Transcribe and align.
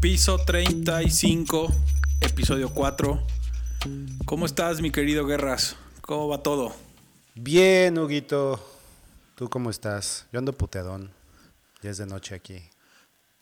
Piso 0.00 0.38
35, 0.38 1.72
episodio 2.20 2.72
4. 2.72 3.20
¿Cómo 4.26 4.46
estás, 4.46 4.80
mi 4.80 4.92
querido 4.92 5.26
Guerras? 5.26 5.74
¿Cómo 6.02 6.28
va 6.28 6.40
todo? 6.40 6.72
Bien, 7.34 7.98
Huguito. 7.98 8.64
¿Tú 9.34 9.50
cómo 9.50 9.70
estás? 9.70 10.26
Yo 10.30 10.38
ando 10.38 10.52
puteadón. 10.52 11.10
Ya 11.82 11.90
es 11.90 11.98
de 11.98 12.06
noche 12.06 12.36
aquí. 12.36 12.62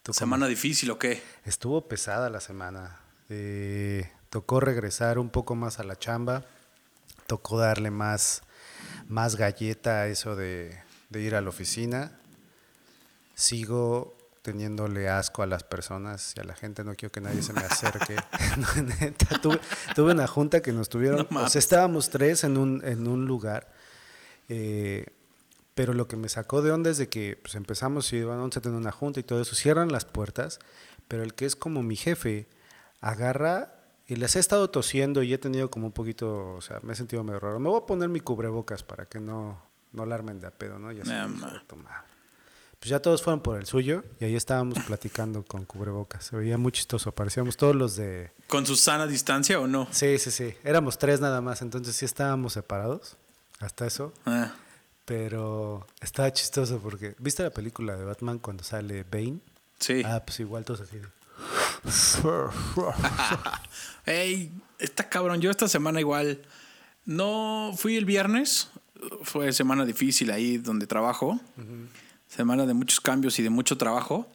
¿Tu 0.02 0.14
¿Semana 0.14 0.46
difícil 0.46 0.90
o 0.90 0.98
qué? 0.98 1.22
Estuvo 1.44 1.88
pesada 1.88 2.30
la 2.30 2.40
semana. 2.40 3.00
Eh, 3.28 4.10
tocó 4.30 4.58
regresar 4.58 5.18
un 5.18 5.28
poco 5.28 5.54
más 5.54 5.78
a 5.78 5.84
la 5.84 5.98
chamba. 5.98 6.46
Tocó 7.26 7.58
darle 7.58 7.90
más, 7.90 8.40
más 9.08 9.36
galleta 9.36 10.00
a 10.00 10.06
eso 10.06 10.36
de, 10.36 10.74
de 11.10 11.20
ir 11.20 11.34
a 11.34 11.42
la 11.42 11.50
oficina. 11.50 12.18
Sigo 13.34 14.15
teniéndole 14.46 15.08
asco 15.08 15.42
a 15.42 15.46
las 15.46 15.64
personas 15.64 16.34
y 16.36 16.40
a 16.40 16.44
la 16.44 16.54
gente, 16.54 16.84
no 16.84 16.94
quiero 16.94 17.10
que 17.10 17.20
nadie 17.20 17.42
se 17.42 17.52
me 17.52 17.62
acerque. 17.62 18.14
tuve, 19.42 20.12
una 20.12 20.28
junta 20.28 20.62
que 20.62 20.70
nos 20.70 20.88
tuvieron, 20.88 21.26
o 21.34 21.48
sea, 21.48 21.58
estábamos 21.58 22.10
tres 22.10 22.44
en 22.44 22.56
un, 22.56 22.80
en 22.84 23.08
un 23.08 23.26
lugar, 23.26 23.72
eh, 24.48 25.06
pero 25.74 25.94
lo 25.94 26.06
que 26.06 26.14
me 26.14 26.28
sacó 26.28 26.62
de 26.62 26.70
onda 26.70 26.90
es 26.90 26.96
de 26.96 27.08
que 27.08 27.36
pues, 27.42 27.56
empezamos 27.56 28.12
y 28.12 28.22
vamos 28.22 28.56
a 28.56 28.60
tener 28.60 28.78
una 28.78 28.92
junta 28.92 29.18
y 29.18 29.24
todo 29.24 29.42
eso, 29.42 29.56
cierran 29.56 29.90
las 29.90 30.04
puertas, 30.04 30.60
pero 31.08 31.24
el 31.24 31.34
que 31.34 31.44
es 31.44 31.56
como 31.56 31.82
mi 31.82 31.96
jefe, 31.96 32.46
agarra 33.00 33.74
y 34.06 34.14
les 34.14 34.36
he 34.36 34.38
estado 34.38 34.70
tosiendo 34.70 35.24
y 35.24 35.34
he 35.34 35.38
tenido 35.38 35.72
como 35.72 35.86
un 35.86 35.92
poquito, 35.92 36.54
o 36.54 36.60
sea, 36.60 36.78
me 36.84 36.92
he 36.92 36.96
sentido 36.96 37.24
medio 37.24 37.40
raro. 37.40 37.58
Me 37.58 37.68
voy 37.68 37.80
a 37.82 37.86
poner 37.86 38.08
mi 38.08 38.20
cubrebocas 38.20 38.84
para 38.84 39.06
que 39.06 39.18
no, 39.18 39.60
no 39.90 40.04
alarmen 40.04 40.38
de 40.38 40.46
a 40.46 40.52
pedo, 40.52 40.78
¿no? 40.78 40.92
Ya 40.92 41.04
se 41.04 41.10
pues 42.86 42.92
ya 42.92 43.02
todos 43.02 43.20
fueron 43.20 43.40
por 43.40 43.58
el 43.58 43.66
suyo 43.66 44.04
y 44.20 44.26
ahí 44.26 44.36
estábamos 44.36 44.78
platicando 44.86 45.42
con 45.42 45.64
cubrebocas. 45.64 46.26
Se 46.26 46.36
veía 46.36 46.56
muy 46.56 46.70
chistoso, 46.70 47.10
parecíamos 47.10 47.56
todos 47.56 47.74
los 47.74 47.96
de... 47.96 48.30
¿Con 48.46 48.64
su 48.64 48.76
sana 48.76 49.08
distancia 49.08 49.58
o 49.58 49.66
no? 49.66 49.88
Sí, 49.90 50.20
sí, 50.20 50.30
sí. 50.30 50.54
Éramos 50.62 50.96
tres 50.96 51.20
nada 51.20 51.40
más, 51.40 51.62
entonces 51.62 51.96
sí 51.96 52.04
estábamos 52.04 52.52
separados, 52.52 53.16
hasta 53.58 53.88
eso. 53.88 54.12
Ah. 54.24 54.52
Pero 55.04 55.84
estaba 56.00 56.32
chistoso 56.32 56.78
porque... 56.78 57.16
¿Viste 57.18 57.42
la 57.42 57.50
película 57.50 57.96
de 57.96 58.04
Batman 58.04 58.38
cuando 58.38 58.62
sale 58.62 59.02
Bane? 59.02 59.40
Sí. 59.80 60.02
Ah, 60.04 60.22
pues 60.24 60.38
igual 60.38 60.64
todos 60.64 60.82
así. 60.82 60.98
Ey, 64.06 64.52
está 64.78 65.08
cabrón. 65.08 65.40
Yo 65.40 65.50
esta 65.50 65.66
semana 65.66 65.98
igual... 65.98 66.40
No 67.04 67.74
fui 67.76 67.96
el 67.96 68.04
viernes, 68.04 68.70
fue 69.24 69.52
semana 69.52 69.84
difícil 69.84 70.30
ahí 70.30 70.58
donde 70.58 70.86
trabajo 70.86 71.40
semana 72.36 72.66
de 72.66 72.74
muchos 72.74 73.00
cambios 73.00 73.38
y 73.38 73.42
de 73.42 73.50
mucho 73.50 73.76
trabajo. 73.78 74.28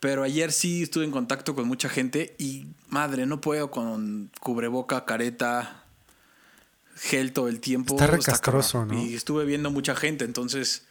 Pero 0.00 0.22
ayer 0.22 0.50
sí 0.50 0.82
estuve 0.82 1.04
en 1.04 1.10
contacto 1.10 1.54
con 1.54 1.68
mucha 1.68 1.88
gente 1.88 2.34
y 2.38 2.66
madre, 2.88 3.26
no 3.26 3.40
puedo 3.40 3.70
con 3.70 4.30
cubreboca, 4.40 5.04
careta, 5.04 5.84
gel 6.96 7.32
todo 7.32 7.48
el 7.48 7.60
tiempo. 7.60 7.94
Está 7.94 8.06
recastroso, 8.06 8.86
¿no? 8.86 8.94
Y 8.94 9.14
estuve 9.14 9.44
viendo 9.44 9.70
mucha 9.70 9.94
gente, 9.94 10.24
entonces 10.24 10.86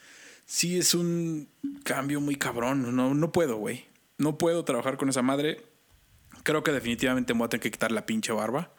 sí 0.45 0.77
es 0.77 0.93
un 0.93 1.47
cambio 1.83 2.21
muy 2.21 2.35
cabrón. 2.35 2.95
No, 2.95 3.13
no 3.13 3.31
puedo, 3.31 3.57
güey. 3.57 3.87
No 4.17 4.37
puedo 4.37 4.63
trabajar 4.63 4.97
con 4.97 5.09
esa 5.09 5.23
madre. 5.23 5.65
Creo 6.43 6.63
que 6.63 6.71
definitivamente 6.71 7.33
me 7.33 7.39
voy 7.39 7.45
a 7.47 7.49
tener 7.49 7.63
que 7.63 7.71
quitar 7.71 7.91
la 7.91 8.05
pinche 8.05 8.31
barba 8.31 8.71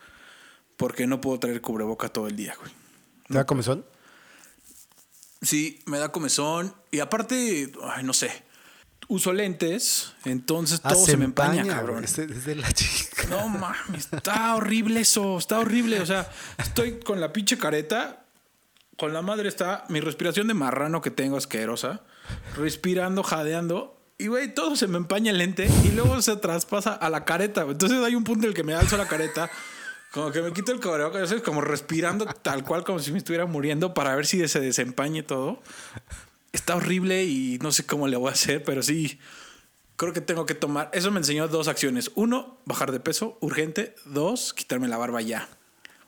porque 0.76 1.06
no 1.06 1.20
puedo 1.20 1.38
traer 1.38 1.60
cubreboca 1.60 2.08
todo 2.08 2.28
el 2.28 2.36
día, 2.36 2.54
güey. 2.58 2.72
¿Te 3.28 3.34
da 3.34 3.44
comezón? 3.46 3.84
Sí, 5.42 5.80
me 5.86 5.98
da 5.98 6.12
comezón. 6.12 6.74
Y 6.90 7.00
aparte, 7.00 7.72
ay, 7.82 8.04
no 8.04 8.12
sé. 8.12 8.44
Uso 9.08 9.32
lentes, 9.32 10.12
entonces 10.24 10.80
ah, 10.84 10.90
todo 10.90 11.04
se, 11.04 11.16
me 11.16 11.24
empaña, 11.24 11.66
cabrón. 11.66 12.02
Desde, 12.02 12.54
la 12.54 12.70
chica. 12.72 13.24
No 13.28 13.48
mames, 13.48 14.08
está 14.12 14.54
horrible 14.54 15.00
eso, 15.00 15.36
está 15.36 15.58
horrible. 15.58 16.00
O 16.00 16.06
sea, 16.06 16.30
estoy 16.58 17.00
con 17.00 17.20
la 17.20 17.32
pinche 17.32 17.58
careta, 17.58 18.24
con 18.96 19.12
la 19.12 19.20
madre 19.20 19.48
está 19.48 19.84
mi 19.88 19.98
respiración 19.98 20.46
de 20.46 20.54
marrano 20.54 21.00
que 21.00 21.10
tengo 21.10 21.36
asquerosa, 21.36 22.02
respirando, 22.56 23.24
jadeando. 23.24 24.00
Y 24.16 24.28
güey, 24.28 24.54
todo 24.54 24.76
se 24.76 24.86
me 24.86 24.98
empaña 24.98 25.32
el 25.32 25.38
lente 25.38 25.68
y 25.82 25.88
luego 25.88 26.22
se 26.22 26.36
traspasa 26.36 26.92
a 26.92 27.10
la 27.10 27.24
careta. 27.24 27.62
Entonces 27.62 27.98
hay 28.04 28.14
un 28.14 28.22
punto 28.22 28.46
en 28.46 28.50
el 28.50 28.54
que 28.54 28.62
me 28.62 28.74
alzo 28.74 28.96
la 28.96 29.08
careta 29.08 29.50
como 30.12 30.32
que 30.32 30.42
me 30.42 30.52
quito 30.52 30.72
el 30.72 31.28
sé, 31.28 31.42
como 31.42 31.60
respirando 31.60 32.26
tal 32.26 32.64
cual 32.64 32.84
como 32.84 32.98
si 32.98 33.12
me 33.12 33.18
estuviera 33.18 33.46
muriendo 33.46 33.94
para 33.94 34.14
ver 34.16 34.26
si 34.26 34.46
se 34.48 34.60
desempañe 34.60 35.22
todo. 35.22 35.62
Está 36.52 36.74
horrible 36.74 37.24
y 37.24 37.58
no 37.62 37.70
sé 37.70 37.86
cómo 37.86 38.08
le 38.08 38.16
voy 38.16 38.30
a 38.30 38.32
hacer, 38.32 38.64
pero 38.64 38.82
sí, 38.82 39.20
creo 39.96 40.12
que 40.12 40.20
tengo 40.20 40.46
que 40.46 40.54
tomar. 40.54 40.90
Eso 40.92 41.12
me 41.12 41.18
enseñó 41.18 41.46
dos 41.46 41.68
acciones. 41.68 42.10
Uno, 42.16 42.58
bajar 42.64 42.90
de 42.90 42.98
peso, 42.98 43.38
urgente. 43.40 43.94
Dos, 44.04 44.52
quitarme 44.52 44.88
la 44.88 44.96
barba 44.96 45.22
ya. 45.22 45.48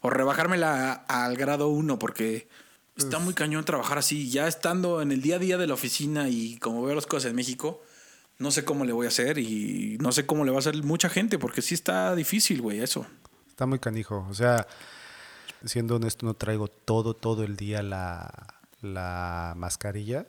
O 0.00 0.10
rebajármela 0.10 0.92
al 0.92 1.36
grado 1.36 1.68
uno, 1.68 2.00
porque 2.00 2.48
está 2.96 3.20
muy 3.20 3.34
cañón 3.34 3.64
trabajar 3.64 3.98
así. 3.98 4.28
Ya 4.30 4.48
estando 4.48 5.00
en 5.00 5.12
el 5.12 5.22
día 5.22 5.36
a 5.36 5.38
día 5.38 5.58
de 5.58 5.68
la 5.68 5.74
oficina 5.74 6.28
y 6.28 6.58
como 6.58 6.82
veo 6.82 6.96
las 6.96 7.06
cosas 7.06 7.30
en 7.30 7.36
México, 7.36 7.82
no 8.38 8.50
sé 8.50 8.64
cómo 8.64 8.84
le 8.84 8.92
voy 8.92 9.06
a 9.06 9.10
hacer 9.10 9.38
y 9.38 9.96
no 10.00 10.10
sé 10.10 10.26
cómo 10.26 10.44
le 10.44 10.50
va 10.50 10.56
a 10.56 10.60
hacer 10.60 10.82
mucha 10.82 11.08
gente, 11.08 11.38
porque 11.38 11.62
sí 11.62 11.74
está 11.74 12.16
difícil, 12.16 12.60
güey, 12.60 12.80
eso. 12.80 13.06
Está 13.52 13.66
muy 13.66 13.78
canijo. 13.78 14.26
O 14.30 14.34
sea, 14.34 14.66
siendo 15.62 15.96
honesto, 15.96 16.24
no 16.24 16.32
traigo 16.32 16.68
todo, 16.68 17.12
todo 17.12 17.44
el 17.44 17.54
día 17.54 17.82
la, 17.82 19.54
mascarilla 19.56 20.26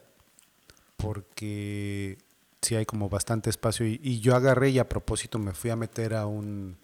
porque 0.98 2.18
sí 2.62 2.76
hay 2.76 2.86
como 2.86 3.08
bastante 3.08 3.50
espacio 3.50 3.86
y, 3.88 4.20
yo 4.20 4.36
agarré 4.36 4.72
y 4.72 4.80
a 4.80 4.90
propósito 4.90 5.40
me 5.40 5.54
fui 5.54 5.70
a 5.70 5.78
meter 5.78 6.14
a 6.14 6.26
un, 6.26 6.78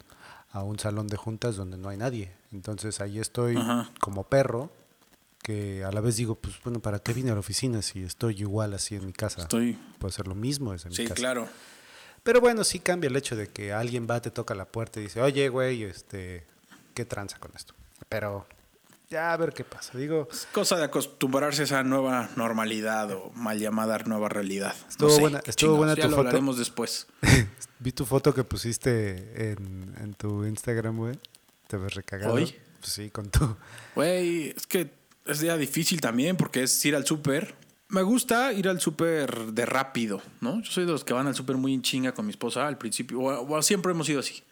a 0.50 0.62
un 0.62 0.78
salón 0.78 1.08
de 1.08 1.18
juntas 1.18 1.56
donde 1.56 1.76
no 1.76 1.90
hay 1.90 1.98
nadie. 1.98 2.32
Entonces 2.52 3.02
ahí 3.02 3.18
estoy 3.18 3.58
como 4.00 4.24
perro 4.24 4.70
que 5.42 5.84
a 5.84 5.92
la 5.92 6.00
vez 6.00 6.16
digo, 6.16 6.36
pues 6.36 6.54
bueno, 6.64 6.80
¿para 6.80 7.00
qué 7.00 7.12
vine 7.12 7.30
a 7.32 7.34
la 7.34 7.40
oficina 7.40 7.82
si 7.82 8.02
estoy 8.02 8.40
igual 8.40 8.72
así 8.72 8.94
en 8.94 9.04
mi 9.04 9.12
casa? 9.12 9.42
Estoy. 9.42 9.78
Puedo 9.98 10.08
hacer 10.08 10.26
lo 10.26 10.34
mismo 10.34 10.72
desde 10.72 10.88
mi 10.88 10.96
casa. 10.96 11.08
Sí, 11.08 11.14
claro. 11.14 11.48
Pero 12.22 12.40
bueno, 12.40 12.64
sí 12.64 12.80
cambia 12.80 13.08
el 13.08 13.16
hecho 13.16 13.36
de 13.36 13.48
que 13.48 13.72
alguien 13.72 14.06
va, 14.08 14.20
te 14.20 14.30
toca 14.30 14.54
la 14.54 14.66
puerta 14.66 15.00
y 15.00 15.04
dice, 15.04 15.20
oye, 15.20 15.48
güey, 15.48 15.84
este, 15.84 16.44
¿qué 16.94 17.04
tranza 17.04 17.38
con 17.38 17.52
esto? 17.56 17.74
Pero 18.08 18.46
ya 19.10 19.32
a 19.32 19.36
ver 19.36 19.52
qué 19.52 19.64
pasa. 19.64 19.98
Digo, 19.98 20.28
es 20.30 20.46
cosa 20.52 20.76
de 20.76 20.84
acostumbrarse 20.84 21.62
a 21.62 21.64
esa 21.64 21.82
nueva 21.82 22.30
normalidad 22.36 23.10
o 23.10 23.32
mal 23.34 23.58
llamada 23.58 23.98
nueva 23.98 24.28
realidad. 24.28 24.74
Estuvo 24.88 25.18
buena, 25.18 25.42
estuvo 25.44 25.76
buena 25.76 25.96
tu 25.96 26.02
ya 26.02 26.08
lo 26.08 26.18
hablaremos 26.18 26.56
después. 26.56 27.08
Vi 27.80 27.90
tu 27.90 28.04
foto 28.04 28.32
que 28.32 28.44
pusiste 28.44 29.50
en, 29.50 29.96
en 30.00 30.14
tu 30.14 30.44
Instagram, 30.44 30.96
güey. 30.96 31.18
Te 31.66 31.76
ves 31.76 31.94
recagado. 31.94 32.34
¿Hoy? 32.34 32.54
Pues 32.78 32.92
sí, 32.92 33.10
con 33.10 33.30
tu. 33.30 33.56
Güey, 33.96 34.50
es 34.56 34.66
que 34.68 34.90
es 35.26 35.40
día 35.40 35.56
difícil 35.56 36.00
también 36.00 36.36
porque 36.36 36.62
es 36.62 36.84
ir 36.84 36.94
al 36.94 37.04
súper 37.04 37.54
me 37.90 38.02
gusta 38.02 38.52
ir 38.52 38.68
al 38.68 38.80
súper 38.80 39.52
de 39.52 39.66
rápido, 39.66 40.22
¿no? 40.40 40.60
Yo 40.62 40.70
soy 40.70 40.86
de 40.86 40.92
los 40.92 41.04
que 41.04 41.12
van 41.12 41.26
al 41.26 41.34
súper 41.34 41.56
muy 41.56 41.74
en 41.74 41.82
chinga 41.82 42.12
con 42.12 42.24
mi 42.24 42.30
esposa 42.30 42.66
al 42.66 42.78
principio, 42.78 43.20
o, 43.20 43.62
siempre 43.62 43.92
hemos 43.92 44.08
ido 44.08 44.20
así. 44.20 44.42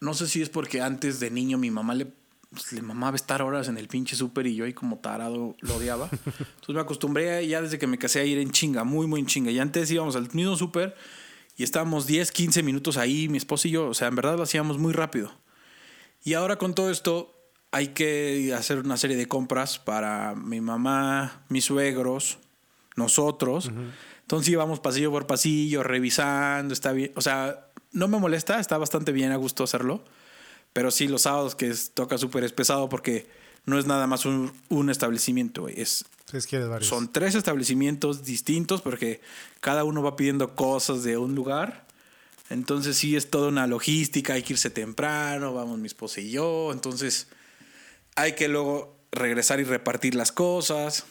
No 0.00 0.14
sé 0.14 0.26
si 0.26 0.42
es 0.42 0.48
porque 0.48 0.80
antes 0.80 1.20
de 1.20 1.30
niño 1.30 1.58
mi 1.58 1.70
mamá 1.70 1.94
le, 1.94 2.06
pues, 2.50 2.82
mamaba 2.82 3.16
estar 3.16 3.42
horas 3.42 3.68
en 3.68 3.78
el 3.78 3.86
pinche 3.86 4.16
súper 4.16 4.46
y 4.46 4.56
yo 4.56 4.64
ahí 4.64 4.72
como 4.72 4.98
tarado 4.98 5.56
lo 5.60 5.76
odiaba. 5.76 6.08
Entonces 6.10 6.74
me 6.74 6.80
acostumbré 6.80 7.46
ya 7.46 7.62
desde 7.62 7.78
que 7.78 7.86
me 7.86 7.98
casé 7.98 8.20
a 8.20 8.24
ir 8.24 8.38
en 8.38 8.50
chinga, 8.50 8.82
muy, 8.84 9.06
muy 9.06 9.20
en 9.20 9.26
chinga. 9.26 9.50
Y 9.50 9.58
antes 9.58 9.90
íbamos 9.90 10.16
al 10.16 10.28
mismo 10.32 10.56
súper 10.56 10.96
y 11.56 11.62
estábamos 11.62 12.06
10, 12.06 12.32
15 12.32 12.62
minutos 12.62 12.96
ahí, 12.96 13.28
mi 13.28 13.38
esposa 13.38 13.68
y 13.68 13.72
yo. 13.72 13.88
O 13.88 13.94
sea, 13.94 14.08
en 14.08 14.16
verdad 14.16 14.36
lo 14.36 14.42
hacíamos 14.42 14.78
muy 14.78 14.92
rápido. 14.92 15.30
Y 16.24 16.34
ahora 16.34 16.56
con 16.56 16.74
todo 16.74 16.90
esto 16.90 17.34
hay 17.70 17.88
que 17.88 18.52
hacer 18.56 18.78
una 18.78 18.96
serie 18.96 19.16
de 19.16 19.26
compras 19.26 19.78
para 19.78 20.34
mi 20.34 20.60
mamá, 20.60 21.44
mis 21.48 21.66
suegros, 21.66 22.38
nosotros. 22.96 23.70
Entonces 24.22 24.48
íbamos 24.52 24.80
pasillo 24.80 25.10
por 25.10 25.26
pasillo, 25.26 25.82
revisando, 25.82 26.72
está 26.72 26.92
bien. 26.92 27.12
O 27.16 27.20
sea, 27.20 27.66
no 27.92 28.08
me 28.08 28.18
molesta, 28.18 28.60
está 28.60 28.78
bastante 28.78 29.12
bien 29.12 29.32
a 29.32 29.36
gusto 29.36 29.64
hacerlo. 29.64 30.04
Pero 30.72 30.90
sí, 30.90 31.08
los 31.08 31.22
sábados 31.22 31.56
que 31.56 31.74
toca 31.94 32.16
súper 32.16 32.44
es 32.44 32.52
pesado 32.52 32.88
porque 32.88 33.26
no 33.66 33.78
es 33.78 33.86
nada 33.86 34.06
más 34.06 34.24
un, 34.24 34.90
establecimiento, 34.90 35.68
Es, 35.68 36.04
son 36.82 37.12
tres 37.12 37.34
establecimientos 37.34 38.24
distintos 38.24 38.80
porque 38.80 39.20
cada 39.60 39.84
uno 39.84 40.02
va 40.02 40.16
pidiendo 40.16 40.54
cosas 40.54 41.02
de 41.02 41.16
un 41.16 41.34
lugar. 41.34 41.86
Entonces 42.50 42.96
sí 42.96 43.16
es 43.16 43.30
toda 43.30 43.48
una 43.48 43.66
logística, 43.66 44.34
hay 44.34 44.42
que 44.42 44.54
irse 44.54 44.70
temprano, 44.70 45.54
vamos 45.54 45.78
mi 45.78 45.86
esposa 45.86 46.20
y 46.20 46.30
yo. 46.30 46.70
Entonces 46.72 47.28
hay 48.14 48.34
que 48.34 48.48
luego 48.48 48.96
regresar 49.12 49.60
y 49.60 49.64
repartir 49.64 50.14
las 50.14 50.30
cosas 50.32 51.04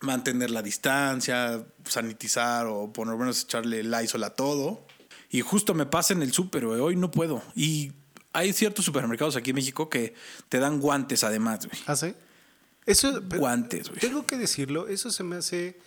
mantener 0.00 0.50
la 0.50 0.62
distancia, 0.62 1.64
sanitizar 1.84 2.66
o 2.66 2.92
por 2.92 3.06
lo 3.06 3.16
menos 3.16 3.42
echarle 3.42 3.82
Lysol 3.82 4.24
a 4.24 4.30
todo. 4.30 4.86
Y 5.30 5.40
justo 5.40 5.74
me 5.74 5.86
pasa 5.86 6.12
en 6.12 6.22
el 6.22 6.32
súper, 6.32 6.64
hoy 6.66 6.96
no 6.96 7.10
puedo. 7.10 7.42
Y 7.54 7.92
hay 8.32 8.52
ciertos 8.52 8.84
supermercados 8.84 9.36
aquí 9.36 9.50
en 9.50 9.56
México 9.56 9.88
que 9.88 10.14
te 10.48 10.58
dan 10.58 10.80
guantes 10.80 11.24
además, 11.24 11.66
güey. 11.66 11.78
¿Ah, 11.86 11.96
sí? 11.96 12.14
Eso, 12.84 13.20
guantes, 13.22 13.88
güey. 13.88 14.00
Tengo 14.00 14.26
que 14.26 14.36
decirlo, 14.36 14.86
eso 14.88 15.10
se 15.10 15.24
me 15.24 15.36
hace, 15.36 15.78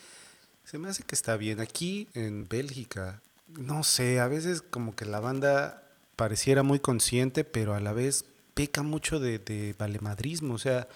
se 0.65 0.77
me 0.77 0.89
hace 0.89 1.03
que 1.03 1.15
está 1.15 1.38
bien. 1.38 1.62
Aquí 1.62 2.09
en 2.13 2.47
Bélgica 2.47 3.21
no 3.57 3.83
sé, 3.83 4.19
a 4.19 4.27
veces 4.27 4.62
como 4.62 4.95
que 4.95 5.05
la 5.05 5.19
banda 5.19 5.83
pareciera 6.15 6.63
muy 6.63 6.79
consciente, 6.79 7.44
pero 7.44 7.73
a 7.73 7.79
la 7.79 7.94
vez 7.94 8.25
peca 8.53 8.83
mucho 8.83 9.19
de, 9.19 9.39
de 9.39 9.75
valemadrismo. 9.77 10.53
O 10.53 10.59
sea, 10.59 10.88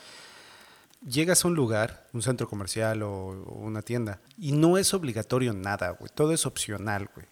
llegas 1.07 1.43
a 1.43 1.47
un 1.47 1.55
lugar, 1.55 2.07
un 2.13 2.21
centro 2.21 2.47
comercial 2.47 3.03
o, 3.03 3.11
o 3.11 3.59
una 3.59 3.81
tienda, 3.81 4.19
y 4.37 4.51
no 4.53 4.77
es 4.77 4.93
obligatorio 4.93 5.53
nada, 5.53 5.91
güey. 5.91 6.11
Todo 6.13 6.31
es 6.33 6.45
opcional, 6.45 7.09
güey. 7.13 7.27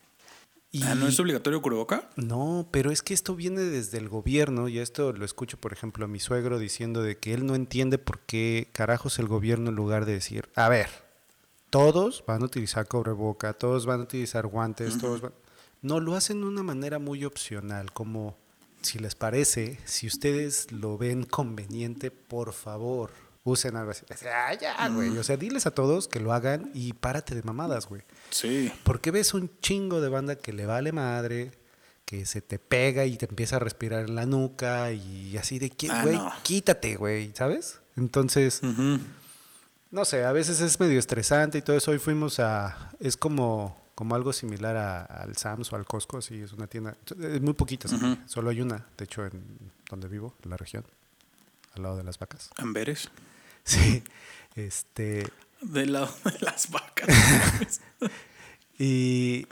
Y- 0.74 0.84
Ah, 0.84 0.96
¿No 0.96 1.06
es 1.08 1.20
obligatorio 1.20 1.62
cubreboca? 1.62 2.10
no, 2.16 2.68
pero 2.72 2.92
es 2.92 3.02
que 3.02 3.14
esto 3.14 3.36
viene 3.36 3.60
desde 3.62 3.98
el 3.98 4.08
gobierno 4.08 4.70
y 4.70 4.80
esto 4.80 5.12
lo 5.12 5.26
escucho, 5.26 5.58
por 5.58 5.74
ejemplo, 5.74 6.06
a 6.06 6.08
mi 6.08 6.20
suegro 6.22 6.60
diciendo 6.60 7.02
de 7.04 7.18
que 7.18 7.34
él 7.34 7.46
no 7.46 7.56
entiende 7.56 7.98
por 7.98 8.20
qué 8.22 8.70
carajos 8.72 9.20
el 9.20 9.28
gobierno 9.28 9.70
en 9.70 9.76
lugar 9.76 10.06
de 10.06 10.14
decir, 10.14 10.48
a 10.56 10.70
ver, 10.70 10.88
todos 11.70 12.24
van 12.26 12.42
a 12.42 12.46
utilizar 12.46 12.88
cobreboca, 12.88 13.54
todos 13.54 13.86
van 13.86 14.00
a 14.02 14.04
utilizar 14.04 14.48
guantes, 14.48 14.98
todos 14.98 15.20
van... 15.22 15.34
No, 15.82 16.00
lo 16.00 16.16
hacen 16.16 16.40
de 16.42 16.48
una 16.48 16.64
manera 16.64 17.00
muy 17.00 17.26
opcional, 17.26 17.92
como 17.92 18.38
si 18.82 18.98
les 19.00 19.16
parece, 19.16 19.78
si 19.86 20.08
ustedes 20.08 20.72
lo 20.72 20.98
ven 20.98 21.24
conveniente, 21.24 22.12
por 22.12 22.54
favor, 22.54 23.12
usen 23.44 23.76
algo 23.76 23.92
así. 23.92 24.06
Ah, 24.34 24.54
ya, 24.54 24.88
güey. 24.90 25.18
O 25.18 25.24
sea, 25.24 25.38
diles 25.38 25.66
a 25.66 25.72
todos 25.72 26.08
que 26.08 26.20
lo 26.20 26.34
hagan 26.34 26.70
y 26.74 26.94
párate 26.94 27.34
de 27.36 27.44
mamadas, 27.44 27.88
güey. 27.88 28.04
Sí. 28.30 28.72
Porque 28.84 29.12
ves 29.12 29.34
un 29.34 29.50
chingo 29.62 30.00
de 30.02 30.10
banda 30.10 30.36
que 30.36 30.54
le 30.54 30.66
vale 30.66 30.92
madre, 30.92 31.52
que 32.06 32.26
se 32.26 32.42
te 32.42 32.60
pega 32.60 33.06
y 33.06 33.18
te 33.18 33.26
empieza 33.26 33.56
a 33.56 33.60
respirar 33.60 34.02
en 34.02 34.16
la 34.16 34.26
nuca 34.26 34.92
y 34.92 35.38
así 35.38 35.60
de 35.60 35.72
Ah, 35.90 36.04
güey, 36.04 36.16
no. 36.18 36.32
quítate, 36.44 36.96
güey, 36.98 37.32
¿sabes? 37.36 37.80
Entonces, 37.98 38.62
no 39.92 40.06
sé, 40.06 40.24
a 40.24 40.32
veces 40.32 40.62
es 40.62 40.80
medio 40.80 41.00
estresante 41.00 41.58
y 41.58 41.62
todo 41.62 41.76
eso. 41.76 41.92
Hoy 41.92 42.00
fuimos 42.00 42.40
a, 42.40 42.92
es 43.00 43.18
como, 43.18 43.82
como 43.96 44.16
algo 44.16 44.32
similar 44.34 44.76
a- 44.78 45.04
al 45.04 45.36
Sams 45.36 45.72
o 45.74 45.76
al 45.76 45.86
Costco, 45.86 46.18
así 46.18 46.42
es 46.42 46.54
una 46.54 46.68
tienda, 46.68 46.96
es 47.20 47.42
muy 47.42 47.54
poquita, 47.54 47.88
sí, 47.88 47.98
solo 48.26 48.50
hay 48.50 48.62
una, 48.62 48.86
de 48.98 49.06
hecho, 49.06 49.26
en 49.26 49.44
donde 49.90 50.08
vivo, 50.08 50.36
en 50.44 50.50
la 50.50 50.58
región, 50.58 50.86
al 51.76 51.84
lado 51.84 51.98
de 51.98 52.04
las 52.04 52.20
vacas. 52.20 52.50
Amberes. 52.58 53.10
Sí, 53.64 54.04
este, 54.56 55.24
Del 55.62 55.94
lado 55.94 56.12
de 56.26 56.40
las 56.40 56.70
vacas. 56.72 57.82
Y, 58.80 59.48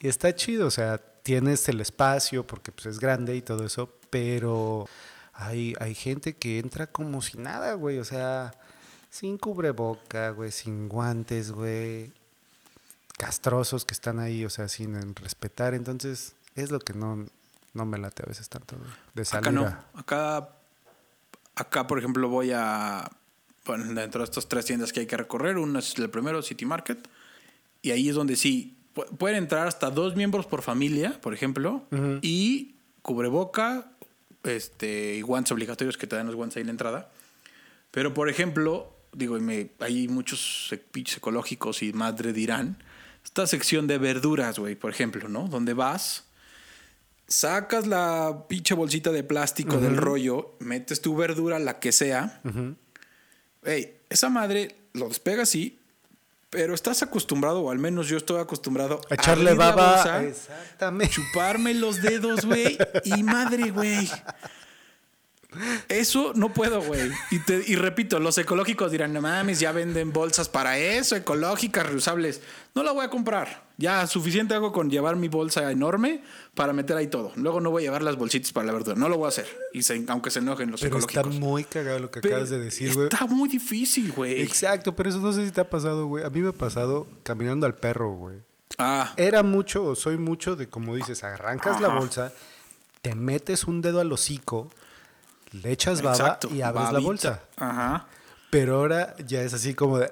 y 0.00 0.08
está 0.08 0.34
chido, 0.34 0.66
o 0.66 0.70
sea, 0.70 0.96
tienes 0.96 1.68
el 1.68 1.82
espacio 1.82 2.46
porque 2.46 2.72
pues 2.72 2.86
es 2.86 2.98
grande 2.98 3.36
y 3.36 3.42
todo 3.42 3.66
eso, 3.66 3.92
pero 4.08 4.88
hay, 5.32 5.74
hay 5.78 5.94
gente 5.94 6.36
que 6.36 6.58
entra 6.58 6.86
como 6.86 7.22
si 7.22 7.38
nada, 7.38 7.74
güey, 7.74 7.98
o 7.98 8.04
sea, 8.04 8.54
sin 9.10 9.38
cubreboca, 9.38 10.30
güey, 10.30 10.50
sin 10.50 10.88
guantes, 10.88 11.52
güey, 11.52 12.12
castrosos 13.18 13.84
que 13.84 13.94
están 13.94 14.18
ahí, 14.18 14.44
o 14.44 14.50
sea, 14.50 14.68
sin 14.68 15.14
respetar, 15.14 15.74
entonces 15.74 16.34
es 16.54 16.70
lo 16.70 16.80
que 16.80 16.94
no, 16.94 17.26
no 17.74 17.84
me 17.84 17.98
late 17.98 18.22
a 18.24 18.26
veces 18.26 18.48
tanto, 18.48 18.76
güey, 18.76 18.90
de 19.14 19.24
salir 19.24 19.48
Acá 19.48 19.52
no. 19.52 20.00
Acá, 20.00 20.48
acá, 21.56 21.86
por 21.86 21.98
ejemplo, 21.98 22.28
voy 22.28 22.50
a. 22.54 23.10
Bueno, 23.64 23.92
dentro 23.94 24.20
de 24.20 24.24
estas 24.24 24.48
tres 24.48 24.64
tiendas 24.66 24.92
que 24.92 25.00
hay 25.00 25.06
que 25.06 25.16
recorrer, 25.16 25.56
una 25.58 25.78
es 25.78 25.96
el 25.98 26.10
primero, 26.10 26.42
City 26.42 26.64
Market. 26.64 27.08
Y 27.80 27.90
ahí 27.92 28.08
es 28.08 28.14
donde 28.14 28.36
sí 28.36 28.76
pu- 28.94 29.06
pueden 29.16 29.36
entrar 29.36 29.66
hasta 29.68 29.90
dos 29.90 30.16
miembros 30.16 30.46
por 30.46 30.62
familia, 30.62 31.20
por 31.20 31.32
ejemplo, 31.34 31.84
Ujú. 31.92 32.18
y 32.22 32.74
cubreboca, 33.02 33.92
este, 34.44 35.16
y 35.16 35.20
guantes 35.22 35.52
obligatorios 35.52 35.96
que 35.96 36.06
te 36.06 36.16
dan 36.16 36.26
los 36.26 36.34
guantes 36.34 36.56
ahí 36.56 36.62
en 36.62 36.66
la 36.68 36.72
entrada. 36.72 37.10
Pero, 37.92 38.14
por 38.14 38.28
ejemplo, 38.28 38.96
digo, 39.12 39.38
me, 39.38 39.70
hay 39.80 40.08
muchos 40.08 40.68
e- 40.72 40.78
pinches 40.78 41.18
ecológicos 41.18 41.82
y 41.82 41.92
madre 41.92 42.32
dirán, 42.32 42.82
esta 43.24 43.46
sección 43.46 43.86
de 43.86 43.98
verduras, 43.98 44.58
güey, 44.58 44.74
por 44.74 44.90
ejemplo, 44.90 45.28
¿no? 45.28 45.46
Donde 45.46 45.74
vas, 45.74 46.24
sacas 47.32 47.86
la 47.86 48.44
pinche 48.48 48.74
bolsita 48.74 49.10
de 49.10 49.22
plástico 49.24 49.78
del 49.78 49.96
rollo, 49.96 50.54
metes 50.60 51.00
tu 51.00 51.16
verdura, 51.16 51.58
la 51.58 51.78
que 51.78 51.92
sea. 51.92 52.40
Ey, 53.64 53.96
esa 54.10 54.28
madre 54.28 54.76
lo 54.92 55.08
despega 55.08 55.44
así, 55.44 55.78
pero 56.50 56.74
estás 56.74 57.02
acostumbrado, 57.02 57.62
o 57.62 57.70
al 57.70 57.78
menos 57.78 58.08
yo 58.08 58.16
estoy 58.18 58.40
acostumbrado 58.40 59.00
a 59.08 59.14
echarle 59.14 59.54
baba, 59.54 59.94
bolsa, 59.96 60.22
exactamente. 60.24 61.14
chuparme 61.14 61.72
los 61.74 62.02
dedos, 62.02 62.44
güey, 62.44 62.76
y 63.04 63.22
madre, 63.22 63.70
güey. 63.70 64.10
Eso 65.88 66.32
no 66.34 66.52
puedo, 66.54 66.80
güey. 66.80 67.10
Y, 67.30 67.38
te- 67.40 67.62
y 67.66 67.76
repito, 67.76 68.18
los 68.18 68.38
ecológicos 68.38 68.90
dirán, 68.90 69.12
no 69.12 69.20
mames, 69.20 69.60
ya 69.60 69.70
venden 69.72 70.10
bolsas 70.12 70.48
para 70.48 70.78
eso, 70.78 71.14
ecológicas, 71.14 71.86
reusables. 71.86 72.40
No 72.74 72.82
la 72.82 72.92
voy 72.92 73.04
a 73.04 73.10
comprar. 73.10 73.62
Ya 73.82 74.06
suficiente 74.06 74.54
hago 74.54 74.70
con 74.72 74.88
llevar 74.90 75.16
mi 75.16 75.26
bolsa 75.28 75.70
enorme 75.72 76.22
para 76.54 76.72
meter 76.72 76.96
ahí 76.96 77.08
todo. 77.08 77.32
Luego 77.34 77.60
no 77.60 77.70
voy 77.70 77.82
a 77.82 77.86
llevar 77.86 78.02
las 78.02 78.16
bolsitas 78.16 78.52
para 78.52 78.66
la 78.66 78.72
verdura. 78.72 78.94
No 78.96 79.08
lo 79.08 79.16
voy 79.18 79.26
a 79.26 79.28
hacer. 79.30 79.46
Y 79.72 79.82
se- 79.82 80.04
aunque 80.08 80.30
se 80.30 80.38
enojen 80.38 80.70
los 80.70 80.80
Pero 80.80 80.98
está 80.98 81.24
muy 81.24 81.64
cagado 81.64 81.98
lo 81.98 82.10
que 82.10 82.20
Pero 82.20 82.36
acabas 82.36 82.50
de 82.50 82.60
decir, 82.60 82.94
güey. 82.94 83.08
Está 83.08 83.26
muy 83.26 83.48
difícil, 83.48 84.12
güey. 84.12 84.40
Exacto, 84.40 84.94
pero 84.94 85.08
eso 85.10 85.18
no 85.18 85.32
sé 85.32 85.44
si 85.44 85.50
te 85.50 85.60
ha 85.60 85.68
pasado, 85.68 86.06
güey. 86.06 86.24
A 86.24 86.30
mí 86.30 86.40
me 86.40 86.50
ha 86.50 86.52
pasado 86.52 87.08
caminando 87.24 87.66
al 87.66 87.74
perro, 87.74 88.12
güey. 88.14 88.36
Ah, 88.78 89.12
Era 89.16 89.42
mucho, 89.42 89.84
o 89.84 89.94
soy 89.96 90.16
mucho 90.16 90.54
de, 90.56 90.68
como 90.68 90.94
dices, 90.96 91.24
arrancas 91.24 91.80
la 91.80 91.88
bolsa, 91.88 92.32
te 93.02 93.14
metes 93.16 93.64
un 93.64 93.82
dedo 93.82 94.00
al 94.00 94.12
hocico, 94.12 94.70
le 95.50 95.72
echas 95.72 96.00
baba 96.02 96.16
exacto. 96.16 96.48
y 96.54 96.62
abres 96.62 96.92
la 96.92 97.00
bolsa. 97.00 97.42
Ajá. 97.56 98.06
Pero 98.50 98.76
ahora 98.76 99.14
ya 99.26 99.42
es 99.42 99.52
así 99.54 99.74
como 99.74 99.98
de, 99.98 100.10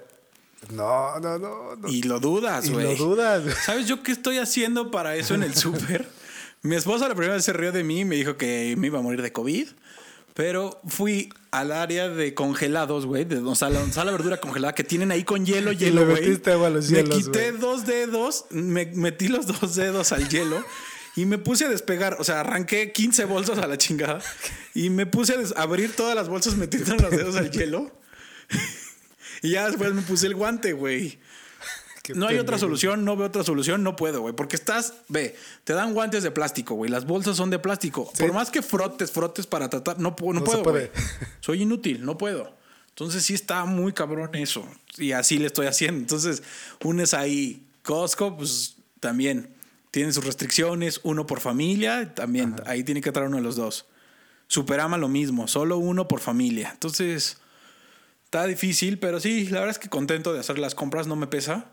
no, 0.69 1.19
no, 1.21 1.39
no. 1.39 1.77
no. 1.77 1.89
Y 1.89 2.03
lo 2.03 2.21
dudas, 2.21 2.67
Y 2.67 2.73
güey. 2.73 2.97
lo 2.97 3.05
dudas. 3.05 3.43
¿Sabes 3.65 3.87
yo 3.87 4.03
qué 4.03 4.13
estoy 4.13 4.39
haciendo 4.39 4.91
para 4.91 5.17
eso 5.17 5.35
en 5.35 5.43
el 5.43 5.55
súper? 5.57 6.07
Mi 6.63 6.77
esposa 6.77 7.09
la 7.09 7.15
primera 7.15 7.35
vez 7.35 7.45
se 7.45 7.53
rió 7.53 7.73
de 7.73 7.83
mí 7.83 8.01
y 8.01 8.05
me 8.05 8.17
dijo 8.17 8.37
que 8.37 8.75
me 8.77 8.89
iba 8.89 8.99
a 8.99 9.03
morir 9.03 9.23
de 9.23 9.33
COVID. 9.33 9.69
Pero 10.35 10.81
fui 10.87 11.33
al 11.51 11.73
área 11.73 12.09
de 12.09 12.35
congelados, 12.35 13.05
güey, 13.05 13.25
de 13.25 13.39
o 13.39 13.55
sea, 13.55 13.69
la, 13.69 13.85
sala 13.93 14.13
de 14.13 14.17
verdura 14.17 14.41
congelada 14.41 14.75
que 14.75 14.85
tienen 14.85 15.11
ahí 15.11 15.25
con 15.25 15.45
hielo, 15.45 15.73
Y 15.73 15.77
hielo, 15.77 16.07
güey. 16.07 16.23
Me 16.23 17.05
quité 17.05 17.51
güey. 17.51 17.61
dos 17.61 17.85
dedos, 17.85 18.45
me 18.51 18.87
metí 18.87 19.29
los 19.29 19.47
dos 19.47 19.75
dedos 19.75 20.13
al 20.13 20.29
hielo 20.29 20.65
y 21.17 21.27
me 21.27 21.39
puse 21.39 21.65
a 21.65 21.69
despegar. 21.69 22.17
O 22.21 22.25
sea, 22.25 22.41
arranqué 22.41 22.93
15 22.93 23.25
bolsas 23.25 23.59
a 23.59 23.67
la 23.67 23.77
chingada 23.77 24.21
y 24.75 24.91
me 24.91 25.07
puse 25.07 25.35
a 25.35 25.63
abrir 25.63 25.97
todas 25.97 26.15
las 26.15 26.29
bolsas 26.29 26.57
metiendo 26.57 26.95
los 26.97 27.11
dedos 27.11 27.37
al 27.37 27.51
hielo. 27.51 27.91
Y 29.43 29.51
ya 29.53 29.67
después 29.67 29.93
me 29.95 30.03
puse 30.03 30.27
el 30.27 30.35
guante, 30.35 30.73
güey. 30.73 31.19
Qué 32.03 32.15
No 32.15 32.29
hay 32.29 32.39
otra 32.39 32.59
solución, 32.59 33.05
no 33.05 33.17
veo 33.17 33.27
otra 33.27 33.45
solución, 33.45 33.83
no 33.83 33.97
puedo, 33.97 34.21
güey. 34.23 34.35
Porque 34.35 34.57
estás, 34.57 34.95
ve, 35.09 35.37
te 35.65 35.73
dan 35.75 35.95
guantes 35.95 36.23
de 36.23 36.31
plástico, 36.31 36.75
güey. 36.75 36.91
Las 36.91 37.07
bolsas 37.07 37.37
son 37.37 37.51
de 37.51 37.59
plástico. 37.59 38.11
Sí. 38.15 38.23
Por 38.23 38.33
más 38.33 38.51
que 38.51 38.63
frotes, 38.63 39.11
frotes 39.13 39.47
para 39.47 39.69
tratar, 39.69 39.99
no, 39.99 40.17
no, 40.19 40.33
No 40.33 40.45
puedo, 40.45 40.63
puede. 40.63 40.89
güey. 40.89 41.05
Soy 41.41 41.63
inútil, 41.63 42.05
no 42.05 42.17
puedo. 42.17 42.55
Entonces 42.89 43.25
sí 43.25 43.35
está 43.35 43.65
muy 43.65 43.93
cabrón 43.93 44.35
eso. 44.35 44.67
Y 44.99 45.13
así 45.13 45.39
le 45.39 45.47
estoy 45.47 45.67
haciendo. 45.67 46.01
Entonces, 46.01 46.43
unes 46.85 47.15
ahí 47.15 47.67
Costco, 47.83 48.37
pues 48.37 48.77
también 49.01 49.55
tienen 49.91 50.13
sus 50.13 50.25
restricciones, 50.25 51.01
uno 51.03 51.27
por 51.27 51.41
familia, 51.41 52.15
también 52.15 52.57
ahí 52.67 52.85
tiene 52.85 53.01
que 53.01 53.11
traer 53.11 53.29
uno 53.29 53.39
de 53.39 53.43
los 53.43 53.57
dos. 53.57 53.87
Superama 54.47 54.99
lo 54.99 55.09
mismo, 55.09 55.49
solo 55.49 55.79
uno 55.79 56.09
por 56.09 56.21
familia. 56.21 56.71
Entonces, 56.73 57.39
está 58.31 58.47
difícil, 58.47 59.01
pero 59.01 59.19
sí, 59.19 59.47
la 59.47 59.59
verdad 59.59 59.71
es 59.71 59.81
que 59.81 59.89
contento 59.89 60.33
de 60.33 60.39
hacer 60.39 60.57
las 60.57 60.77
compras, 60.77 61.09
no 61.09 61.17
me 61.17 61.27
pesa. 61.27 61.73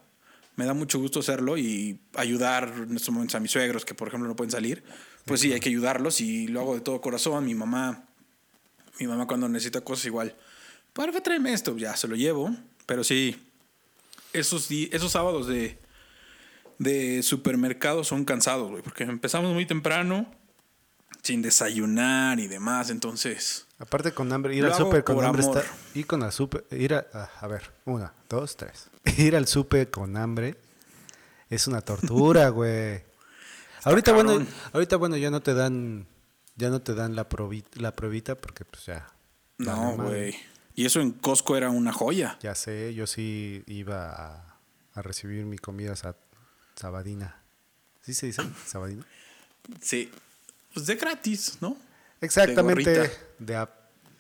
Me 0.55 0.65
da 0.65 0.73
mucho 0.73 0.97
gusto 0.97 1.19
hacerlo 1.19 1.55
y 1.55 1.99
ayudar 2.15 2.73
en 2.75 2.95
estos 2.95 3.13
momentos 3.13 3.35
a 3.35 3.39
mis 3.39 3.51
suegros 3.51 3.85
que, 3.85 3.93
por 3.93 4.07
ejemplo, 4.07 4.27
no 4.27 4.35
pueden 4.35 4.49
salir. 4.49 4.83
Pues 5.25 5.41
sí, 5.41 5.53
hay 5.53 5.59
que 5.59 5.69
ayudarlos 5.69 6.19
y 6.19 6.47
lo 6.47 6.61
hago 6.61 6.73
de 6.73 6.81
todo 6.81 6.99
corazón. 6.99 7.45
Mi 7.45 7.53
mamá, 7.53 8.05
mi 8.99 9.05
mamá 9.05 9.27
cuando 9.27 9.47
necesita 9.47 9.81
cosas 9.81 10.07
igual, 10.07 10.35
¿para 10.93 11.11
tráeme 11.21 11.53
esto? 11.53 11.77
Ya 11.77 11.95
se 11.95 12.07
lo 12.07 12.15
llevo. 12.15 12.49
Pero 12.87 13.03
sí, 13.03 13.39
esos, 14.33 14.71
esos 14.71 15.11
sábados 15.11 15.45
de, 15.45 15.77
de 16.79 17.21
supermercado 17.21 18.03
son 18.03 18.25
cansados, 18.25 18.71
güey, 18.71 18.81
porque 18.81 19.03
empezamos 19.03 19.53
muy 19.53 19.67
temprano, 19.67 20.25
sin 21.21 21.41
desayunar 21.41 22.39
y 22.39 22.47
demás. 22.47 22.89
Entonces, 22.89 23.65
Aparte 23.79 24.11
con 24.11 24.31
hambre, 24.33 24.55
ir 24.55 24.65
al 24.65 24.73
súper 24.73 25.03
con 25.03 25.23
hambre 25.23 25.43
amor. 25.43 25.57
está... 25.59 25.71
Ir 25.93 26.07
con 26.07 26.23
al 26.23 26.31
súper, 26.31 26.65
ir 26.71 26.93
a, 26.95 27.05
a, 27.13 27.23
a 27.41 27.47
ver, 27.47 27.71
una, 27.85 28.13
dos, 28.29 28.55
tres. 28.57 28.89
Ir 29.17 29.35
al 29.35 29.47
súper 29.47 29.89
con 29.91 30.17
hambre 30.17 30.55
es 31.49 31.67
una 31.67 31.81
tortura, 31.81 32.49
güey. 32.49 33.03
ahorita 33.83 34.13
bueno, 34.13 34.45
ahorita 34.73 34.95
bueno 34.97 35.15
ya 35.17 35.29
no 35.29 35.41
te 35.41 35.53
dan, 35.53 36.07
ya 36.55 36.69
no 36.69 36.81
te 36.81 36.93
dan 36.95 37.15
la 37.15 37.29
probita, 37.29 37.79
la 37.79 37.91
pruebita 37.95 38.35
porque 38.35 38.65
pues 38.65 38.85
ya. 38.87 39.07
no, 39.59 39.95
güey. 39.95 40.35
Y 40.75 40.85
eso 40.85 40.99
en 41.01 41.11
Costco 41.11 41.55
era 41.57 41.69
una 41.71 41.91
joya. 41.93 42.37
Ya 42.41 42.53
sé, 42.53 42.93
yo 42.93 43.07
sí 43.07 43.63
iba 43.65 44.09
a, 44.11 44.59
a 44.93 45.01
recibir 45.01 45.45
mi 45.45 45.57
comida 45.57 45.95
sa- 45.95 46.15
sabadina. 46.75 47.41
¿Sí 48.01 48.13
se 48.13 48.27
dice? 48.27 48.43
¿Sabadina? 48.65 49.03
Sí. 49.81 50.11
Pues 50.77 50.85
de 50.85 50.95
gratis, 50.95 51.57
¿no? 51.59 51.75
Exactamente. 52.21 53.11
De 53.39 53.55
a 53.55 53.67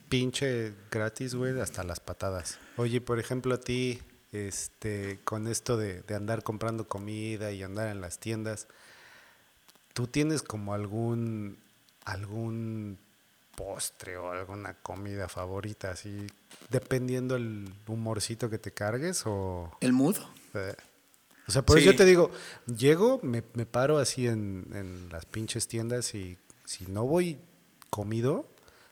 pinche 0.09 0.73
gratis, 0.89 1.35
güey, 1.35 1.59
hasta 1.59 1.83
las 1.83 1.99
patadas. 1.99 2.57
Oye, 2.77 2.99
por 2.99 3.19
ejemplo, 3.19 3.53
a 3.53 3.59
ti, 3.59 4.01
este, 4.31 5.19
con 5.23 5.47
esto 5.47 5.77
de, 5.77 6.01
de 6.01 6.15
andar 6.15 6.41
comprando 6.41 6.87
comida 6.87 7.51
y 7.51 7.61
andar 7.61 7.89
en 7.89 8.01
las 8.01 8.17
tiendas, 8.17 8.67
¿Tú 9.93 10.07
tienes 10.07 10.41
como 10.41 10.73
algún 10.73 11.59
algún 12.05 12.97
postre 13.55 14.17
o 14.17 14.31
alguna 14.31 14.73
comida 14.75 15.27
favorita 15.29 15.91
así 15.91 16.25
dependiendo 16.69 17.35
el 17.35 17.71
humorcito 17.87 18.49
que 18.49 18.57
te 18.57 18.71
cargues 18.71 19.23
o 19.25 19.71
¿El 19.81 19.93
mood? 19.93 20.17
eh, 20.55 20.75
o 21.47 21.51
sea, 21.51 21.61
por 21.61 21.77
eso 21.77 21.91
yo 21.91 21.95
te 21.95 22.03
digo, 22.03 22.29
llego, 22.67 23.19
me, 23.23 23.41
me 23.53 23.65
paro 23.65 23.99
así 23.99 24.27
en, 24.27 24.67
en 24.73 25.09
las 25.09 25.25
pinches 25.25 25.67
tiendas 25.67 26.13
y 26.13 26.37
si 26.67 26.85
no 26.85 27.05
voy 27.05 27.39
comido, 27.89 28.45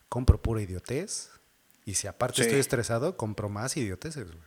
compro 0.08 0.42
pura 0.42 0.62
idiotez. 0.62 1.30
Y 1.86 1.96
si 1.96 2.08
aparte 2.08 2.38
Sí. 2.38 2.42
estoy 2.44 2.60
estresado, 2.60 3.18
compro 3.18 3.50
más 3.50 3.76
idioteces, 3.76 4.28
güey. 4.28 4.38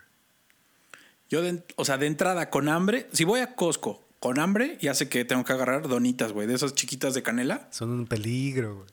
Yo, 1.29 1.43
de, 1.43 1.63
o 1.77 1.85
sea, 1.85 1.99
de 1.99 2.07
entrada, 2.07 2.49
con 2.49 2.69
hambre, 2.71 3.07
si 3.13 3.25
voy 3.25 3.41
a 3.41 3.55
Costco 3.55 4.03
con 4.19 4.41
hambre, 4.41 4.79
ya 4.81 4.95
sé 4.95 5.11
que 5.11 5.27
tengo 5.27 5.45
que 5.45 5.53
agarrar 5.53 5.87
donitas, 5.87 6.33
güey, 6.33 6.47
de 6.49 6.55
esas 6.55 6.75
chiquitas 6.75 7.13
de 7.13 7.23
canela. 7.23 7.69
Son 7.71 7.91
un 7.91 8.07
peligro, 8.07 8.77
güey. 8.77 8.89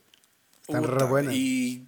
Están 0.61 0.81
Puta, 0.83 0.95
re 0.95 1.05
buenas. 1.05 1.33
Y 1.33 1.87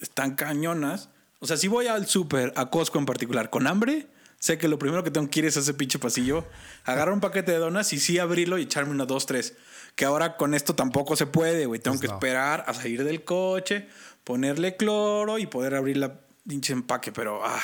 están 0.00 0.34
cañonas. 0.34 1.10
O 1.40 1.46
sea, 1.46 1.58
si 1.58 1.68
voy 1.68 1.88
al 1.88 2.06
súper, 2.06 2.54
a 2.56 2.70
Costco 2.70 2.98
en 2.98 3.04
particular, 3.06 3.50
con 3.50 3.66
hambre, 3.66 4.06
sé 4.38 4.56
que 4.56 4.66
lo 4.66 4.78
primero 4.78 5.04
que 5.04 5.10
tengo 5.10 5.28
que 5.28 5.40
ir 5.40 5.44
es 5.46 5.56
ese 5.58 5.74
pinche 5.74 5.98
pasillo, 5.98 6.46
agarrar 6.84 7.12
un 7.12 7.20
paquete 7.20 7.52
de 7.52 7.58
donas 7.58 7.92
y 7.92 8.00
sí 8.00 8.18
abrirlo 8.18 8.56
y 8.58 8.62
echarme 8.62 8.92
una, 8.92 9.04
dos, 9.04 9.26
tres. 9.26 9.54
Que 9.94 10.04
ahora 10.04 10.36
con 10.36 10.54
esto 10.54 10.74
tampoco 10.74 11.16
se 11.16 11.26
puede, 11.26 11.66
güey. 11.66 11.80
Tengo 11.80 11.94
Pues 11.94 12.00
que 12.02 12.08
no. 12.08 12.14
esperar 12.14 12.64
a 12.66 12.74
salir 12.74 13.04
del 13.04 13.24
coche, 13.24 13.88
ponerle 14.24 14.76
cloro 14.76 15.38
y 15.38 15.46
poder 15.46 15.74
abrir 15.74 15.96
la 15.98 16.20
pinche 16.46 16.72
empaque, 16.72 17.12
pero 17.12 17.44
ah. 17.44 17.60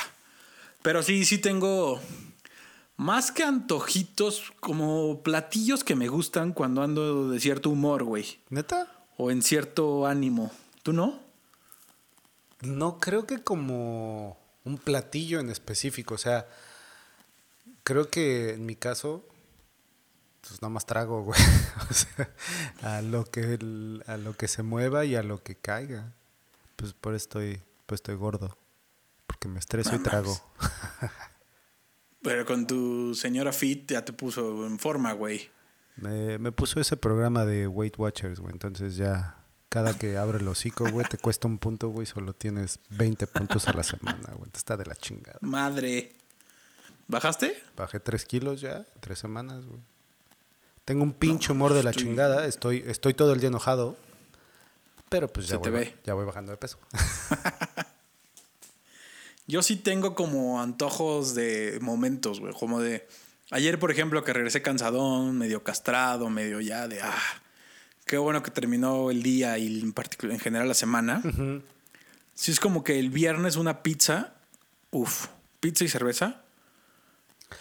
Pero 0.81 1.03
sí, 1.03 1.25
sí 1.25 1.39
tengo 1.39 1.99
más 2.97 3.31
que 3.31 3.43
antojitos, 3.43 4.53
como 4.59 5.21
platillos 5.23 5.83
que 5.83 5.95
me 5.95 6.07
gustan 6.07 6.53
cuando 6.53 6.81
ando 6.83 7.29
de 7.29 7.39
cierto 7.39 7.69
humor, 7.69 8.03
güey. 8.03 8.39
¿Neta? 8.49 8.87
O 9.17 9.31
en 9.31 9.41
cierto 9.41 10.05
ánimo. 10.05 10.51
¿Tú 10.83 10.93
no? 10.93 11.19
No 12.61 12.99
creo 12.99 13.25
que 13.25 13.41
como 13.41 14.37
un 14.65 14.77
platillo 14.77 15.39
en 15.39 15.49
específico. 15.49 16.13
O 16.15 16.17
sea, 16.17 16.47
creo 17.83 18.09
que 18.09 18.51
en 18.53 18.65
mi 18.65 18.75
caso, 18.75 19.25
pues 20.49 20.61
nada 20.61 20.69
más 20.69 20.85
trago, 20.85 21.23
güey. 21.23 21.39
O 21.89 21.93
sea, 21.93 22.97
a 22.97 23.01
lo 23.01 23.25
que 23.25 23.57
a 24.05 24.17
lo 24.17 24.35
que 24.35 24.47
se 24.47 24.63
mueva 24.63 25.05
y 25.05 25.15
a 25.15 25.23
lo 25.23 25.41
que 25.41 25.55
caiga. 25.55 26.13
Pues 26.75 26.93
por 26.93 27.13
eso 27.13 27.23
estoy, 27.23 27.61
pues 27.85 27.99
estoy 27.99 28.15
gordo. 28.15 28.57
Porque 29.25 29.47
me 29.47 29.59
estreso 29.59 29.95
y 29.95 29.99
trago. 29.99 30.35
Pero 32.21 32.45
con 32.45 32.67
tu 32.67 33.15
señora 33.15 33.53
Fit 33.53 33.91
ya 33.91 34.03
te 34.03 34.11
puso 34.11 34.65
en 34.65 34.77
forma, 34.77 35.13
güey. 35.13 35.49
Me, 35.95 36.37
me 36.37 36.51
puso 36.51 36.79
ese 36.79 36.97
programa 36.97 37.45
de 37.45 37.67
Weight 37.67 37.97
Watchers, 37.97 38.39
güey. 38.39 38.53
Entonces 38.53 38.95
ya 38.95 39.37
cada 39.69 39.97
que 39.97 40.17
abre 40.17 40.39
el 40.39 40.47
hocico, 40.47 40.89
güey, 40.89 41.07
te 41.07 41.17
cuesta 41.17 41.47
un 41.47 41.59
punto, 41.59 41.89
güey. 41.89 42.05
Solo 42.05 42.33
tienes 42.33 42.79
20 42.89 43.27
puntos 43.27 43.67
a 43.67 43.73
la 43.73 43.83
semana, 43.83 44.27
güey. 44.29 44.45
Entonces 44.45 44.59
Está 44.59 44.77
de 44.77 44.85
la 44.85 44.95
chingada. 44.95 45.39
Madre. 45.41 46.15
¿Bajaste? 47.07 47.55
Bajé 47.75 47.99
3 47.99 48.25
kilos 48.25 48.61
ya, 48.61 48.77
en 48.77 49.01
tres 49.01 49.19
semanas, 49.19 49.65
güey. 49.65 49.81
Tengo 50.85 51.03
un 51.03 51.13
pinche 51.13 51.51
humor 51.51 51.73
de 51.73 51.83
la 51.83 51.91
estoy- 51.91 52.03
chingada. 52.03 52.45
Estoy, 52.45 52.83
estoy 52.87 53.13
todo 53.13 53.33
el 53.33 53.39
día 53.39 53.49
enojado. 53.49 53.97
Pero 55.09 55.27
pues 55.27 55.47
ya, 55.47 55.57
voy, 55.57 55.71
ve. 55.71 55.95
ya 56.05 56.13
voy 56.13 56.25
bajando 56.25 56.51
de 56.51 56.57
peso. 56.57 56.77
Yo 59.47 59.63
sí 59.63 59.75
tengo 59.77 60.13
como 60.13 60.61
antojos 60.61 61.33
de 61.33 61.79
momentos, 61.81 62.39
güey. 62.39 62.53
Como 62.53 62.79
de. 62.81 63.07
Ayer, 63.51 63.79
por 63.79 63.89
ejemplo, 63.89 64.23
que 64.23 64.31
regresé 64.33 64.61
cansadón, 64.61 65.37
medio 65.37 65.63
castrado, 65.63 66.29
medio 66.29 66.61
ya 66.61 66.87
de. 66.87 67.01
Ah, 67.01 67.17
qué 68.05 68.17
bueno 68.19 68.43
que 68.43 68.51
terminó 68.51 69.09
el 69.09 69.23
día 69.23 69.57
y 69.57 69.79
en 69.81 69.91
particular, 69.93 70.33
en 70.35 70.39
general 70.39 70.67
la 70.67 70.75
semana. 70.75 71.21
Sí, 72.35 72.51
es 72.51 72.59
como 72.59 72.83
que 72.83 72.99
el 72.99 73.09
viernes 73.09 73.55
una 73.55 73.81
pizza. 73.81 74.33
Uf, 74.91 75.27
pizza 75.59 75.83
y 75.83 75.87
cerveza. 75.87 76.43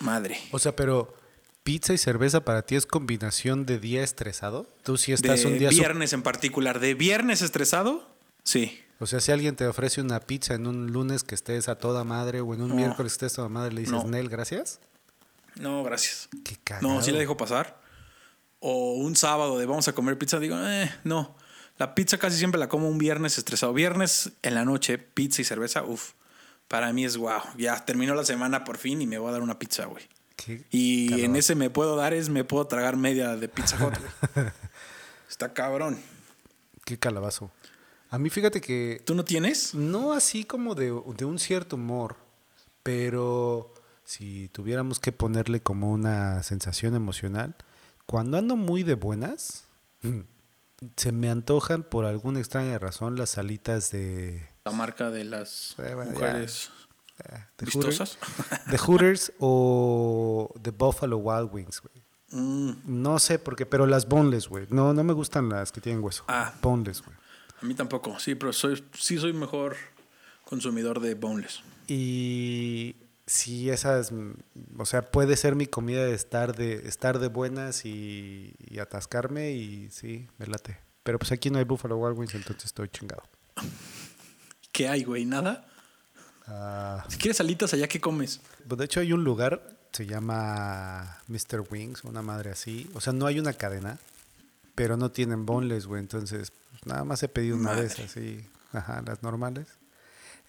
Madre. 0.00 0.38
O 0.52 0.58
sea, 0.58 0.76
pero 0.76 1.14
pizza 1.68 1.92
y 1.92 1.98
cerveza 1.98 2.46
para 2.46 2.62
ti 2.62 2.76
es 2.76 2.86
combinación 2.86 3.66
de 3.66 3.78
día 3.78 4.02
estresado. 4.02 4.66
Tú 4.84 4.96
sí 4.96 5.12
estás 5.12 5.42
de 5.42 5.48
un 5.48 5.58
día... 5.58 5.68
viernes 5.68 6.14
en 6.14 6.22
particular. 6.22 6.80
¿De 6.80 6.94
viernes 6.94 7.42
estresado? 7.42 8.08
Sí. 8.42 8.80
O 9.00 9.06
sea, 9.06 9.20
si 9.20 9.32
alguien 9.32 9.54
te 9.54 9.66
ofrece 9.66 10.00
una 10.00 10.18
pizza 10.20 10.54
en 10.54 10.66
un 10.66 10.92
lunes 10.92 11.24
que 11.24 11.34
estés 11.34 11.68
a 11.68 11.74
toda 11.74 12.04
madre 12.04 12.40
o 12.40 12.54
en 12.54 12.62
un 12.62 12.70
No. 12.70 12.74
miércoles 12.74 13.12
que 13.12 13.26
estés 13.26 13.34
a 13.34 13.36
toda 13.36 13.48
madre, 13.50 13.74
le 13.74 13.80
dices, 13.82 13.92
No. 13.92 14.04
Nel, 14.04 14.30
gracias. 14.30 14.80
No, 15.56 15.82
gracias. 15.84 16.30
Qué 16.42 16.56
cagado. 16.64 16.88
No, 16.88 17.02
sí 17.02 17.12
la 17.12 17.18
dejo 17.18 17.36
pasar. 17.36 17.78
O 18.60 18.94
un 18.94 19.14
sábado 19.14 19.58
de 19.58 19.66
vamos 19.66 19.88
a 19.88 19.92
comer 19.92 20.16
pizza, 20.16 20.38
digo, 20.38 20.56
eh, 20.58 20.90
no. 21.04 21.36
La 21.76 21.94
pizza 21.94 22.16
casi 22.16 22.38
siempre 22.38 22.58
la 22.58 22.70
como 22.70 22.88
un 22.88 22.96
viernes 22.96 23.36
estresado. 23.36 23.74
Viernes 23.74 24.32
en 24.40 24.54
la 24.54 24.64
noche, 24.64 24.96
pizza 24.96 25.42
y 25.42 25.44
cerveza, 25.44 25.84
uff. 25.84 26.12
Para 26.66 26.94
mí 26.94 27.04
es 27.04 27.18
wow. 27.18 27.42
Ya 27.58 27.84
terminó 27.84 28.14
la 28.14 28.24
semana 28.24 28.64
por 28.64 28.78
fin 28.78 29.02
y 29.02 29.06
me 29.06 29.18
voy 29.18 29.28
a 29.28 29.32
dar 29.32 29.42
una 29.42 29.58
pizza, 29.58 29.84
güey. 29.84 30.08
Qué 30.44 30.64
Y 30.70 31.24
en 31.24 31.36
ese 31.36 31.54
me 31.54 31.68
puedo 31.68 31.96
dar 31.96 32.14
es 32.14 32.28
me 32.28 32.44
puedo 32.44 32.66
tragar 32.66 32.96
media 32.96 33.36
de 33.36 33.48
pizza 33.48 33.76
hot, 33.78 33.94
güey. 33.98 34.46
Está 35.28 35.52
cabrón. 35.52 35.98
Qué 36.84 36.98
calabazo. 36.98 37.50
A 38.10 38.18
mí 38.18 38.30
fíjate 38.30 38.60
que 38.60 39.02
¿Tú 39.04 39.14
no 39.14 39.24
tienes? 39.24 39.74
no 39.74 40.12
así 40.12 40.44
como 40.44 40.74
de, 40.74 40.86
de 41.16 41.24
un 41.24 41.38
cierto 41.38 41.76
humor, 41.76 42.16
pero 42.82 43.74
si 44.04 44.48
tuviéramos 44.48 45.00
que 45.00 45.12
ponerle 45.12 45.60
como 45.60 45.92
una 45.92 46.42
sensación 46.42 46.94
emocional, 46.94 47.56
cuando 48.06 48.38
ando 48.38 48.56
muy 48.56 48.82
de 48.84 48.94
buenas, 48.94 49.64
se 50.96 51.12
me 51.12 51.28
antojan 51.28 51.82
por 51.82 52.06
alguna 52.06 52.38
extraña 52.38 52.78
razón 52.78 53.16
las 53.16 53.36
alitas 53.36 53.90
de, 53.90 54.48
La 54.64 54.72
marca 54.72 55.10
de 55.10 55.24
las 55.24 55.74
Eh, 55.78 55.94
bueno, 55.94 56.12
mujeres 56.12 56.70
vistosas. 57.60 58.18
Hooters, 58.20 58.66
de 58.70 58.78
Hooters 58.78 59.32
o 59.40 60.52
de 60.60 60.70
Buffalo 60.70 61.18
Wild 61.18 61.50
Wings, 61.52 61.80
güey. 61.80 62.02
Mm, 62.30 62.72
No 62.84 63.18
sé 63.18 63.38
por 63.38 63.56
qué, 63.56 63.66
pero 63.66 63.86
las 63.86 64.06
boneless, 64.08 64.48
güey. 64.48 64.66
No, 64.70 64.92
no 64.92 65.02
me 65.04 65.12
gustan 65.12 65.48
las 65.48 65.72
que 65.72 65.80
tienen 65.80 66.02
hueso. 66.02 66.24
Ah. 66.28 66.52
Boneless, 66.62 67.02
güey. 67.02 67.16
a 67.62 67.66
mí 67.66 67.74
tampoco. 67.74 68.18
Sí, 68.18 68.34
pero 68.34 68.52
soy, 68.52 68.84
sí 68.94 69.18
soy 69.18 69.32
mejor 69.32 69.76
consumidor 70.44 71.00
de 71.00 71.14
boneless. 71.14 71.62
Y 71.86 72.96
sí, 73.26 73.70
esas, 73.70 74.12
o 74.76 74.84
sea, 74.86 75.10
puede 75.10 75.36
ser 75.36 75.54
mi 75.56 75.66
comida 75.66 76.04
de 76.04 76.14
estar 76.14 76.54
de, 76.54 76.86
estar 76.86 77.18
de 77.18 77.28
buenas 77.28 77.84
y, 77.84 78.54
y 78.58 78.78
atascarme 78.78 79.52
y 79.52 79.90
sí, 79.90 80.28
me 80.38 80.46
late. 80.46 80.78
Pero 81.02 81.18
pues 81.18 81.32
aquí 81.32 81.48
no 81.48 81.58
hay 81.58 81.64
Buffalo 81.64 81.96
Wild 81.96 82.18
Wings, 82.18 82.34
entonces 82.34 82.66
estoy 82.66 82.88
chingado. 82.90 83.22
¿Qué 84.72 84.88
hay, 84.88 85.02
güey? 85.04 85.24
¿Nada? 85.24 85.66
Ah, 86.48 87.04
Si 87.08 87.18
quieres 87.18 87.40
alitas 87.40 87.72
allá, 87.74 87.86
¿qué 87.88 88.00
comes? 88.00 88.40
pues 88.66 88.78
de 88.78 88.84
hecho 88.84 89.00
hay 89.00 89.12
un 89.12 89.22
lugar, 89.24 89.76
se 89.92 90.06
llama 90.06 91.18
Mr. 91.28 91.64
Wings, 91.70 92.04
una 92.04 92.22
madre 92.22 92.50
así. 92.50 92.90
O 92.94 93.00
sea, 93.00 93.12
no 93.12 93.26
hay 93.26 93.38
una 93.38 93.52
cadena, 93.52 93.98
pero 94.74 94.96
no 94.96 95.10
tienen 95.10 95.44
boneless, 95.46 95.86
güey. 95.86 96.00
Entonces, 96.00 96.52
pues, 96.70 96.86
nada 96.86 97.04
más 97.04 97.22
he 97.22 97.28
pedido 97.28 97.56
una 97.56 97.72
vez 97.72 97.98
así, 97.98 98.44
ajá, 98.72 99.02
las 99.06 99.22
normales. 99.22 99.66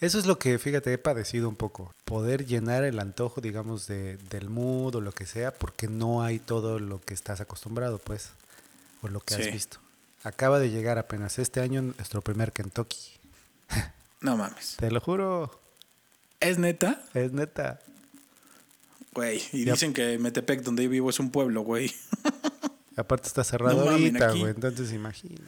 Eso 0.02 0.18
es 0.18 0.26
lo 0.26 0.40
que, 0.40 0.58
fíjate, 0.60 0.94
he 0.94 0.98
padecido 0.98 1.50
un 1.50 1.58
poco. 1.58 1.94
Poder 2.06 2.46
llenar 2.46 2.86
el 2.86 3.00
antojo, 3.00 3.42
digamos, 3.42 3.86
de, 3.88 4.16
del 4.30 4.50
mood 4.50 4.96
o 4.96 5.02
lo 5.02 5.12
que 5.12 5.26
sea, 5.26 5.54
porque 5.54 5.90
no 5.90 6.24
hay 6.24 6.40
todo 6.40 6.80
lo 6.80 7.02
que 7.02 7.14
estás 7.14 7.42
acostumbrado, 7.42 7.98
pues, 7.98 8.30
o 9.02 9.10
lo 9.10 9.20
que 9.20 9.34
Sí. 9.36 9.42
has 9.42 9.52
visto. 9.52 9.80
Acaba 10.24 10.60
de 10.60 10.70
llegar 10.70 10.98
apenas 10.98 11.38
este 11.40 11.60
año 11.60 11.82
nuestro 11.82 12.22
primer 12.22 12.52
Kentucky. 12.54 12.98
No 14.22 14.36
mames. 14.36 14.76
Te 14.78 14.92
lo 14.92 15.00
juro, 15.00 15.50
¿Es 16.40 16.58
neta? 16.58 17.02
es 17.14 17.32
neta. 17.34 17.80
Güey. 19.14 19.42
Y 19.52 19.66
Ya. 19.66 19.74
dicen 19.74 19.94
que 19.94 20.18
Metepec, 20.18 20.62
donde 20.62 20.84
yo 20.84 20.90
vivo, 20.90 21.10
es 21.10 21.20
un 21.20 21.32
pueblo, 21.32 21.62
güey. 21.62 21.94
Aparte 22.96 23.28
está 23.28 23.44
cerrado 23.44 23.84
No 23.86 23.92
ahorita, 23.92 24.32
güey, 24.32 24.52
entonces 24.52 24.92
imagina. 24.94 25.42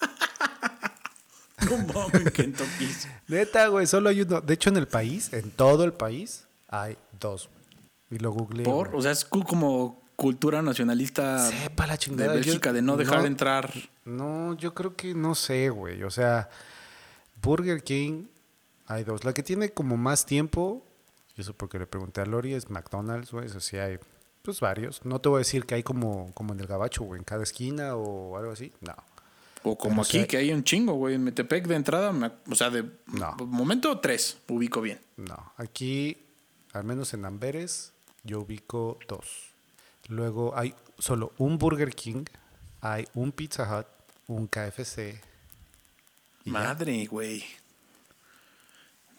No 1.70 1.78
mames, 1.92 2.30
Kentucky. 2.32 2.88
Neta, 3.28 3.66
güey, 3.68 3.86
solo 3.86 4.08
hay 4.10 4.20
uno. 4.20 4.40
De 4.40 4.54
hecho, 4.54 4.68
en 4.70 4.76
el 4.76 4.86
país, 4.86 5.32
en 5.32 5.50
todo 5.50 5.84
el 5.84 5.92
país, 5.92 6.44
hay 6.68 6.96
dos. 7.18 7.48
güey. 7.48 7.64
Y 8.10 8.22
lo 8.22 8.30
googleé. 8.30 8.64
¿Por? 8.64 8.88
güey. 8.88 8.98
O 9.00 9.02
sea, 9.02 9.10
es 9.10 9.24
como 9.24 10.00
cultura 10.14 10.62
nacionalista 10.62 11.50
Sepa 11.50 11.86
la 11.86 11.94
de 11.94 11.98
chingada. 11.98 12.34
yo- 12.34 12.40
Bélgica 12.40 12.72
de 12.72 12.82
no 12.82 12.96
dejar 12.96 13.26
entrar. 13.26 13.72
No, 14.04 14.54
yo 14.56 14.74
creo 14.74 14.94
que 14.94 15.14
no 15.14 15.34
sé, 15.34 15.70
güey. 15.70 16.02
O 16.04 16.10
sea, 16.10 16.48
Burger 17.42 17.82
King 17.82 18.26
hay 18.86 19.04
dos. 19.04 19.24
La 19.24 19.32
que 19.32 19.42
tiene 19.42 19.70
como 19.70 19.96
más 19.96 20.26
tiempo, 20.26 20.84
y 21.36 21.40
eso 21.40 21.54
porque 21.54 21.78
le 21.78 21.86
pregunté 21.86 22.20
a 22.20 22.26
Lori, 22.26 22.54
es 22.54 22.70
McDonald's, 22.70 23.32
güey. 23.32 23.46
Eso 23.46 23.60
sí 23.60 23.76
hay, 23.76 23.98
pues 24.42 24.60
varios. 24.60 25.04
No 25.04 25.20
te 25.20 25.28
voy 25.28 25.36
a 25.36 25.38
decir 25.40 25.66
que 25.66 25.74
hay 25.76 25.82
como, 25.82 26.32
como 26.34 26.52
en 26.52 26.60
el 26.60 26.66
Gabacho, 26.66 27.04
güey, 27.04 27.18
en 27.18 27.24
cada 27.24 27.42
esquina 27.42 27.96
o 27.96 28.36
algo 28.36 28.52
así. 28.52 28.72
No. 28.80 28.94
O 29.62 29.76
como 29.76 29.96
Pero 29.96 30.02
aquí, 30.02 30.20
sí. 30.20 30.26
que 30.26 30.36
hay 30.36 30.52
un 30.52 30.62
chingo, 30.62 30.94
güey. 30.94 31.14
En 31.16 31.24
Metepec 31.24 31.66
de 31.66 31.74
entrada, 31.74 32.12
o 32.48 32.54
sea, 32.54 32.70
de 32.70 32.84
No. 33.06 33.34
momento 33.46 33.98
tres, 34.00 34.38
ubico 34.48 34.80
bien. 34.80 35.00
No, 35.16 35.52
aquí, 35.56 36.16
al 36.72 36.84
menos 36.84 37.12
en 37.14 37.24
Amberes, 37.24 37.92
yo 38.22 38.40
ubico 38.40 38.98
dos. 39.08 39.50
Luego 40.08 40.56
hay 40.56 40.74
solo 40.98 41.32
un 41.38 41.58
Burger 41.58 41.90
King 41.94 42.24
hay 42.80 43.08
un 43.14 43.32
Pizza 43.32 43.64
Hut, 43.80 43.86
un 44.28 44.46
KFC. 44.46 45.20
Madre, 46.44 47.06
güey. 47.06 47.44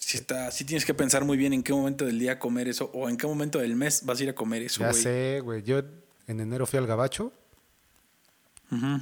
Si 0.07 0.15
está, 0.15 0.49
sí 0.51 0.63
tienes 0.63 0.85
que 0.85 0.93
pensar 0.93 1.25
muy 1.25 1.35
bien 1.35 1.51
en 1.51 1.61
qué 1.61 1.73
momento 1.73 2.05
del 2.05 2.17
día 2.17 2.39
comer 2.39 2.69
eso 2.69 2.89
o 2.93 3.09
en 3.09 3.17
qué 3.17 3.27
momento 3.27 3.59
del 3.59 3.75
mes 3.75 4.05
vas 4.05 4.17
a 4.17 4.23
ir 4.23 4.29
a 4.29 4.33
comer 4.35 4.61
eso, 4.61 4.79
Ya 4.79 4.93
sé, 4.93 5.41
güey. 5.43 5.63
Yo 5.63 5.79
en 6.27 6.39
enero 6.39 6.65
fui 6.65 6.79
al 6.79 6.87
Gabacho. 6.87 7.33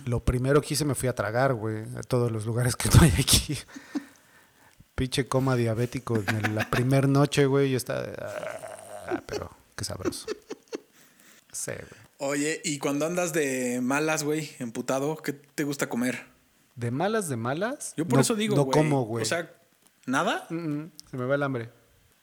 Lo 0.07 0.25
primero 0.25 0.59
que 0.63 0.73
hice 0.73 0.83
me 0.83 0.95
fui 0.95 1.07
a 1.07 1.13
tragar, 1.13 1.53
güey, 1.53 1.83
a 1.95 2.01
todos 2.01 2.31
los 2.31 2.47
lugares 2.47 2.75
que 2.75 2.89
no 2.89 3.01
hay 3.03 3.11
aquí. 3.19 3.55
Pinche 4.95 5.27
coma 5.27 5.55
diabético 5.55 6.23
en 6.27 6.55
la 6.55 6.67
primera 6.71 7.07
noche, 7.07 7.45
güey. 7.45 7.69
Yo 7.69 7.77
estaba. 7.77 8.01
de, 8.01 8.15
"Ah", 8.19 9.21
pero 9.27 9.51
qué 9.75 9.85
sabroso. 9.85 10.25
Sí, 11.51 11.69
güey. 11.71 12.05
Oye, 12.17 12.61
y 12.63 12.79
cuando 12.79 13.05
andas 13.05 13.31
de 13.31 13.79
malas, 13.79 14.23
güey, 14.23 14.49
emputado, 14.57 15.17
¿qué 15.17 15.33
te 15.33 15.65
gusta 15.65 15.87
comer? 15.87 16.25
De 16.75 16.89
malas, 16.89 17.29
de 17.29 17.35
malas. 17.35 17.93
Yo 17.95 18.05
por 18.07 18.15
no- 18.15 18.21
eso 18.21 18.33
digo, 18.33 18.55
No 18.55 18.65
como, 18.71 19.03
güey. 19.05 19.21
O 19.21 19.25
sea, 19.25 19.51
¿nada? 20.05 20.45
Mm, 20.49 20.55
mm, 20.55 20.91
se 21.11 21.17
me 21.17 21.25
va 21.25 21.35
el 21.35 21.43
hambre. 21.43 21.69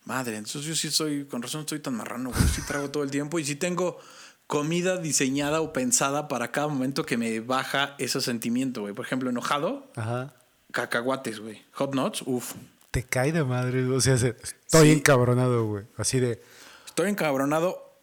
Madre, 0.05 0.37
entonces 0.37 0.65
yo 0.65 0.75
sí 0.75 0.91
soy, 0.91 1.25
con 1.27 1.43
razón 1.43 1.61
estoy 1.61 1.79
tan 1.79 1.95
marrano, 1.95 2.31
güey. 2.31 2.43
Sí 2.49 2.63
trago 2.67 2.91
todo 2.91 3.03
el 3.05 3.11
tiempo 3.11 3.39
y 3.39 3.45
sí 3.45 3.55
tengo 3.57 3.99
comida 4.49 4.97
diseñada 4.97 5.61
o 5.61 5.73
pensada 5.73 6.27
para 6.29 6.51
cada 6.51 6.69
momento 6.69 7.07
que 7.07 7.17
me 7.17 7.41
baja 7.41 7.95
ese 7.99 8.21
sentimiento, 8.21 8.81
güey. 8.83 8.95
Por 8.95 9.05
ejemplo, 9.07 9.31
enojado, 9.31 9.91
Ajá. 9.97 10.35
cacahuates, 10.73 11.39
güey. 11.41 11.63
Hot 11.73 11.95
nuts, 11.95 12.23
uff. 12.27 12.55
Te 12.91 13.05
cae 13.05 13.33
de 13.33 13.45
madre. 13.45 13.85
O 13.87 14.01
sea, 14.01 14.19
se- 14.19 14.37
estoy 14.67 14.89
Sí. 14.89 14.93
encabronado, 14.99 15.67
güey. 15.67 15.85
Así 15.97 16.19
de. 16.21 16.43
Estoy 16.87 17.09
encabronado, 17.09 17.97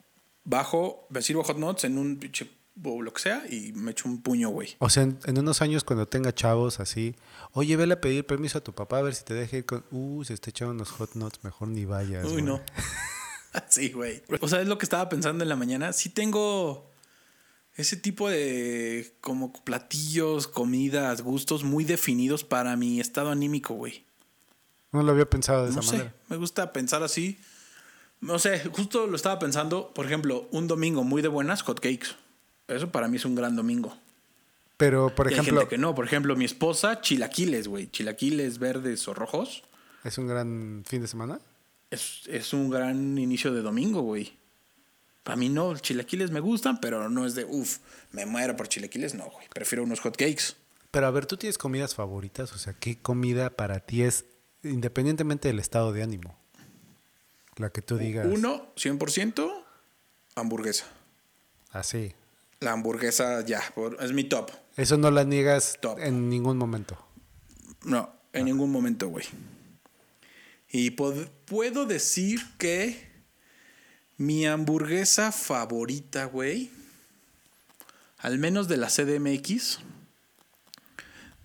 bajo, 0.44 1.06
me 1.10 1.22
sirvo 1.22 1.44
hot 1.44 1.58
nuts 1.58 1.84
en 1.84 1.98
un 1.98 2.16
pinche 2.18 2.50
o 2.82 3.02
lo 3.02 3.12
que 3.12 3.20
sea 3.20 3.44
y 3.50 3.72
me 3.72 3.90
echo 3.92 4.08
un 4.08 4.22
puño, 4.22 4.48
güey. 4.50 4.76
O 4.78 4.88
sea, 4.88 5.02
en, 5.02 5.18
en 5.24 5.38
unos 5.38 5.60
años 5.62 5.84
cuando 5.84 6.06
tenga 6.06 6.34
chavos 6.34 6.80
así, 6.80 7.14
oye, 7.52 7.76
vele 7.76 7.94
a 7.94 8.00
pedir 8.00 8.24
permiso 8.26 8.58
a 8.58 8.60
tu 8.64 8.72
papá 8.74 8.98
a 8.98 9.02
ver 9.02 9.14
si 9.14 9.24
te 9.24 9.34
deja 9.34 9.58
ir 9.58 9.66
con... 9.66 9.84
Uh, 9.90 10.24
se 10.24 10.34
está 10.34 10.50
echando 10.50 10.72
unos 10.72 10.90
hot 10.90 11.14
nuts, 11.14 11.44
mejor 11.44 11.68
ni 11.68 11.84
vayas. 11.84 12.24
Uy, 12.24 12.32
güey". 12.32 12.42
no. 12.44 12.60
sí, 13.68 13.90
güey. 13.90 14.22
O 14.40 14.48
sea, 14.48 14.60
es 14.60 14.68
lo 14.68 14.78
que 14.78 14.84
estaba 14.86 15.08
pensando 15.08 15.42
en 15.44 15.48
la 15.48 15.56
mañana. 15.56 15.92
Sí 15.92 16.08
tengo 16.08 16.88
ese 17.76 17.96
tipo 17.96 18.28
de 18.30 19.14
como 19.20 19.52
platillos, 19.52 20.46
comidas, 20.46 21.22
gustos 21.22 21.64
muy 21.64 21.84
definidos 21.84 22.44
para 22.44 22.76
mi 22.76 23.00
estado 23.00 23.30
anímico, 23.30 23.74
güey. 23.74 24.04
No 24.92 25.02
lo 25.02 25.12
había 25.12 25.28
pensado 25.28 25.66
de 25.66 25.72
No 25.72 25.80
esa 25.80 25.90
sé, 25.90 25.96
manera. 25.98 26.14
me 26.28 26.36
gusta 26.36 26.72
pensar 26.72 27.02
así. 27.02 27.38
No 28.20 28.38
sé, 28.38 28.58
justo 28.72 29.06
lo 29.06 29.16
estaba 29.16 29.38
pensando, 29.38 29.92
por 29.94 30.04
ejemplo, 30.04 30.48
un 30.50 30.66
domingo 30.66 31.04
muy 31.04 31.22
de 31.22 31.28
buenas, 31.28 31.62
hot 31.62 31.80
cakes. 31.80 32.08
Eso 32.70 32.90
para 32.90 33.08
mí 33.08 33.16
es 33.16 33.24
un 33.24 33.34
gran 33.34 33.56
domingo. 33.56 33.96
Pero, 34.76 35.14
por 35.14 35.26
Y 35.26 35.34
hay 35.34 35.40
ejemplo, 35.40 35.60
gente 35.60 35.70
que 35.70 35.78
no. 35.78 35.94
Por 35.94 36.06
ejemplo, 36.06 36.36
mi 36.36 36.44
esposa, 36.44 37.00
chilaquiles, 37.00 37.68
güey. 37.68 37.90
Chilaquiles 37.90 38.58
verdes 38.58 39.06
o 39.08 39.14
rojos. 39.14 39.62
¿es 40.04 40.16
un 40.16 40.26
gran 40.26 40.82
fin 40.86 41.02
de 41.02 41.08
semana? 41.08 41.38
Es, 41.90 42.22
es 42.26 42.54
un 42.54 42.70
gran 42.70 43.18
inicio 43.18 43.52
de 43.52 43.60
domingo, 43.60 44.00
güey. 44.02 44.38
Para 45.22 45.36
mí 45.36 45.48
no, 45.48 45.76
chilaquiles 45.76 46.30
me 46.30 46.40
gustan, 46.40 46.80
pero 46.80 47.10
no 47.10 47.26
es 47.26 47.34
de, 47.34 47.44
uff, 47.44 47.78
me 48.12 48.24
muero 48.24 48.56
por 48.56 48.68
chilaquiles, 48.68 49.14
no, 49.14 49.24
güey. 49.30 49.46
Prefiero 49.52 49.84
unos 49.84 50.00
hot 50.00 50.16
cakes. 50.16 50.54
Pero 50.90 51.06
a 51.06 51.10
ver, 51.10 51.26
¿tú 51.26 51.36
tienes 51.36 51.58
comidas 51.58 51.94
favoritas? 51.94 52.52
O 52.52 52.58
sea, 52.58 52.72
¿qué 52.72 52.98
comida 52.98 53.50
para 53.50 53.80
ti 53.80 54.02
es, 54.02 54.24
independientemente 54.62 55.48
del 55.48 55.58
estado 55.58 55.92
de 55.92 56.02
ánimo? 56.02 56.36
La 57.56 57.70
que 57.70 57.82
tú 57.82 57.98
digas. 57.98 58.26
Uno, 58.28 58.72
100%, 58.76 59.64
hamburguesa. 60.36 60.86
Así. 61.70 62.14
La 62.60 62.72
hamburguesa 62.72 63.42
ya, 63.46 63.62
por- 63.74 63.96
es 64.02 64.12
mi 64.12 64.24
top. 64.24 64.50
Eso 64.76 64.98
no 64.98 65.10
la 65.10 65.24
niegas 65.24 65.78
Top. 65.80 65.98
en 65.98 66.28
ningún 66.28 66.58
momento. 66.58 66.98
No, 67.84 68.12
en 68.34 68.44
ningún 68.44 68.70
momento, 68.70 69.08
güey. 69.08 69.24
Y 70.68 70.90
puedo 70.90 71.86
decir 71.86 72.40
que 72.58 73.08
mi 74.18 74.46
hamburguesa 74.46 75.32
favorita, 75.32 76.26
güey, 76.26 76.70
al 78.18 78.36
menos 78.38 78.68
de 78.68 78.76
la 78.76 78.88
CDMX, 78.90 79.78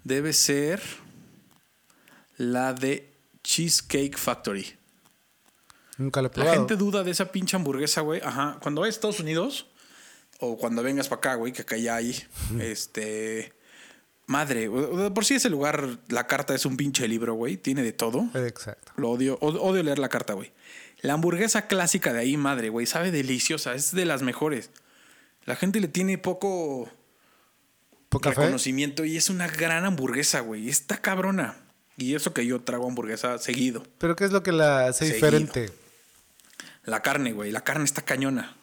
debe 0.03 0.33
ser 0.33 0.81
la 2.35 2.73
de 2.73 3.13
Cheesecake 3.41 4.17
Factory. 4.17 4.75
Nunca 5.97 6.21
la 6.21 6.27
he 6.27 6.29
La 6.29 6.33
probado. 6.33 6.55
gente 6.57 6.75
duda 6.75 7.03
de 7.03 7.11
esa 7.11 7.31
pinche 7.31 7.55
hamburguesa, 7.55 8.01
güey. 8.01 8.19
Ajá. 8.21 8.57
Cuando 8.61 8.81
vayas 8.81 8.95
a 8.95 8.97
Estados 8.97 9.21
Unidos 9.21 9.67
o 10.39 10.57
cuando 10.57 10.83
vengas 10.83 11.07
para 11.07 11.19
acá, 11.19 11.35
güey, 11.35 11.53
que 11.53 11.61
acá 11.63 11.77
ya 11.77 11.95
hay, 11.95 12.15
este... 12.59 13.53
Madre, 14.27 14.69
por 15.13 15.23
si 15.23 15.35
ese 15.35 15.51
lugar, 15.51 15.99
la 16.07 16.25
carta 16.25 16.55
es 16.55 16.65
un 16.65 16.77
pinche 16.77 17.07
libro, 17.07 17.35
güey. 17.35 17.57
Tiene 17.57 17.83
de 17.83 17.93
todo. 17.93 18.27
Exacto. 18.33 18.91
Lo 18.97 19.11
odio, 19.11 19.37
odio 19.39 19.83
leer 19.83 19.99
la 19.99 20.09
carta, 20.09 20.33
güey. 20.33 20.51
La 21.01 21.13
hamburguesa 21.13 21.67
clásica 21.67 22.11
de 22.11 22.21
ahí, 22.21 22.35
madre, 22.35 22.69
güey, 22.69 22.87
sabe 22.87 23.11
deliciosa. 23.11 23.75
Es 23.75 23.91
de 23.91 24.03
las 24.05 24.23
mejores. 24.23 24.71
La 25.45 25.55
gente 25.55 25.79
le 25.79 25.87
tiene 25.87 26.17
poco 26.17 26.89
¿Poca 28.09 28.31
fe? 28.31 28.41
reconocimiento 28.41 29.05
y 29.05 29.15
es 29.15 29.29
una 29.29 29.47
gran 29.47 29.85
hamburguesa, 29.85 30.39
güey. 30.39 30.69
Está 30.69 30.97
cabrona. 30.97 31.55
Y 31.95 32.15
eso 32.15 32.33
que 32.33 32.47
yo 32.47 32.61
trago 32.61 32.87
hamburguesa 32.87 33.37
seguido. 33.37 33.83
¿Pero 33.99 34.15
qué 34.15 34.25
es 34.25 34.31
lo 34.31 34.41
que 34.41 34.51
la 34.53 34.87
hace 34.87 35.05
Seguido. 35.05 35.15
diferente? 35.27 35.71
La 36.83 37.03
carne, 37.03 37.31
güey. 37.31 37.51
La 37.51 37.61
carne 37.63 37.85
está 37.85 38.01
cañona. 38.01 38.57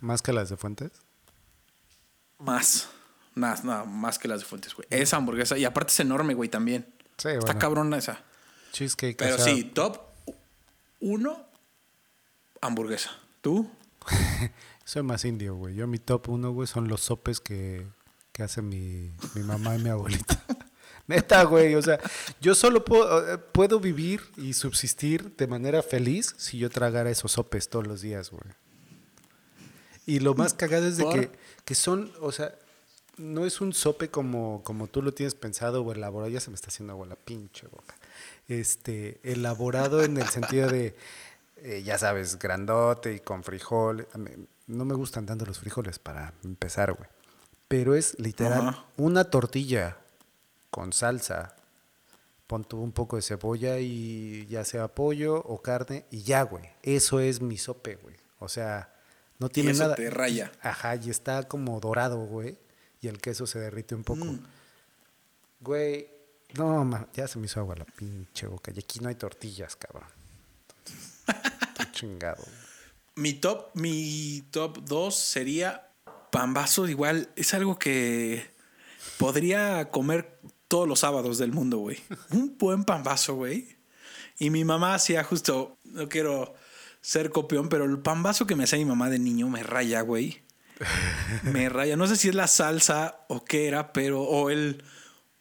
¿Más 0.00 0.22
que 0.22 0.32
las 0.32 0.50
de 0.50 0.56
Fuentes? 0.56 0.92
Más. 2.38 2.88
Más, 3.34 3.64
nada, 3.64 3.84
más 3.84 4.18
que 4.18 4.28
las 4.28 4.40
de 4.40 4.46
Fuentes, 4.46 4.74
güey. 4.74 4.86
Esa 4.90 5.16
hamburguesa. 5.16 5.58
Y 5.58 5.64
aparte 5.64 5.92
es 5.92 6.00
enorme, 6.00 6.34
güey, 6.34 6.48
también. 6.48 6.86
Sí, 7.16 7.28
Está 7.28 7.46
bueno. 7.46 7.58
cabrona 7.58 7.96
esa. 7.96 8.22
Cheesecake. 8.72 9.16
Pero 9.16 9.36
o 9.36 9.38
sea, 9.38 9.54
sí, 9.54 9.64
top 9.64 10.00
uno, 11.00 11.46
hamburguesa. 12.60 13.10
¿Tú? 13.40 13.70
Soy 14.84 15.02
más 15.02 15.24
indio, 15.24 15.54
güey. 15.56 15.74
Yo 15.74 15.86
mi 15.86 15.98
top 15.98 16.28
uno, 16.28 16.52
güey, 16.52 16.66
son 16.66 16.88
los 16.88 17.00
sopes 17.00 17.40
que, 17.40 17.86
que 18.32 18.42
hace 18.42 18.62
mi, 18.62 19.12
mi 19.34 19.42
mamá 19.42 19.76
y 19.76 19.82
mi 19.82 19.90
abuelita. 19.90 20.42
Neta, 21.06 21.42
güey. 21.44 21.74
O 21.74 21.82
sea, 21.82 21.98
yo 22.40 22.54
solo 22.54 22.84
puedo, 22.84 23.34
eh, 23.34 23.38
puedo 23.38 23.80
vivir 23.80 24.22
y 24.36 24.54
subsistir 24.54 25.36
de 25.36 25.46
manera 25.46 25.82
feliz 25.82 26.34
si 26.38 26.58
yo 26.58 26.70
tragara 26.70 27.10
esos 27.10 27.32
sopes 27.32 27.68
todos 27.68 27.86
los 27.86 28.00
días, 28.00 28.30
güey. 28.30 28.42
Y 30.06 30.20
lo 30.20 30.34
más 30.34 30.54
cagado 30.54 30.86
es 30.86 30.96
de 30.96 31.08
que, 31.08 31.30
que 31.64 31.74
son, 31.74 32.12
o 32.20 32.30
sea, 32.32 32.54
no 33.16 33.46
es 33.46 33.60
un 33.60 33.72
sope 33.72 34.10
como, 34.10 34.62
como 34.64 34.86
tú 34.86 35.02
lo 35.02 35.14
tienes 35.14 35.34
pensado 35.34 35.82
o 35.82 35.92
elaborado. 35.92 36.30
Ya 36.30 36.40
se 36.40 36.50
me 36.50 36.56
está 36.56 36.68
haciendo 36.68 36.92
agua 36.92 37.06
la 37.06 37.16
pinche 37.16 37.66
boca. 37.68 37.94
Este, 38.48 39.20
elaborado 39.22 40.02
en 40.02 40.16
el 40.18 40.28
sentido 40.28 40.68
de, 40.68 40.94
eh, 41.58 41.82
ya 41.82 41.98
sabes, 41.98 42.38
grandote 42.38 43.14
y 43.14 43.20
con 43.20 43.44
frijol. 43.44 44.06
A 44.12 44.18
mí 44.18 44.30
No 44.66 44.84
me 44.84 44.94
gustan 44.94 45.26
tanto 45.26 45.46
los 45.46 45.58
frijoles 45.58 45.98
para 45.98 46.34
empezar, 46.44 46.92
güey. 46.92 47.08
Pero 47.68 47.94
es 47.94 48.18
literal 48.18 48.68
Ajá. 48.68 48.84
una 48.96 49.24
tortilla 49.24 49.96
con 50.70 50.92
salsa. 50.92 51.56
Pon 52.46 52.64
tú 52.64 52.78
un 52.82 52.92
poco 52.92 53.16
de 53.16 53.22
cebolla 53.22 53.78
y 53.78 54.46
ya 54.46 54.64
sea 54.64 54.88
pollo 54.88 55.36
o 55.36 55.62
carne 55.62 56.04
y 56.10 56.22
ya, 56.22 56.42
güey. 56.42 56.64
Eso 56.82 57.20
es 57.20 57.40
mi 57.40 57.56
sope, 57.56 57.96
güey. 57.96 58.16
O 58.38 58.48
sea, 58.48 58.93
no 59.38 59.48
tiene 59.48 59.72
eso 59.72 59.82
nada. 59.82 59.94
te 59.96 60.10
raya. 60.10 60.52
Ajá, 60.60 60.96
y 60.96 61.10
está 61.10 61.48
como 61.48 61.80
dorado, 61.80 62.18
güey. 62.18 62.56
Y 63.00 63.08
el 63.08 63.20
queso 63.20 63.46
se 63.46 63.58
derrite 63.58 63.94
un 63.94 64.04
poco. 64.04 64.24
Mm. 64.24 64.40
Güey, 65.60 66.08
no, 66.54 66.84
ma, 66.84 67.08
ya 67.12 67.26
se 67.26 67.38
me 67.38 67.46
hizo 67.46 67.60
agua 67.60 67.74
la 67.76 67.84
pinche 67.84 68.46
boca. 68.46 68.72
Y 68.74 68.78
aquí 68.78 69.00
no 69.00 69.08
hay 69.08 69.16
tortillas, 69.16 69.76
cabrón. 69.76 70.08
Entonces, 71.26 71.62
estoy 71.68 71.92
chingado. 71.92 72.44
Mi 73.16 73.34
top, 73.34 73.70
mi 73.74 74.42
top 74.50 74.78
2 74.84 75.14
sería 75.14 75.90
pambazos. 76.30 76.90
Igual 76.90 77.30
es 77.36 77.54
algo 77.54 77.78
que 77.78 78.50
podría 79.18 79.90
comer 79.90 80.38
todos 80.68 80.88
los 80.88 81.00
sábados 81.00 81.38
del 81.38 81.52
mundo, 81.52 81.78
güey. 81.78 81.98
Un 82.30 82.56
buen 82.56 82.84
pambazo, 82.84 83.34
güey. 83.34 83.76
Y 84.38 84.50
mi 84.50 84.64
mamá 84.64 84.94
hacía 84.94 85.22
justo, 85.24 85.78
no 85.84 86.08
quiero 86.08 86.54
ser 87.04 87.30
copión, 87.30 87.68
pero 87.68 87.84
el 87.84 87.98
pambazo 87.98 88.46
que 88.46 88.56
me 88.56 88.64
hacía 88.64 88.78
mi 88.78 88.86
mamá 88.86 89.10
de 89.10 89.18
niño 89.18 89.50
me 89.50 89.62
raya, 89.62 90.00
güey. 90.00 90.42
Me 91.44 91.68
raya. 91.68 91.96
No 91.96 92.06
sé 92.08 92.16
si 92.16 92.30
es 92.30 92.34
la 92.34 92.48
salsa 92.48 93.18
o 93.28 93.44
qué 93.44 93.68
era, 93.68 93.92
pero. 93.92 94.22
O 94.22 94.50
el. 94.50 94.82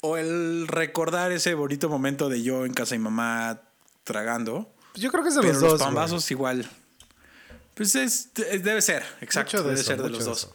O 0.01 0.17
el 0.17 0.67
recordar 0.67 1.31
ese 1.31 1.53
bonito 1.55 1.87
momento 1.89 2.27
de 2.29 2.43
yo 2.43 2.65
en 2.65 2.73
casa 2.73 2.93
de 2.93 2.99
mi 2.99 3.05
mamá 3.05 3.61
tragando. 4.03 4.71
Yo 4.95 5.09
creo 5.09 5.23
que 5.23 5.29
es 5.29 5.35
de 5.35 5.41
Pero 5.41 5.53
los 5.53 5.61
los, 5.61 5.71
dos. 5.71 5.79
güey. 5.79 5.87
pambazos 5.87 6.29
igual. 6.29 6.69
Pues 7.73 7.95
es, 7.95 8.31
debe 8.35 8.81
ser, 8.81 9.03
exacto, 9.21 9.57
de 9.57 9.69
debe 9.69 9.73
eso, 9.75 9.83
ser 9.83 10.01
de 10.03 10.09
los 10.09 10.19
de 10.19 10.25
dos. 10.25 10.49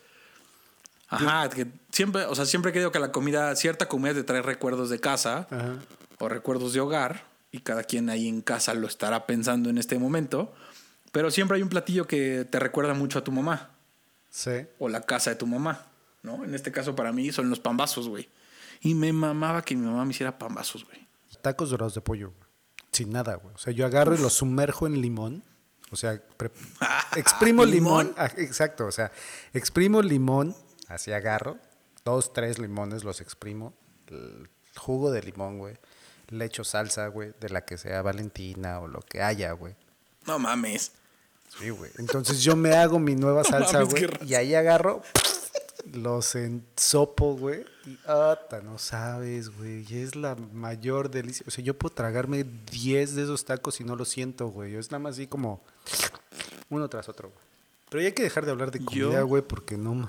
Ajá, 1.09 1.49
que 1.49 1.67
siempre, 1.91 2.27
o 2.27 2.35
sea, 2.35 2.45
siempre 2.45 2.69
he 2.71 2.73
creído 2.73 2.93
que 2.93 3.01
la 3.01 3.11
comida, 3.11 3.57
cierta 3.57 3.89
comida 3.89 4.15
te 4.15 4.23
trae 4.23 4.43
recuerdos 4.43 4.91
de 4.91 5.01
casa 5.01 5.49
Ajá. 5.51 5.77
o 6.19 6.29
recuerdos 6.29 6.75
de 6.75 6.81
hogar 6.81 7.25
y 7.51 7.61
cada 7.61 7.83
quien 7.83 8.11
ahí 8.11 8.29
en 8.29 8.43
casa 8.43 8.75
lo 8.75 8.87
estará 8.87 9.27
pensando 9.27 9.71
en 9.71 9.79
este 9.79 9.99
momento. 9.99 10.55
Pero 11.13 11.31
siempre 11.31 11.57
hay 11.57 11.63
un 11.63 11.69
platillo 11.69 12.07
que 12.07 12.45
te 12.51 12.59
recuerda 12.59 12.95
mucho 12.95 13.19
a 13.19 13.25
tu 13.25 13.33
mamá 13.33 13.71
Sí. 14.31 14.67
o 14.79 14.89
la 14.89 15.01
casa 15.03 15.31
de 15.31 15.37
tu 15.37 15.47
mamá, 15.47 15.87
¿no? 16.23 16.45
En 16.45 16.55
este 16.55 16.71
caso 16.71 16.95
para 16.95 17.13
mí 17.13 17.33
son 17.33 17.49
los 17.51 17.61
pambazos, 17.61 18.09
güey. 18.09 18.29
Y 18.81 18.95
me 18.95 19.13
mamaba 19.13 19.63
que 19.63 19.75
mi 19.75 19.87
mamá 19.87 20.05
me 20.05 20.11
hiciera 20.13 20.39
pambazos, 20.39 20.85
güey. 20.85 21.09
Tacos 21.43 21.71
dorados 21.71 21.95
de 21.95 22.01
pollo, 22.01 22.31
güey. 22.37 22.49
Sin 22.93 23.11
nada, 23.11 23.37
güey. 23.37 23.55
O 23.55 23.59
sea, 23.59 23.73
yo 23.73 23.87
agarro 23.87 24.15
y 24.15 24.19
los 24.19 24.35
sumerjo 24.35 24.87
en 24.87 25.01
limón. 25.01 25.45
O 25.91 25.97
sea, 25.97 26.21
pre- 26.37 26.51
exprimo 27.17 27.65
limón. 27.65 28.09
¿Limón? 28.09 28.15
Ah, 28.19 28.31
exacto, 28.37 28.87
o 28.87 28.93
sea, 28.93 29.11
exprimo 29.55 30.03
limón, 30.03 30.55
así 30.89 31.13
agarro, 31.13 31.59
dos, 32.05 32.33
tres 32.35 32.59
limones 32.59 33.05
los 33.05 33.21
exprimo, 33.23 33.73
el 34.09 34.49
jugo 34.77 35.11
de 35.11 35.23
limón, 35.23 35.59
güey. 35.59 35.77
Le 36.29 36.45
echo 36.45 36.63
salsa, 36.65 37.07
güey, 37.09 37.33
de 37.41 37.49
la 37.49 37.65
que 37.65 37.79
sea 37.79 38.03
Valentina 38.03 38.81
o 38.81 38.87
lo 38.89 39.01
que 39.01 39.23
haya, 39.23 39.53
güey. 39.53 39.75
No 40.29 40.39
mames. 40.39 40.93
Sí, 41.59 41.71
güey. 41.71 41.91
Entonces 41.99 42.43
yo 42.43 42.55
me 42.55 42.75
hago 42.75 42.99
mi 42.99 43.17
nueva 43.17 43.43
No 43.45 43.49
salsa, 43.49 43.83
güey. 43.83 44.07
Y 44.27 44.35
ahí 44.35 44.55
agarro, 44.55 45.03
los 45.93 46.35
ensopo, 46.37 47.35
güey. 47.35 47.65
Y 47.87 47.99
ata, 48.07 48.61
no 48.61 48.79
sabes, 48.79 49.49
güey. 49.49 49.85
Y 49.89 50.03
es 50.03 50.15
la 50.15 50.37
mayor 50.53 51.11
delicia. 51.11 51.45
O 51.49 51.51
sea, 51.51 51.65
yo 51.65 51.75
puedo 51.77 51.95
tragarme 51.95 52.45
10 52.71 53.15
de 53.17 53.23
esos 53.23 53.45
tacos 53.45 53.81
y 53.81 53.85
no 53.85 53.97
lo 53.97 54.05
siento, 54.05 54.49
güey. 54.49 54.75
Es 54.77 54.91
nada 54.91 54.99
más 55.01 55.15
así 55.15 55.27
como 55.27 55.63
uno 56.69 56.89
tras 56.89 57.09
otro, 57.09 57.31
güey. 57.31 57.41
Pero 57.89 58.03
ya 58.03 58.09
hay 58.09 58.13
que 58.15 58.23
dejar 58.23 58.45
de 58.45 58.51
hablar 58.51 58.71
de 58.71 58.85
comida, 58.85 59.13
Yo- 59.21 59.27
güey, 59.27 59.43
porque 59.43 59.79
no. 59.79 60.09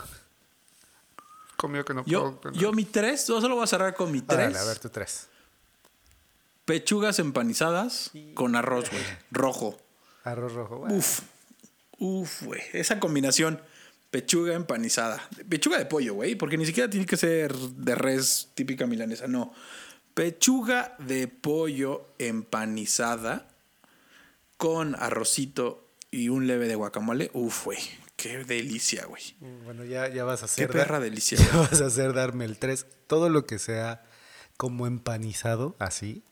Comida 1.56 1.84
que 1.84 1.94
no 1.94 2.04
Yo, 2.06 2.40
puedo. 2.42 2.54
yo 2.56 2.72
mi 2.74 2.84
tres, 2.86 3.26
yo 3.28 3.40
solo 3.42 3.56
voy 3.56 3.64
a 3.64 3.68
cerrar 3.68 3.94
con 3.96 4.12
mi 4.12 4.20
Órale, 4.28 4.50
tres. 4.52 4.58
a 4.62 4.66
ver, 4.66 4.80
tú 4.80 4.90
tres. 4.90 5.28
Pechugas 6.66 7.20
empanizadas 7.20 8.12
con 8.36 8.56
arroz, 8.56 8.90
güey. 8.92 9.04
Rojo. 9.32 9.78
Arroz 10.24 10.54
rojo, 10.54 10.78
güey. 10.78 10.94
Uf. 10.98 11.22
Uf, 12.00 12.44
güey. 12.44 12.62
Esa 12.74 13.00
combinación. 13.00 13.62
Pechuga 14.12 14.54
empanizada. 14.56 15.22
Pechuga 15.48 15.78
de 15.78 15.86
pollo, 15.86 16.14
güey. 16.16 16.36
Porque 16.36 16.58
ni 16.58 16.66
siquiera 16.66 16.90
tiene 16.90 17.06
que 17.06 17.18
ser 17.18 17.54
de 17.56 17.96
res 17.96 18.50
típica 18.56 18.88
milanesa. 18.88 19.28
No. 19.28 19.54
Pechuga 20.14 20.96
de 21.00 21.28
pollo 21.28 22.08
empanizada 22.18 23.48
con 24.58 24.96
arrocito 24.96 25.88
y 26.12 26.30
un 26.30 26.48
leve 26.48 26.68
de 26.68 26.76
guacamole. 26.76 27.30
Uf, 27.34 27.66
güey. 27.66 27.78
Qué 28.16 28.44
delicia, 28.44 29.06
güey. 29.06 29.22
Bueno, 29.64 29.86
ya, 29.86 30.10
ya 30.10 30.26
vas 30.26 30.40
a 30.44 30.48
Qué 30.48 30.64
hacer. 30.66 30.72
perra 30.72 31.00
delicia. 31.00 31.38
Ya 31.54 31.58
vas 31.60 31.80
a 31.82 31.86
hacer 31.86 32.14
darme 32.14 32.46
el 32.46 32.58
3. 32.58 32.86
Todo 33.08 33.30
lo 33.30 33.46
que 33.46 33.60
sea 33.60 34.04
como 34.58 34.88
empanizado, 34.88 35.76
así, 35.80 36.24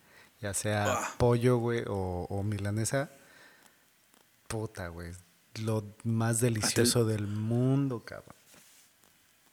ya 0.41 0.54
sea 0.54 0.86
Ah. 0.91 1.13
pollo, 1.17 1.58
güey, 1.58 1.84
o, 1.88 2.26
o 2.30 2.43
milanesa. 2.43 3.10
Puta, 4.47 4.88
güey. 4.89 5.12
Lo 5.62 5.83
más 6.03 6.39
delicioso 6.39 7.05
del 7.05 7.27
mundo, 7.27 8.03
cabrón. 8.05 8.36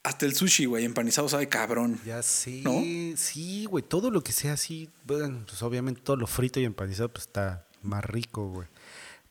Hasta 0.03 0.27
el 0.27 0.35
sushi, 0.35 0.67
güey. 0.67 0.85
Empanizado 0.85 1.29
sabe 1.29 1.49
cabrón. 1.49 1.99
Ya 2.05 2.23
sí, 2.23 2.63
¿No? 2.63 3.17
sí, 3.17 3.65
güey. 3.65 3.83
Todo 3.83 4.11
lo 4.11 4.23
que 4.23 4.33
sea 4.33 4.53
así, 4.53 4.91
bueno, 5.05 5.45
pues 5.47 5.63
obviamente 5.63 6.03
todo 6.03 6.17
lo 6.17 6.27
frito 6.27 6.61
y 6.61 6.65
empanizado, 6.65 7.09
pues 7.09 7.27
está 7.27 7.67
más 7.83 8.05
rico, 8.05 8.49
güey. 8.49 8.69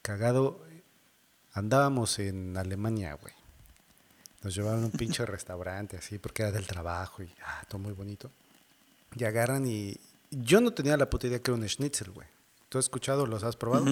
Cagado. 0.01 0.65
Andábamos 1.53 2.17
en 2.17 2.57
Alemania, 2.57 3.13
güey. 3.13 3.33
Nos 4.41 4.55
llevaron 4.55 4.83
a 4.83 4.85
un 4.87 4.91
pinche 4.91 5.23
restaurante 5.27 5.97
así, 5.97 6.17
porque 6.17 6.41
era 6.41 6.51
del 6.51 6.65
trabajo 6.65 7.21
y 7.21 7.29
ah, 7.45 7.63
todo 7.67 7.77
muy 7.77 7.93
bonito. 7.93 8.31
Y 9.15 9.23
agarran 9.25 9.67
y. 9.67 9.95
Yo 10.31 10.59
no 10.59 10.71
tenía 10.71 10.97
la 10.97 11.07
puta 11.07 11.27
idea 11.27 11.39
que 11.39 11.51
era 11.51 11.59
un 11.59 11.69
schnitzel, 11.69 12.09
güey. 12.09 12.27
¿Tú 12.69 12.79
has 12.79 12.85
escuchado? 12.85 13.27
¿Los 13.27 13.43
has 13.43 13.55
probado? 13.55 13.85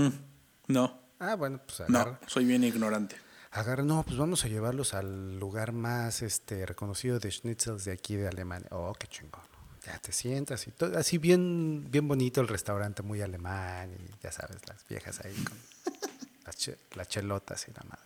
No. 0.67 0.99
Ah, 1.21 1.35
bueno, 1.35 1.59
pues 1.65 1.87
No. 1.89 1.99
agarran. 1.99 2.19
Soy 2.27 2.45
bien 2.45 2.63
ignorante. 2.63 3.15
Agarran, 3.51 3.87
no, 3.87 4.03
pues 4.03 4.17
vamos 4.17 4.43
a 4.45 4.47
llevarlos 4.47 4.93
al 4.93 5.37
lugar 5.39 5.71
más 5.71 6.21
este 6.21 6.65
reconocido 6.65 7.19
de 7.19 7.29
schnitzels 7.31 7.85
de 7.85 7.91
aquí 7.91 8.15
de 8.15 8.27
Alemania. 8.27 8.67
Oh, 8.71 8.93
qué 8.97 9.07
chingón. 9.07 9.41
Ya 9.85 9.97
te 9.99 10.11
sientas 10.11 10.67
y 10.67 10.71
todo, 10.71 10.97
así 10.97 11.17
bien, 11.17 11.87
bien 11.89 12.07
bonito 12.07 12.39
el 12.41 12.47
restaurante, 12.47 13.01
muy 13.01 13.21
alemán, 13.21 13.91
y 13.91 14.23
ya 14.23 14.31
sabes, 14.31 14.57
las 14.67 14.85
viejas 14.87 15.19
ahí 15.25 15.33
con 15.43 15.57
las, 16.45 16.55
che- 16.55 16.77
las 16.95 17.07
chelotas 17.07 17.67
y 17.67 17.71
la 17.73 17.81
madre. 17.89 18.05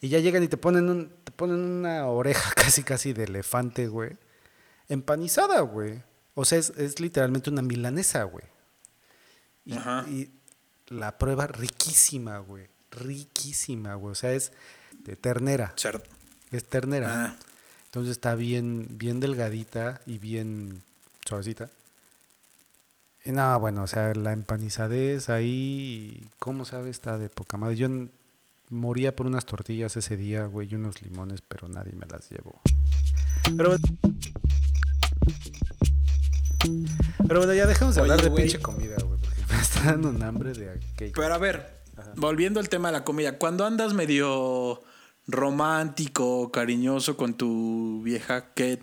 Y 0.00 0.08
ya 0.08 0.18
llegan 0.18 0.42
y 0.42 0.48
te 0.48 0.56
ponen 0.56 0.88
un, 0.90 1.10
te 1.24 1.30
ponen 1.32 1.56
una 1.60 2.06
oreja 2.08 2.52
casi 2.56 2.82
casi 2.82 3.12
de 3.12 3.24
elefante, 3.24 3.86
güey. 3.88 4.16
Empanizada, 4.88 5.60
güey. 5.60 6.02
O 6.34 6.44
sea, 6.44 6.58
es, 6.58 6.70
es 6.70 7.00
literalmente 7.00 7.50
una 7.50 7.62
milanesa, 7.62 8.24
güey. 8.24 8.44
Y, 9.64 9.74
Ajá. 9.78 10.04
y 10.08 10.30
la 10.88 11.18
prueba 11.18 11.46
riquísima, 11.46 12.38
güey. 12.38 12.66
Riquísima, 12.90 13.94
güey. 13.94 14.12
O 14.12 14.14
sea, 14.14 14.32
es 14.32 14.52
de 15.04 15.16
ternera. 15.16 15.72
Cerdo. 15.76 16.02
Es 16.50 16.64
ternera. 16.64 17.26
Ah. 17.26 17.36
Entonces 17.86 18.12
está 18.12 18.34
bien, 18.34 18.86
bien 18.90 19.20
delgadita 19.20 20.00
y 20.06 20.18
bien 20.18 20.82
suavecita. 21.26 21.70
Y 23.24 23.32
no, 23.32 23.58
bueno, 23.58 23.84
o 23.84 23.86
sea, 23.86 24.12
la 24.14 24.32
empanizadez 24.32 25.30
ahí, 25.30 26.28
¿cómo 26.38 26.64
sabe? 26.64 26.90
Está 26.90 27.16
de 27.18 27.28
poca 27.30 27.56
madre. 27.56 27.76
Yo 27.76 27.88
moría 28.68 29.16
por 29.16 29.26
unas 29.26 29.46
tortillas 29.46 29.96
ese 29.96 30.16
día, 30.16 30.44
güey, 30.46 30.68
y 30.70 30.74
unos 30.74 31.00
limones, 31.02 31.40
pero 31.40 31.68
nadie 31.68 31.92
me 31.92 32.06
las 32.06 32.28
llevó. 32.28 32.60
Pero, 33.56 33.76
pero 37.26 37.40
bueno, 37.40 37.54
ya 37.54 37.66
dejamos 37.66 37.94
de 37.94 38.02
Oye, 38.02 38.10
hablar 38.12 38.24
de 38.24 38.30
güey. 38.30 38.44
pinche 38.44 38.60
comida, 38.60 38.96
güey, 39.02 39.13
está 39.64 39.82
dando 39.92 40.10
un 40.10 40.22
hambre 40.22 40.52
de 40.52 40.70
aquello. 40.70 41.12
Pero 41.14 41.34
a 41.34 41.38
ver, 41.38 41.80
volviendo 42.16 42.60
al 42.60 42.68
tema 42.68 42.88
de 42.88 42.92
la 42.92 43.04
comida, 43.04 43.38
cuando 43.38 43.66
andas 43.66 43.94
medio 43.94 44.82
romántico, 45.26 46.52
cariñoso 46.52 47.16
con 47.16 47.34
tu 47.34 48.02
vieja, 48.02 48.52
¿qué 48.54 48.82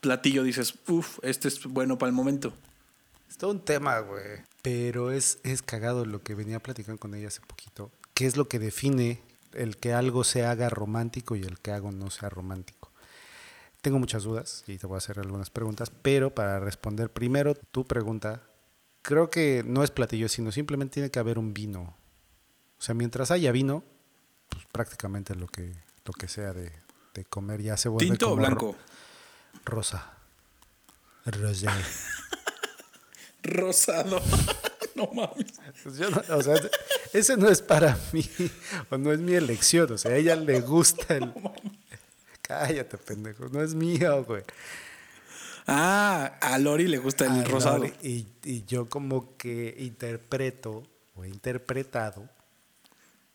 platillo 0.00 0.42
dices? 0.42 0.74
Uf, 0.88 1.18
este 1.22 1.48
es 1.48 1.64
bueno 1.64 1.98
para 1.98 2.08
el 2.08 2.14
momento. 2.14 2.52
Es 3.28 3.38
todo 3.38 3.52
un 3.52 3.60
tema, 3.60 3.98
güey. 4.00 4.42
Pero 4.60 5.10
es, 5.10 5.38
es 5.42 5.62
cagado 5.62 6.04
lo 6.04 6.22
que 6.22 6.34
venía 6.34 6.60
platicando 6.60 7.00
con 7.00 7.14
ella 7.14 7.28
hace 7.28 7.40
poquito. 7.40 7.90
¿Qué 8.14 8.26
es 8.26 8.36
lo 8.36 8.48
que 8.48 8.58
define 8.58 9.20
el 9.54 9.76
que 9.76 9.94
algo 9.94 10.24
se 10.24 10.44
haga 10.44 10.68
romántico 10.68 11.36
y 11.36 11.42
el 11.42 11.58
que 11.58 11.72
algo 11.72 11.90
no 11.90 12.10
sea 12.10 12.28
romántico? 12.28 12.90
Tengo 13.80 13.98
muchas 13.98 14.22
dudas 14.22 14.62
y 14.68 14.78
te 14.78 14.86
voy 14.86 14.96
a 14.96 14.98
hacer 14.98 15.18
algunas 15.18 15.50
preguntas, 15.50 15.90
pero 16.02 16.32
para 16.34 16.60
responder 16.60 17.10
primero 17.10 17.54
tu 17.54 17.84
pregunta, 17.84 18.42
creo 19.02 19.30
que 19.30 19.62
no 19.66 19.82
es 19.84 19.90
platillo, 19.90 20.28
sino 20.28 20.50
simplemente 20.52 20.94
tiene 20.94 21.10
que 21.10 21.18
haber 21.18 21.38
un 21.38 21.52
vino. 21.54 21.96
O 22.78 22.82
sea, 22.82 22.94
mientras 22.94 23.30
haya 23.30 23.52
vino, 23.52 23.84
pues 24.48 24.64
prácticamente 24.72 25.34
lo 25.34 25.46
que, 25.46 25.72
lo 26.04 26.12
que 26.12 26.28
sea 26.28 26.52
de, 26.52 26.72
de 27.14 27.24
comer 27.24 27.62
ya 27.62 27.76
se 27.76 27.88
vuelve 27.88 28.06
¿Tinto 28.08 28.26
o 28.26 28.30
como 28.30 28.42
ro- 28.42 28.46
blanco? 28.48 28.76
Rosa. 29.64 30.12
Rosé. 31.26 31.68
Rosado. 33.42 34.20
no 34.94 35.08
mames. 35.12 35.60
Pues 35.82 35.96
yo 35.96 36.10
no- 36.10 36.22
o 36.36 36.42
sea, 36.42 36.54
ese 37.12 37.36
no 37.36 37.48
es 37.48 37.60
para 37.62 37.98
mí, 38.12 38.28
o 38.90 38.96
no 38.98 39.12
es 39.12 39.18
mi 39.18 39.34
elección, 39.34 39.90
o 39.92 39.98
sea, 39.98 40.12
a 40.12 40.16
ella 40.16 40.36
le 40.36 40.60
gusta 40.60 41.16
el... 41.16 41.32
Cállate, 42.40 42.98
pendejo, 42.98 43.48
no 43.48 43.62
es 43.62 43.74
mío, 43.74 44.24
güey. 44.24 44.42
Ah, 45.66 46.38
a 46.40 46.58
Lori 46.58 46.88
le 46.88 46.98
gusta 46.98 47.24
el 47.26 47.40
Ah, 47.40 47.44
rosado. 47.44 47.84
y, 48.02 48.26
y 48.42 48.64
yo 48.64 48.88
como 48.88 49.36
que 49.36 49.74
interpreto, 49.78 50.82
o 51.14 51.24
he 51.24 51.28
interpretado, 51.28 52.28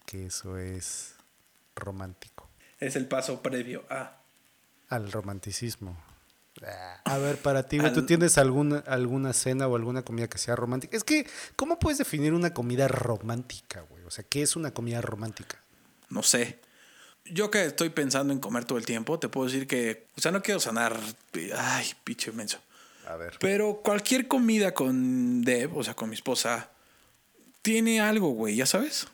que 0.06 0.26
eso 0.28 0.58
es 0.58 1.16
romántico, 1.76 2.50
Es 2.80 2.96
el 2.96 3.08
paso 3.08 3.42
previo 3.42 3.86
a. 3.90 4.18
al 4.90 5.12
romanticismo. 5.12 5.98
Ah, 6.66 7.02
A 7.06 7.18
ver, 7.20 7.38
para 7.38 7.68
ti, 7.68 7.78
¿tú 7.94 8.06
tienes 8.06 8.38
alguna, 8.38 8.80
alguna 8.88 9.32
cena 9.34 9.68
o 9.68 9.76
alguna 9.76 10.02
comida 10.04 10.28
que 10.28 10.38
sea 10.40 10.56
romántica? 10.56 10.98
Es 10.98 11.04
que, 11.04 11.28
¿cómo 11.56 11.78
puedes 11.80 11.98
definir 12.00 12.34
una 12.34 12.54
comida 12.54 12.88
romántica, 12.88 13.82
güey? 13.82 14.04
O 14.06 14.12
sea, 14.12 14.24
¿qué 14.28 14.42
es 14.42 14.56
una 14.56 14.72
comida 14.72 15.02
romántica? 15.02 15.60
No 16.10 16.24
sé. 16.24 16.60
Yo 17.32 17.52
que 17.52 17.66
estoy 17.66 17.90
pensando 17.90 18.32
en 18.34 18.40
comer 18.40 18.66
todo 18.66 18.78
el 18.78 18.86
tiempo, 18.86 19.20
te 19.20 19.30
puedo 19.30 19.48
decir 19.48 19.68
que. 19.68 20.06
O 20.18 20.22
sea, 20.22 20.32
no 20.32 20.42
quiero 20.42 20.60
sonar. 20.60 20.98
Ay, 21.58 21.88
pinche 22.04 22.32
menso. 22.32 22.60
A 23.08 23.16
ver. 23.16 23.38
Pero 23.40 23.82
cualquier 23.84 24.28
comida 24.28 24.74
con 24.74 25.42
Deb, 25.44 25.76
o 25.78 25.84
sea, 25.84 25.94
con 25.94 26.10
mi 26.10 26.16
esposa, 26.16 26.70
tiene 27.62 28.02
algo, 28.02 28.30
güey, 28.30 28.56
ya 28.56 28.66
sabes. 28.66 29.08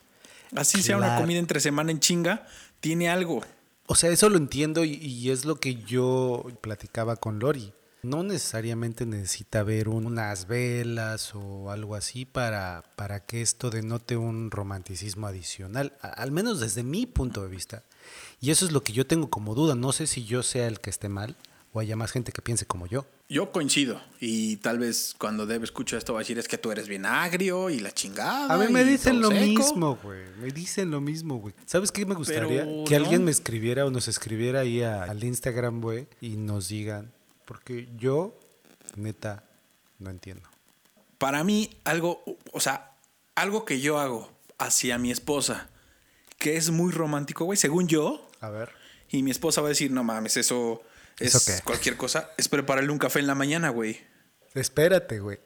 Así 0.55 0.81
sea 0.83 0.97
una 0.97 1.17
comida 1.19 1.39
entre 1.39 1.59
semana 1.59 1.91
en 1.91 1.99
chinga, 1.99 2.47
tiene 2.79 3.09
algo. 3.09 3.43
O 3.87 3.95
sea, 3.95 4.09
eso 4.11 4.29
lo 4.29 4.37
entiendo 4.37 4.83
y, 4.83 4.93
y 4.95 5.31
es 5.31 5.45
lo 5.45 5.59
que 5.59 5.75
yo 5.75 6.45
platicaba 6.61 7.15
con 7.15 7.39
Lori. 7.39 7.73
No 8.03 8.21
necesariamente 8.21 9.05
necesita 9.05 9.63
ver 9.63 9.87
un- 9.89 10.05
unas 10.05 10.45
velas 10.47 11.33
o 11.35 11.71
algo 11.71 11.95
así 11.95 12.25
para, 12.25 12.83
para 12.95 13.21
que 13.25 13.41
esto 13.41 13.69
denote 13.69 14.17
un 14.17 14.51
romanticismo 14.51 15.25
adicional, 15.27 15.93
a- 16.01 16.09
al 16.09 16.31
menos 16.31 16.59
desde 16.59 16.83
mi 16.83 17.05
punto 17.05 17.41
de 17.43 17.49
vista. 17.49 17.83
Y 18.43 18.51
eso 18.51 18.65
es 18.65 18.73
lo 18.73 18.83
que 18.83 18.91
yo 18.91 19.07
tengo 19.07 19.29
como 19.29 19.55
duda. 19.55 19.73
No 19.73 19.93
sé 19.93 20.05
si 20.05 20.25
yo 20.25 20.43
sea 20.43 20.67
el 20.67 20.81
que 20.81 20.89
esté 20.89 21.07
mal, 21.07 21.37
o 21.71 21.79
haya 21.79 21.95
más 21.95 22.11
gente 22.11 22.33
que 22.33 22.41
piense 22.41 22.65
como 22.65 22.87
yo. 22.87 23.05
Yo 23.29 23.53
coincido. 23.53 24.01
Y 24.19 24.57
tal 24.57 24.79
vez 24.79 25.15
cuando 25.17 25.45
Deb 25.45 25.63
escucha 25.63 25.97
esto 25.97 26.11
va 26.11 26.19
a 26.19 26.23
decir 26.23 26.37
es 26.37 26.49
que 26.49 26.57
tú 26.57 26.69
eres 26.69 26.89
bien 26.89 27.05
agrio 27.05 27.69
y 27.69 27.79
la 27.79 27.93
chingada. 27.93 28.53
A 28.53 28.57
mí 28.57 28.67
me 28.69 28.83
dicen 28.83 29.21
lo 29.21 29.29
seco". 29.29 29.39
mismo, 29.45 29.95
güey. 30.03 30.25
Me 30.41 30.51
dicen 30.51 30.91
lo 30.91 30.99
mismo, 30.99 31.37
güey. 31.39 31.55
¿Sabes 31.65 31.89
qué 31.93 32.05
me 32.05 32.15
gustaría? 32.15 32.65
Pero 32.65 32.83
que 32.85 32.99
no. 32.99 33.05
alguien 33.05 33.23
me 33.23 33.31
escribiera 33.31 33.85
o 33.85 33.89
nos 33.91 34.09
escribiera 34.09 34.59
ahí 34.59 34.81
a- 34.83 35.03
al 35.05 35.23
Instagram, 35.23 35.79
güey, 35.79 36.07
y 36.19 36.31
nos 36.35 36.67
digan. 36.67 37.13
Porque 37.45 37.87
yo, 37.97 38.37
neta, 38.97 39.45
no 39.99 40.09
entiendo. 40.09 40.49
Para 41.17 41.45
mí, 41.45 41.69
algo, 41.85 42.21
o 42.51 42.59
sea, 42.59 42.91
algo 43.35 43.63
que 43.63 43.79
yo 43.79 43.99
hago 43.99 44.29
hacia 44.57 44.97
mi 44.97 45.11
esposa, 45.11 45.69
que 46.37 46.57
es 46.57 46.71
muy 46.71 46.91
romántico, 46.91 47.45
güey, 47.45 47.57
según 47.57 47.87
yo, 47.87 48.27
A 48.43 48.49
ver. 48.49 48.69
y 49.09 49.23
mi 49.23 49.31
esposa 49.31 49.61
va 49.61 49.67
a 49.67 49.69
decir, 49.69 49.91
no 49.91 50.03
mames, 50.03 50.37
eso 50.37 50.83
es 51.19 51.61
cualquier 51.63 51.97
cosa, 51.97 52.31
es 52.37 52.47
prepararle 52.49 52.91
un 52.91 52.97
café 52.99 53.19
en 53.19 53.27
la 53.27 53.35
mañana, 53.35 53.69
güey. 53.69 53.99
Espérate, 54.53 55.19
güey. 55.19 55.39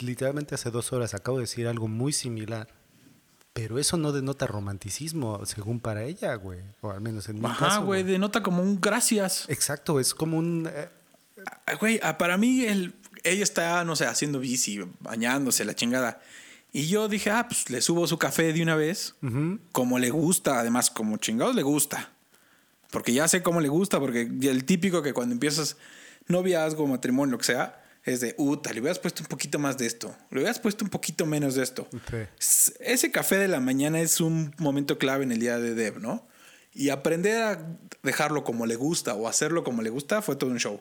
Literalmente 0.00 0.54
hace 0.54 0.70
dos 0.70 0.92
horas 0.92 1.14
acabo 1.14 1.38
de 1.38 1.42
decir 1.44 1.66
algo 1.68 1.88
muy 1.88 2.12
similar. 2.12 2.68
Pero 3.52 3.78
eso 3.78 3.96
no 3.96 4.12
denota 4.12 4.46
romanticismo, 4.46 5.44
según 5.44 5.80
para 5.80 6.04
ella, 6.04 6.34
güey. 6.36 6.60
O 6.80 6.90
al 6.90 7.00
menos 7.00 7.28
en 7.28 7.40
mi 7.40 7.46
Ajá, 7.46 7.66
caso. 7.68 7.84
güey, 7.84 8.04
denota 8.04 8.42
como 8.42 8.62
un 8.62 8.80
gracias. 8.80 9.46
Exacto, 9.48 9.98
es 10.00 10.14
como 10.14 10.38
un... 10.38 10.68
eh, 10.72 10.88
Ah, 11.66 11.74
Güey, 11.74 12.00
ah, 12.02 12.18
para 12.18 12.36
mí 12.36 12.64
el, 12.64 12.94
ella 13.24 13.42
está, 13.44 13.84
no 13.84 13.94
sé, 13.96 14.06
haciendo 14.06 14.38
bici, 14.40 14.80
bañándose, 15.00 15.64
la 15.64 15.74
chingada. 15.74 16.20
Y 16.72 16.88
yo 16.88 17.08
dije, 17.08 17.30
ah, 17.30 17.46
pues 17.48 17.70
le 17.70 17.80
subo 17.80 18.06
su 18.06 18.18
café 18.18 18.52
de 18.52 18.62
una 18.62 18.74
vez, 18.76 19.14
como 19.72 19.98
le 19.98 20.10
gusta, 20.10 20.58
además, 20.60 20.90
como 20.90 21.16
chingados 21.16 21.54
le 21.54 21.62
gusta. 21.62 22.10
Porque 22.90 23.12
ya 23.12 23.28
sé 23.28 23.42
cómo 23.42 23.60
le 23.60 23.68
gusta, 23.68 24.00
porque 24.00 24.22
el 24.42 24.64
típico 24.64 25.02
que 25.02 25.12
cuando 25.12 25.34
empiezas 25.34 25.76
noviazgo, 26.26 26.86
matrimonio, 26.86 27.32
lo 27.32 27.38
que 27.38 27.44
sea, 27.44 27.84
es 28.04 28.20
de, 28.20 28.34
uta, 28.38 28.72
le 28.72 28.80
hubieras 28.80 28.98
puesto 28.98 29.22
un 29.22 29.28
poquito 29.28 29.58
más 29.58 29.76
de 29.76 29.86
esto, 29.86 30.14
le 30.30 30.38
hubieras 30.38 30.58
puesto 30.58 30.84
un 30.84 30.90
poquito 30.90 31.26
menos 31.26 31.54
de 31.54 31.62
esto. 31.62 31.86
Ese 32.80 33.10
café 33.10 33.36
de 33.36 33.48
la 33.48 33.60
mañana 33.60 34.00
es 34.00 34.20
un 34.20 34.54
momento 34.58 34.98
clave 34.98 35.24
en 35.24 35.32
el 35.32 35.40
día 35.40 35.58
de 35.58 35.74
Deb, 35.74 35.98
¿no? 35.98 36.26
Y 36.72 36.90
aprender 36.90 37.42
a 37.42 37.66
dejarlo 38.02 38.44
como 38.44 38.66
le 38.66 38.76
gusta 38.76 39.14
o 39.14 39.28
hacerlo 39.28 39.64
como 39.64 39.82
le 39.82 39.90
gusta 39.90 40.22
fue 40.22 40.36
todo 40.36 40.50
un 40.50 40.58
show. 40.58 40.80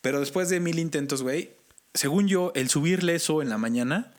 Pero 0.00 0.20
después 0.20 0.48
de 0.48 0.60
mil 0.60 0.78
intentos, 0.78 1.22
güey, 1.22 1.52
según 1.92 2.28
yo, 2.28 2.52
el 2.54 2.68
subirle 2.68 3.14
eso 3.14 3.42
en 3.42 3.48
la 3.48 3.58
mañana 3.58 4.12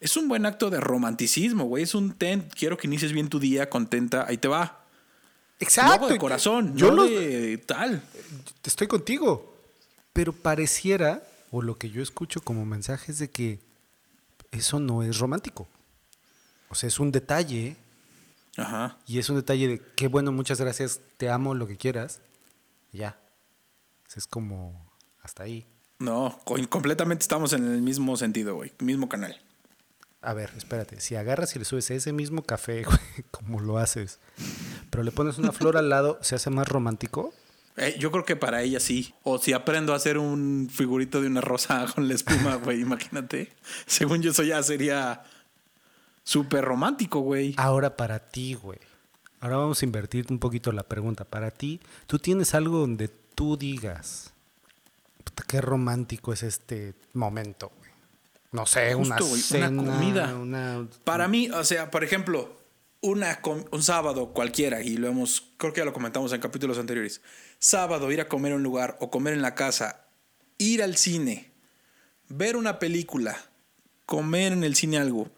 es 0.00 0.16
un 0.16 0.28
buen 0.28 0.46
acto 0.46 0.70
de 0.70 0.80
romanticismo, 0.80 1.64
güey. 1.64 1.84
Es 1.84 1.94
un 1.94 2.12
ten, 2.12 2.48
quiero 2.54 2.76
que 2.76 2.86
inicies 2.86 3.12
bien 3.12 3.28
tu 3.28 3.38
día, 3.38 3.70
contenta, 3.70 4.26
ahí 4.26 4.38
te 4.38 4.48
va. 4.48 4.85
De 5.58 6.18
corazón, 6.18 6.76
Yo 6.76 6.90
no 6.90 6.96
lo- 6.96 7.04
de 7.08 7.58
tal. 7.58 8.02
Estoy 8.64 8.86
contigo. 8.86 9.54
Pero 10.12 10.32
pareciera, 10.32 11.22
o 11.50 11.62
lo 11.62 11.76
que 11.78 11.90
yo 11.90 12.02
escucho 12.02 12.40
como 12.40 12.64
mensaje 12.64 13.12
es 13.12 13.18
de 13.18 13.30
que 13.30 13.58
eso 14.50 14.80
no 14.80 15.02
es 15.02 15.18
romántico. 15.18 15.66
O 16.68 16.74
sea, 16.74 16.88
es 16.88 16.98
un 17.00 17.12
detalle 17.12 17.76
Ajá. 18.56 18.96
y 19.06 19.18
es 19.18 19.28
un 19.30 19.36
detalle 19.36 19.68
de 19.68 19.82
qué 19.96 20.08
bueno, 20.08 20.32
muchas 20.32 20.60
gracias, 20.60 21.00
te 21.16 21.30
amo, 21.30 21.54
lo 21.54 21.66
que 21.66 21.76
quieras. 21.76 22.20
Ya. 22.92 23.18
Es 24.14 24.26
como 24.26 24.86
hasta 25.22 25.42
ahí. 25.42 25.66
No, 25.98 26.38
co- 26.44 26.56
completamente 26.68 27.22
estamos 27.22 27.52
en 27.52 27.64
el 27.70 27.82
mismo 27.82 28.16
sentido, 28.16 28.54
güey. 28.54 28.72
Mismo 28.80 29.08
canal. 29.08 29.38
A 30.22 30.32
ver, 30.32 30.50
espérate, 30.56 31.00
si 31.00 31.14
agarras 31.14 31.54
y 31.54 31.58
le 31.58 31.64
subes 31.64 31.90
ese 31.90 32.12
mismo 32.12 32.42
café, 32.42 32.82
güey, 32.84 32.98
como 33.30 33.60
lo 33.60 33.78
haces, 33.78 34.18
pero 34.90 35.02
le 35.02 35.12
pones 35.12 35.38
una 35.38 35.52
flor 35.52 35.76
al 35.76 35.88
lado, 35.88 36.18
¿se 36.22 36.34
hace 36.34 36.50
más 36.50 36.68
romántico? 36.68 37.32
Eh, 37.76 37.96
yo 37.98 38.10
creo 38.10 38.24
que 38.24 38.36
para 38.36 38.62
ella 38.62 38.80
sí. 38.80 39.14
O 39.22 39.38
si 39.38 39.52
aprendo 39.52 39.92
a 39.92 39.96
hacer 39.96 40.16
un 40.18 40.68
figurito 40.72 41.20
de 41.20 41.26
una 41.26 41.40
rosa 41.42 41.86
con 41.94 42.08
la 42.08 42.14
espuma, 42.14 42.56
güey, 42.56 42.80
imagínate. 42.80 43.52
Según 43.86 44.22
yo, 44.22 44.30
eso 44.30 44.42
ya 44.42 44.62
sería 44.62 45.22
súper 46.24 46.64
romántico, 46.64 47.20
güey. 47.20 47.54
Ahora 47.58 47.96
para 47.96 48.18
ti, 48.18 48.54
güey. 48.54 48.78
Ahora 49.40 49.58
vamos 49.58 49.82
a 49.82 49.84
invertir 49.84 50.26
un 50.30 50.38
poquito 50.38 50.72
la 50.72 50.82
pregunta. 50.84 51.24
Para 51.24 51.50
ti, 51.50 51.80
¿tú 52.06 52.18
tienes 52.18 52.54
algo 52.54 52.78
donde 52.78 53.08
tú 53.08 53.56
digas, 53.58 54.32
"Puta, 55.24 55.44
qué 55.46 55.60
romántico 55.60 56.32
es 56.32 56.42
este 56.42 56.94
momento, 57.12 57.70
güey? 57.78 57.90
No 58.52 58.64
sé, 58.64 58.94
una 58.94 59.18
Justo, 59.18 59.26
güey, 59.26 59.40
una 59.60 59.68
cena, 59.68 59.92
comida. 59.92 60.34
una- 60.34 60.86
Para 61.04 61.28
mí, 61.28 61.50
o 61.50 61.62
sea, 61.62 61.90
por 61.90 62.02
ejemplo, 62.02 62.55
una 63.00 63.40
un 63.70 63.82
sábado 63.82 64.32
cualquiera, 64.32 64.82
y 64.82 64.96
lo 64.96 65.08
hemos, 65.08 65.52
creo 65.56 65.72
que 65.72 65.80
ya 65.80 65.84
lo 65.84 65.92
comentamos 65.92 66.32
en 66.32 66.40
capítulos 66.40 66.78
anteriores. 66.78 67.20
Sábado, 67.58 68.10
ir 68.10 68.20
a 68.20 68.28
comer 68.28 68.52
a 68.52 68.56
un 68.56 68.62
lugar 68.62 68.96
o 69.00 69.10
comer 69.10 69.34
en 69.34 69.42
la 69.42 69.54
casa, 69.54 70.06
ir 70.58 70.82
al 70.82 70.96
cine, 70.96 71.52
ver 72.28 72.56
una 72.56 72.78
película, 72.78 73.36
comer 74.06 74.52
en 74.52 74.64
el 74.64 74.74
cine 74.74 74.98
algo, 74.98 75.30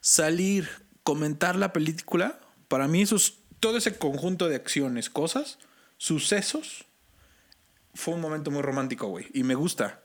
salir, 0.00 0.68
comentar 1.02 1.56
la 1.56 1.72
película, 1.72 2.40
para 2.68 2.88
mí 2.88 3.02
eso 3.02 3.16
es 3.16 3.34
todo 3.60 3.76
ese 3.76 3.96
conjunto 3.96 4.48
de 4.48 4.56
acciones, 4.56 5.10
cosas, 5.10 5.58
sucesos, 5.96 6.86
fue 7.94 8.14
un 8.14 8.20
momento 8.20 8.50
muy 8.50 8.62
romántico, 8.62 9.06
güey, 9.08 9.26
y 9.34 9.42
me 9.42 9.54
gusta. 9.54 10.02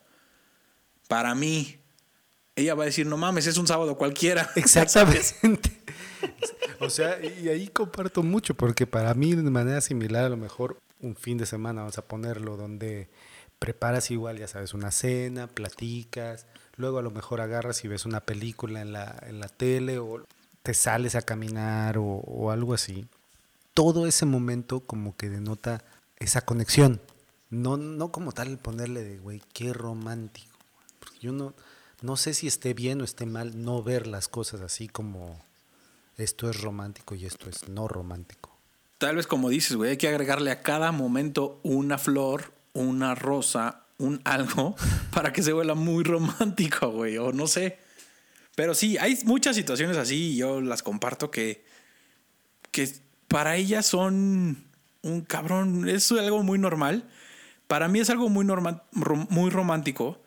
Para 1.08 1.34
mí, 1.36 1.80
ella 2.56 2.76
va 2.76 2.84
a 2.84 2.86
decir, 2.88 3.06
no 3.06 3.17
mames, 3.17 3.48
es 3.48 3.58
un 3.58 3.67
sábado 3.67 3.98
cualquiera. 3.98 4.52
Exactamente. 4.56 5.36
o 6.79 6.89
sea, 6.89 7.23
y 7.23 7.49
ahí 7.49 7.67
comparto 7.67 8.23
mucho, 8.23 8.55
porque 8.55 8.87
para 8.87 9.13
mí 9.13 9.35
de 9.35 9.49
manera 9.49 9.81
similar 9.81 10.25
a 10.25 10.29
lo 10.29 10.37
mejor 10.37 10.79
un 11.01 11.15
fin 11.15 11.37
de 11.37 11.45
semana, 11.45 11.81
vamos 11.81 11.97
a 11.97 12.05
ponerlo, 12.05 12.57
donde 12.57 13.09
preparas 13.59 14.11
igual, 14.11 14.37
ya 14.37 14.47
sabes, 14.47 14.73
una 14.73 14.91
cena, 14.91 15.47
platicas, 15.47 16.45
luego 16.75 16.99
a 16.99 17.01
lo 17.01 17.11
mejor 17.11 17.41
agarras 17.41 17.83
y 17.83 17.87
ves 17.87 18.05
una 18.05 18.21
película 18.21 18.81
en 18.81 18.93
la, 18.93 19.17
en 19.27 19.39
la 19.39 19.47
tele 19.47 19.99
o 19.99 20.25
te 20.63 20.73
sales 20.73 21.15
a 21.15 21.21
caminar 21.21 21.97
o, 21.97 22.51
algo 22.51 22.73
así. 22.73 23.07
Todo 23.73 24.07
ese 24.07 24.25
momento 24.25 24.81
como 24.81 25.15
que 25.15 25.29
denota 25.29 25.83
esa 26.17 26.41
conexión. 26.41 26.99
No, 27.49 27.77
no 27.77 28.11
como 28.11 28.31
tal 28.31 28.57
ponerle 28.57 29.03
de, 29.03 29.17
güey, 29.17 29.41
qué 29.53 29.71
romántico. 29.71 30.57
Porque 30.99 31.19
yo 31.19 31.31
no, 31.31 31.53
no 32.01 32.17
sé 32.17 32.33
si 32.33 32.47
esté 32.47 32.73
bien 32.73 33.01
o 33.01 33.03
esté 33.03 33.25
mal 33.25 33.63
no 33.63 33.81
ver 33.81 34.07
las 34.07 34.27
cosas 34.27 34.61
así 34.61 34.87
como 34.87 35.39
esto 36.17 36.49
es 36.49 36.62
romántico 36.62 37.15
y 37.15 37.25
esto 37.25 37.49
es 37.49 37.69
no 37.69 37.88
romántico. 37.88 38.58
Tal 38.97 39.15
vez 39.15 39.27
como 39.27 39.49
dices, 39.49 39.77
güey, 39.77 39.91
hay 39.91 39.97
que 39.97 40.08
agregarle 40.08 40.51
a 40.51 40.63
cada 40.63 40.91
momento 40.91 41.60
una 41.63 41.97
flor, 41.97 42.53
una 42.73 43.13
rosa, 43.15 43.86
un 43.97 44.21
algo, 44.25 44.75
para 45.13 45.32
que 45.32 45.43
se 45.43 45.53
vuelva 45.53 45.75
muy 45.75 46.03
romántico, 46.03 46.89
güey, 46.89 47.17
o 47.17 47.32
no 47.32 47.47
sé. 47.47 47.80
Pero 48.56 48.73
sí, 48.73 48.97
hay 48.97 49.19
muchas 49.25 49.56
situaciones 49.56 49.97
así 49.97 50.32
y 50.32 50.38
yo 50.38 50.62
las 50.62 50.82
comparto 50.82 51.30
que, 51.30 51.63
que 52.71 52.91
para 53.27 53.56
ellas 53.56 53.86
son 53.86 54.65
un 55.03 55.21
cabrón, 55.21 55.88
es 55.88 56.12
algo 56.12 56.41
muy 56.41 56.58
normal. 56.58 57.08
Para 57.67 57.88
mí 57.88 57.99
es 57.99 58.10
algo 58.10 58.30
muy, 58.30 58.45
normal, 58.45 58.82
muy 58.91 59.51
romántico. 59.51 60.23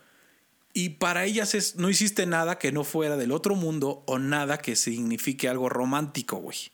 Y 0.72 0.90
para 0.90 1.24
ellas 1.24 1.54
es, 1.54 1.76
no 1.76 1.90
hiciste 1.90 2.26
nada 2.26 2.58
que 2.58 2.72
no 2.72 2.84
fuera 2.84 3.16
del 3.16 3.32
otro 3.32 3.56
mundo 3.56 4.04
o 4.06 4.18
nada 4.18 4.58
que 4.58 4.76
signifique 4.76 5.48
algo 5.48 5.68
romántico, 5.68 6.36
güey. 6.36 6.70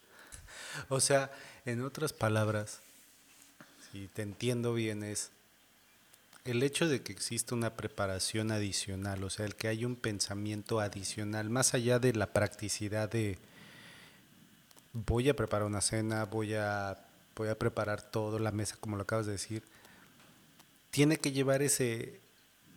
O 0.88 1.00
sea, 1.00 1.32
en 1.64 1.82
otras 1.82 2.12
palabras, 2.12 2.80
si 3.90 4.08
te 4.08 4.22
entiendo 4.22 4.74
bien, 4.74 5.02
es 5.02 5.30
el 6.44 6.62
hecho 6.62 6.88
de 6.88 7.02
que 7.02 7.12
exista 7.12 7.54
una 7.54 7.74
preparación 7.74 8.52
adicional, 8.52 9.24
o 9.24 9.30
sea, 9.30 9.46
el 9.46 9.56
que 9.56 9.68
haya 9.68 9.86
un 9.86 9.96
pensamiento 9.96 10.80
adicional, 10.80 11.50
más 11.50 11.74
allá 11.74 11.98
de 11.98 12.12
la 12.12 12.32
practicidad 12.32 13.10
de 13.10 13.38
voy 14.92 15.28
a 15.28 15.36
preparar 15.36 15.66
una 15.66 15.80
cena, 15.80 16.24
voy 16.24 16.54
a, 16.54 16.98
voy 17.34 17.48
a 17.48 17.58
preparar 17.58 18.02
todo, 18.02 18.38
la 18.38 18.52
mesa, 18.52 18.76
como 18.78 18.96
lo 18.96 19.02
acabas 19.02 19.26
de 19.26 19.32
decir, 19.32 19.62
tiene 20.90 21.18
que 21.18 21.32
llevar 21.32 21.62
ese, 21.62 22.20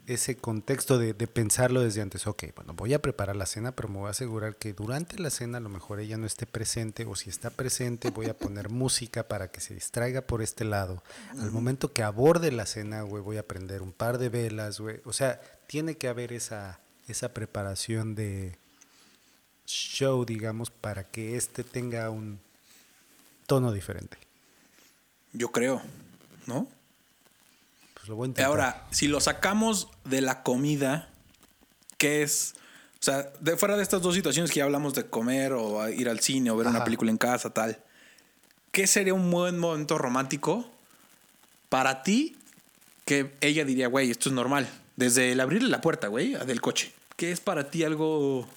ese 0.10 0.38
contexto 0.38 0.98
de, 0.98 1.14
de, 1.14 1.28
pensarlo 1.28 1.82
desde 1.82 2.02
antes. 2.02 2.26
Ok, 2.26 2.46
bueno, 2.56 2.74
voy 2.74 2.94
a 2.96 3.02
preparar 3.02 3.36
la 3.36 3.46
cena, 3.46 3.72
pero 3.74 3.88
me 3.90 4.00
voy 4.00 4.08
a 4.08 4.12
asegurar 4.12 4.56
que 4.56 4.74
durante 4.74 5.20
la 5.20 5.30
cena 5.30 5.60
a 5.60 5.62
lo 5.62 5.70
mejor 5.70 6.00
ella 6.00 6.18
no 6.18 6.26
esté 6.26 6.48
presente 6.48 7.06
o 7.06 7.16
si 7.16 7.30
está 7.30 7.52
presente 7.52 8.10
voy 8.10 8.26
a 8.26 8.38
poner 8.38 8.70
música 8.70 9.28
para 9.28 9.52
que 9.52 9.62
se 9.62 9.76
distraiga 9.76 10.22
por 10.22 10.42
este 10.42 10.66
lado. 10.66 11.04
Al 11.40 11.52
momento 11.52 11.94
que 11.94 12.02
aborde 12.02 12.52
la 12.52 12.66
cena, 12.66 13.04
güey, 13.04 13.22
voy 13.22 13.38
a 13.38 13.48
prender 13.48 13.84
un 13.84 13.92
par 13.92 14.18
de 14.18 14.30
velas, 14.30 14.80
güey. 14.80 15.00
O 15.06 15.14
sea, 15.14 15.40
tiene 15.68 15.96
que 15.96 16.08
haber 16.08 16.34
esa, 16.34 16.80
esa 17.08 17.32
preparación 17.32 18.16
de 18.16 18.58
show, 19.68 20.26
digamos, 20.26 20.72
para 20.72 21.04
que 21.04 21.38
este 21.38 21.64
tenga 21.64 22.10
un 22.10 22.40
tono 23.46 23.72
diferente. 23.72 24.18
Yo 25.34 25.52
creo, 25.52 25.82
¿no? 26.48 26.68
Lo 28.10 28.16
voy 28.16 28.26
a 28.26 28.30
intentar. 28.30 28.50
Ahora, 28.50 28.88
si 28.90 29.08
lo 29.08 29.22
sacamos 29.22 29.88
de 30.04 30.22
la 30.22 30.42
comida, 30.42 31.10
¿qué 32.00 32.24
es? 32.24 32.56
O 32.96 33.04
sea, 33.04 33.32
de 33.40 33.56
fuera 33.56 33.78
de 33.78 33.84
estas 33.84 34.02
dos 34.02 34.16
situaciones 34.16 34.52
que 34.52 34.58
ya 34.58 34.64
hablamos 34.64 34.96
de 34.96 35.06
comer 35.06 35.54
o 35.54 35.88
ir 35.90 36.10
al 36.10 36.20
cine 36.20 36.50
o 36.50 36.58
ver 36.58 36.66
una 36.66 36.84
película 36.84 37.12
en 37.12 37.20
casa, 37.20 37.52
tal. 37.52 37.80
¿Qué 38.72 38.88
sería 38.88 39.14
un 39.14 39.30
buen 39.30 39.60
momento 39.60 40.00
romántico 40.00 40.70
para 41.70 42.02
ti 42.02 42.36
que 43.06 43.36
ella 43.42 43.64
diría, 43.64 43.88
güey, 43.88 44.10
esto 44.10 44.30
es 44.30 44.34
normal. 44.34 44.68
Desde 44.96 45.32
el 45.32 45.40
abrirle 45.40 45.70
la 45.70 45.82
puerta, 45.82 46.08
güey, 46.08 46.34
del 46.34 46.62
coche. 46.62 46.92
¿Qué 47.16 47.32
es 47.32 47.40
para 47.40 47.70
ti 47.70 47.84
algo 47.84 48.48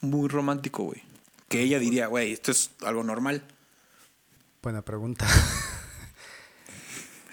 muy 0.00 0.28
romántico, 0.28 0.84
güey? 0.84 1.02
Que 1.48 1.60
ella 1.62 1.80
diría, 1.80 2.06
güey, 2.06 2.32
esto 2.32 2.52
es 2.52 2.70
algo 2.84 3.02
normal. 3.02 3.42
Buena 4.62 4.82
pregunta. 4.82 5.26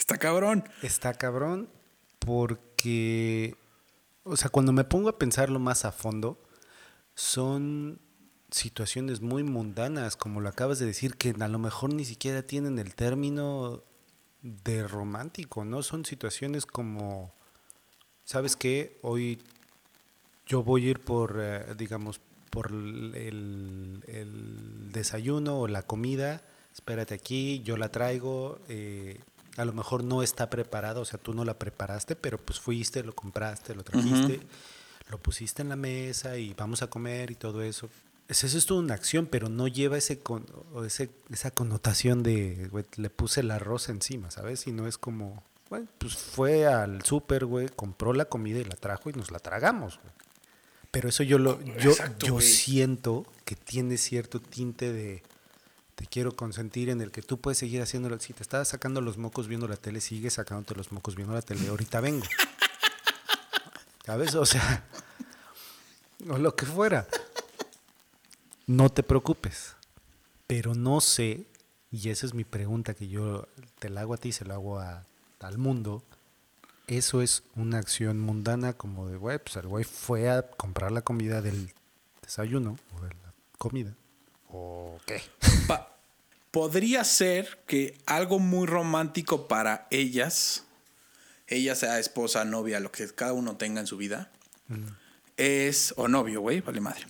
Está 0.09 0.17
cabrón. 0.17 0.63
Está 0.81 1.13
cabrón 1.13 1.69
porque, 2.17 3.55
o 4.23 4.35
sea, 4.37 4.49
cuando 4.49 4.73
me 4.73 4.83
pongo 4.83 5.07
a 5.07 5.19
pensarlo 5.19 5.59
más 5.59 5.85
a 5.85 5.91
fondo, 5.91 6.41
son 7.13 7.99
situaciones 8.49 9.21
muy 9.21 9.43
mundanas, 9.43 10.15
como 10.15 10.41
lo 10.41 10.49
acabas 10.49 10.79
de 10.79 10.87
decir, 10.87 11.15
que 11.15 11.35
a 11.39 11.47
lo 11.47 11.59
mejor 11.59 11.93
ni 11.93 12.05
siquiera 12.05 12.41
tienen 12.41 12.79
el 12.79 12.95
término 12.95 13.83
de 14.41 14.87
romántico, 14.87 15.63
¿no? 15.63 15.83
Son 15.83 16.03
situaciones 16.05 16.65
como, 16.65 17.31
¿sabes 18.23 18.55
qué? 18.55 18.97
Hoy 19.03 19.39
yo 20.47 20.63
voy 20.63 20.87
a 20.87 20.89
ir 20.89 21.01
por, 21.01 21.37
eh, 21.39 21.75
digamos, 21.77 22.19
por 22.49 22.71
el, 22.71 24.03
el, 24.07 24.91
desayuno 24.91 25.59
o 25.59 25.67
la 25.67 25.83
comida, 25.83 26.41
espérate 26.73 27.13
aquí, 27.13 27.61
yo 27.63 27.77
la 27.77 27.89
traigo, 27.89 28.57
eh, 28.69 29.19
a 29.59 29.65
lo 29.65 29.73
mejor 29.73 30.05
no 30.05 30.23
está 30.23 30.49
preparado, 30.49 31.01
o 31.01 31.05
sea, 31.05 31.19
tú 31.19 31.33
no 31.33 31.43
la 31.43 31.59
preparaste, 31.59 32.15
pero 32.15 32.37
pues 32.37 32.61
fuiste, 32.61 33.03
lo 33.03 33.13
compraste, 33.13 33.75
lo 33.75 33.83
trajiste, 33.83 34.39
lo 35.09 35.17
pusiste 35.17 35.61
en 35.61 35.69
la 35.69 35.75
mesa 35.75 36.37
y 36.37 36.53
vamos 36.53 36.81
a 36.81 36.87
comer 36.87 37.29
y 37.31 37.35
todo 37.35 37.61
eso. 37.61 37.89
Eso 38.29 38.47
es 38.47 38.65
toda 38.65 38.79
una 38.79 38.93
acción, 38.93 39.25
pero 39.25 39.49
no 39.49 39.67
lleva 39.67 39.97
ese, 39.97 40.19
con, 40.19 40.45
ese 40.85 41.09
esa 41.29 41.51
connotación 41.51 42.23
de, 42.23 42.69
le 42.95 43.09
puse 43.09 43.41
el 43.41 43.51
arroz 43.51 43.89
encima, 43.89 44.31
¿sabes? 44.31 44.65
Y 44.65 44.71
no 44.71 44.87
es 44.87 44.97
como, 44.97 45.43
bueno, 45.69 45.87
pues 45.97 46.15
fue 46.15 46.65
al 46.65 47.03
súper, 47.03 47.45
güey, 47.45 47.67
compró 47.67 48.13
la 48.13 48.25
comida 48.25 48.59
y 48.59 48.63
la 48.63 48.77
trajo 48.77 49.09
y 49.09 49.13
nos 49.13 49.29
la 49.29 49.39
tragamos, 49.39 49.99
güey. 50.01 50.13
Pero 50.91 51.09
eso 51.09 51.23
yo 51.23 51.37
lo, 51.37 51.61
yo, 51.77 51.91
yo 52.19 52.39
siento 52.39 53.25
que 53.45 53.55
tiene 53.55 53.97
cierto 53.97 54.39
tinte 54.39 54.91
de, 54.91 55.21
te 55.99 56.07
quiero 56.07 56.33
consentir 56.33 56.89
en 56.89 57.01
el 57.01 57.12
que 57.12 57.21
tú 57.21 57.41
puedes 57.41 57.57
seguir 57.57 57.81
haciéndolo. 57.81 58.17
Si 58.21 58.31
te 58.31 58.41
estás 58.41 58.69
sacando 58.69 59.01
los 59.01 59.17
mocos 59.17 59.49
viendo 59.49 59.67
la 59.67 59.75
tele, 59.75 59.99
sigue 59.99 60.29
sacándote 60.29 60.73
los 60.73 60.93
mocos 60.93 61.13
viendo 61.13 61.33
la 61.33 61.41
tele. 61.41 61.67
Ahorita 61.67 61.99
vengo. 61.99 62.25
¿Sabes? 64.05 64.33
O 64.35 64.45
sea, 64.45 64.85
o 66.29 66.38
lo 66.38 66.55
que 66.55 66.65
fuera. 66.65 67.05
No 68.65 68.89
te 68.89 69.03
preocupes. 69.03 69.75
Pero 70.47 70.73
no 70.73 71.01
sé, 71.01 71.47
y 71.91 72.07
esa 72.07 72.25
es 72.25 72.33
mi 72.33 72.45
pregunta 72.45 72.93
que 72.93 73.09
yo 73.09 73.49
te 73.79 73.89
la 73.89 73.99
hago 73.99 74.13
a 74.13 74.17
ti, 74.17 74.31
se 74.31 74.45
la 74.45 74.53
hago 74.53 74.79
a, 74.79 75.03
al 75.41 75.57
mundo. 75.57 76.01
Eso 76.88 77.21
es 77.21 77.43
una 77.57 77.77
acción 77.77 78.21
mundana 78.21 78.71
como 78.71 79.09
de, 79.09 79.17
güey, 79.17 79.38
pues 79.38 79.57
el 79.57 79.67
güey 79.67 79.83
fue 79.83 80.29
a 80.29 80.43
comprar 80.43 80.93
la 80.93 81.01
comida 81.01 81.41
del 81.41 81.73
desayuno 82.21 82.77
o 82.95 83.01
de 83.01 83.09
la 83.09 83.33
comida 83.57 83.98
¿O 84.49 84.99
qué? 85.05 85.21
podría 86.51 87.03
ser 87.03 87.59
que 87.67 87.97
algo 88.05 88.39
muy 88.39 88.67
romántico 88.67 89.47
para 89.47 89.88
ellas, 89.91 90.65
ella 91.47 91.75
sea 91.75 91.99
esposa, 91.99 92.45
novia, 92.45 92.79
lo 92.79 92.91
que 92.91 93.07
cada 93.09 93.33
uno 93.33 93.57
tenga 93.57 93.81
en 93.81 93.88
su 93.88 93.97
vida, 93.97 94.31
es, 95.38 95.93
o 95.97 96.07
novio, 96.07 96.41
güey, 96.41 96.62
vale 96.62 96.81
madre, 96.81 97.05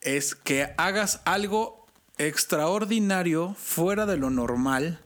es 0.00 0.34
que 0.34 0.74
hagas 0.76 1.20
algo 1.24 1.86
extraordinario, 2.18 3.54
fuera 3.54 4.06
de 4.06 4.16
lo 4.16 4.30
normal, 4.30 5.00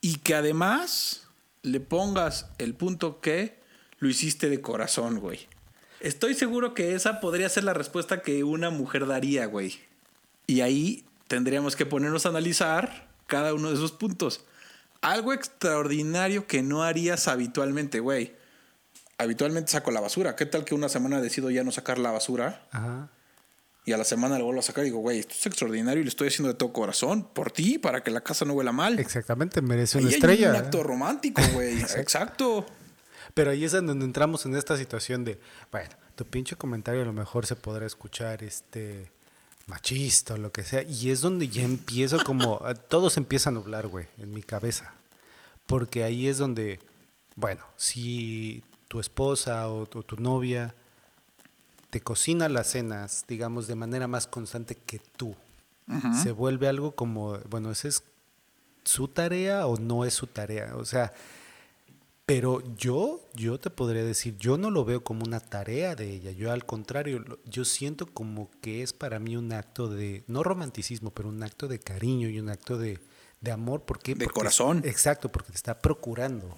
y 0.00 0.16
que 0.16 0.34
además 0.34 1.28
le 1.62 1.80
pongas 1.80 2.46
el 2.58 2.74
punto 2.74 3.20
que 3.20 3.58
lo 3.98 4.08
hiciste 4.08 4.50
de 4.50 4.60
corazón, 4.60 5.18
güey. 5.18 5.48
Estoy 6.00 6.34
seguro 6.34 6.74
que 6.74 6.94
esa 6.94 7.20
podría 7.20 7.48
ser 7.48 7.64
la 7.64 7.72
respuesta 7.72 8.20
que 8.20 8.44
una 8.44 8.68
mujer 8.68 9.06
daría, 9.06 9.46
güey. 9.46 9.78
Y 10.46 10.60
ahí 10.60 11.04
tendríamos 11.28 11.76
que 11.76 11.86
ponernos 11.86 12.26
a 12.26 12.30
analizar 12.30 13.08
cada 13.26 13.54
uno 13.54 13.68
de 13.70 13.74
esos 13.74 13.92
puntos. 13.92 14.44
Algo 15.00 15.32
extraordinario 15.32 16.46
que 16.46 16.62
no 16.62 16.82
harías 16.82 17.28
habitualmente, 17.28 18.00
güey. 18.00 18.34
Habitualmente 19.18 19.70
saco 19.70 19.90
la 19.90 20.00
basura. 20.00 20.36
¿Qué 20.36 20.46
tal 20.46 20.64
que 20.64 20.74
una 20.74 20.88
semana 20.88 21.20
decido 21.20 21.50
ya 21.50 21.64
no 21.64 21.70
sacar 21.70 21.98
la 21.98 22.10
basura? 22.10 22.66
Ajá. 22.70 23.10
Y 23.86 23.92
a 23.92 23.98
la 23.98 24.04
semana 24.04 24.38
lo 24.38 24.46
vuelvo 24.46 24.60
a 24.60 24.62
sacar 24.62 24.84
y 24.84 24.86
digo, 24.86 25.00
güey, 25.00 25.18
esto 25.18 25.34
es 25.34 25.44
extraordinario 25.46 26.00
y 26.00 26.04
lo 26.04 26.08
estoy 26.08 26.28
haciendo 26.28 26.48
de 26.48 26.54
todo 26.54 26.72
corazón. 26.72 27.28
Por 27.34 27.50
ti, 27.50 27.78
para 27.78 28.02
que 28.02 28.10
la 28.10 28.22
casa 28.22 28.46
no 28.46 28.54
huela 28.54 28.72
mal. 28.72 28.98
Exactamente, 28.98 29.60
merece 29.60 29.98
una 29.98 30.08
estrella. 30.08 30.52
Hay 30.52 30.58
un 30.58 30.64
acto 30.64 30.82
romántico, 30.82 31.42
güey. 31.52 31.80
Exacto. 31.96 32.64
Pero 33.34 33.50
ahí 33.50 33.64
es 33.64 33.72
donde 33.72 34.04
entramos 34.04 34.46
en 34.46 34.56
esta 34.56 34.78
situación 34.78 35.24
de, 35.24 35.38
bueno, 35.70 35.90
tu 36.14 36.24
pinche 36.24 36.56
comentario 36.56 37.02
a 37.02 37.04
lo 37.04 37.12
mejor 37.12 37.44
se 37.44 37.56
podrá 37.56 37.84
escuchar 37.84 38.42
este 38.42 39.10
machista 39.66 40.34
o 40.34 40.38
lo 40.38 40.52
que 40.52 40.64
sea. 40.64 40.82
Y 40.82 41.10
es 41.10 41.20
donde 41.20 41.48
ya 41.48 41.62
empiezo 41.62 42.22
como, 42.24 42.60
todo 42.88 43.10
se 43.10 43.20
empieza 43.20 43.50
a 43.50 43.52
nublar, 43.52 43.86
güey, 43.88 44.06
en 44.18 44.32
mi 44.32 44.42
cabeza. 44.42 44.92
Porque 45.66 46.04
ahí 46.04 46.28
es 46.28 46.38
donde, 46.38 46.80
bueno, 47.36 47.62
si 47.76 48.62
tu 48.88 49.00
esposa 49.00 49.68
o 49.68 49.86
tu, 49.86 50.16
novia 50.16 50.74
te 51.90 52.00
cocina 52.00 52.48
las 52.48 52.68
cenas, 52.68 53.24
digamos, 53.28 53.66
de 53.66 53.74
manera 53.74 54.06
más 54.08 54.26
constante 54.26 54.74
que 54.74 55.00
tú, 55.16 55.34
se 56.22 56.32
vuelve 56.32 56.66
algo 56.66 56.92
como, 56.92 57.38
bueno, 57.50 57.70
¿esa 57.70 57.88
es 57.88 58.02
su 58.84 59.06
tarea 59.06 59.66
o 59.66 59.76
no 59.76 60.04
es 60.04 60.14
su 60.14 60.26
tarea? 60.26 60.76
O 60.76 60.84
sea, 60.84 61.12
pero 62.26 62.62
yo, 62.76 63.20
yo 63.34 63.58
te 63.58 63.68
podría 63.68 64.02
decir, 64.02 64.36
yo 64.38 64.56
no 64.56 64.70
lo 64.70 64.84
veo 64.84 65.04
como 65.04 65.24
una 65.24 65.40
tarea 65.40 65.94
de 65.94 66.10
ella, 66.10 66.30
yo 66.30 66.52
al 66.52 66.64
contrario, 66.64 67.22
yo 67.44 67.66
siento 67.66 68.06
como 68.06 68.50
que 68.62 68.82
es 68.82 68.94
para 68.94 69.18
mí 69.18 69.36
un 69.36 69.52
acto 69.52 69.88
de, 69.88 70.24
no 70.26 70.42
romanticismo, 70.42 71.10
pero 71.10 71.28
un 71.28 71.42
acto 71.42 71.68
de 71.68 71.80
cariño 71.80 72.28
y 72.28 72.38
un 72.38 72.48
acto 72.48 72.78
de, 72.78 72.98
amor. 73.52 73.82
¿Por 73.82 73.98
qué? 73.98 74.14
De 74.14 74.26
corazón. 74.26 74.80
Exacto, 74.86 75.30
porque 75.30 75.50
te 75.50 75.56
está 75.56 75.78
procurando. 75.78 76.56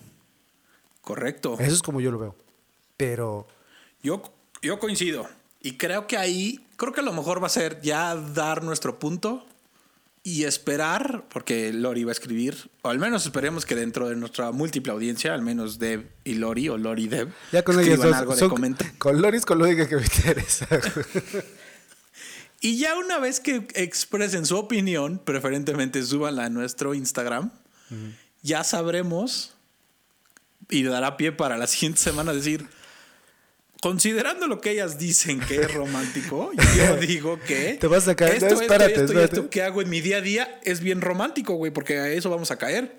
Correcto. 1.00 1.56
Eso 1.58 1.74
es 1.74 1.82
como 1.82 2.00
yo 2.00 2.12
lo 2.12 2.18
veo. 2.20 2.36
Pero... 2.96 3.48
Yo, 4.04 4.22
yo 4.62 4.78
coincido. 4.78 5.26
Y 5.60 5.78
creo 5.78 6.06
que 6.06 6.16
ahí, 6.16 6.64
creo 6.76 6.92
que 6.92 7.00
a 7.00 7.02
lo 7.02 7.12
mejor 7.12 7.42
va 7.42 7.48
a 7.48 7.50
ser 7.50 7.80
ya 7.80 8.14
dar 8.14 8.62
nuestro 8.62 9.00
punto 9.00 9.44
y 10.26 10.42
esperar, 10.42 11.22
porque 11.28 11.72
Lori 11.72 12.02
va 12.02 12.10
a 12.10 12.12
escribir, 12.12 12.68
o 12.82 12.88
al 12.88 12.98
menos 12.98 13.24
esperemos 13.26 13.64
que 13.64 13.76
dentro 13.76 14.08
de 14.08 14.16
nuestra 14.16 14.50
múltiple 14.50 14.90
audiencia, 14.90 15.32
al 15.32 15.42
menos 15.42 15.78
Deb 15.78 16.10
y 16.24 16.34
Lori, 16.34 16.68
o 16.68 16.76
Lori 16.76 17.04
y 17.04 17.06
Deb, 17.06 17.28
ya 17.52 17.62
con 17.62 17.78
ellos 17.78 18.00
algo 18.12 18.34
de 18.34 18.74
Con 18.98 19.22
Lori 19.22 19.36
es 19.36 19.46
con 19.46 19.60
lo 19.60 19.66
que 19.66 19.86
me 19.96 20.02
interesa. 20.02 20.66
y 22.60 22.76
ya 22.76 22.98
una 22.98 23.20
vez 23.20 23.38
que 23.38 23.68
expresen 23.74 24.46
su 24.46 24.56
opinión, 24.56 25.20
preferentemente 25.24 26.02
súbanla 26.02 26.46
a 26.46 26.50
nuestro 26.50 26.92
Instagram, 26.92 27.52
ya 28.42 28.64
sabremos 28.64 29.54
y 30.68 30.82
dará 30.82 31.16
pie 31.16 31.30
para 31.30 31.56
la 31.56 31.68
siguiente 31.68 32.00
semana 32.00 32.32
decir, 32.32 32.66
considerando 33.86 34.48
lo 34.48 34.60
que 34.60 34.72
ellas 34.72 34.98
dicen 34.98 35.38
que 35.38 35.60
es 35.60 35.72
romántico, 35.72 36.50
yo 36.76 36.96
digo 37.00 37.38
que. 37.46 37.74
Te 37.74 37.86
vas 37.86 38.08
a 38.08 38.16
caer. 38.16 38.42
Esto, 38.42 38.60
espérate, 38.60 39.04
esto, 39.04 39.20
esto, 39.20 39.48
que 39.48 39.62
hago 39.62 39.80
en 39.80 39.88
mi 39.88 40.00
día 40.00 40.16
a 40.16 40.20
día 40.20 40.60
es 40.64 40.80
bien 40.80 41.00
romántico, 41.00 41.54
güey, 41.54 41.72
porque 41.72 41.98
a 42.00 42.08
eso 42.08 42.28
vamos 42.28 42.50
a 42.50 42.56
caer. 42.56 42.98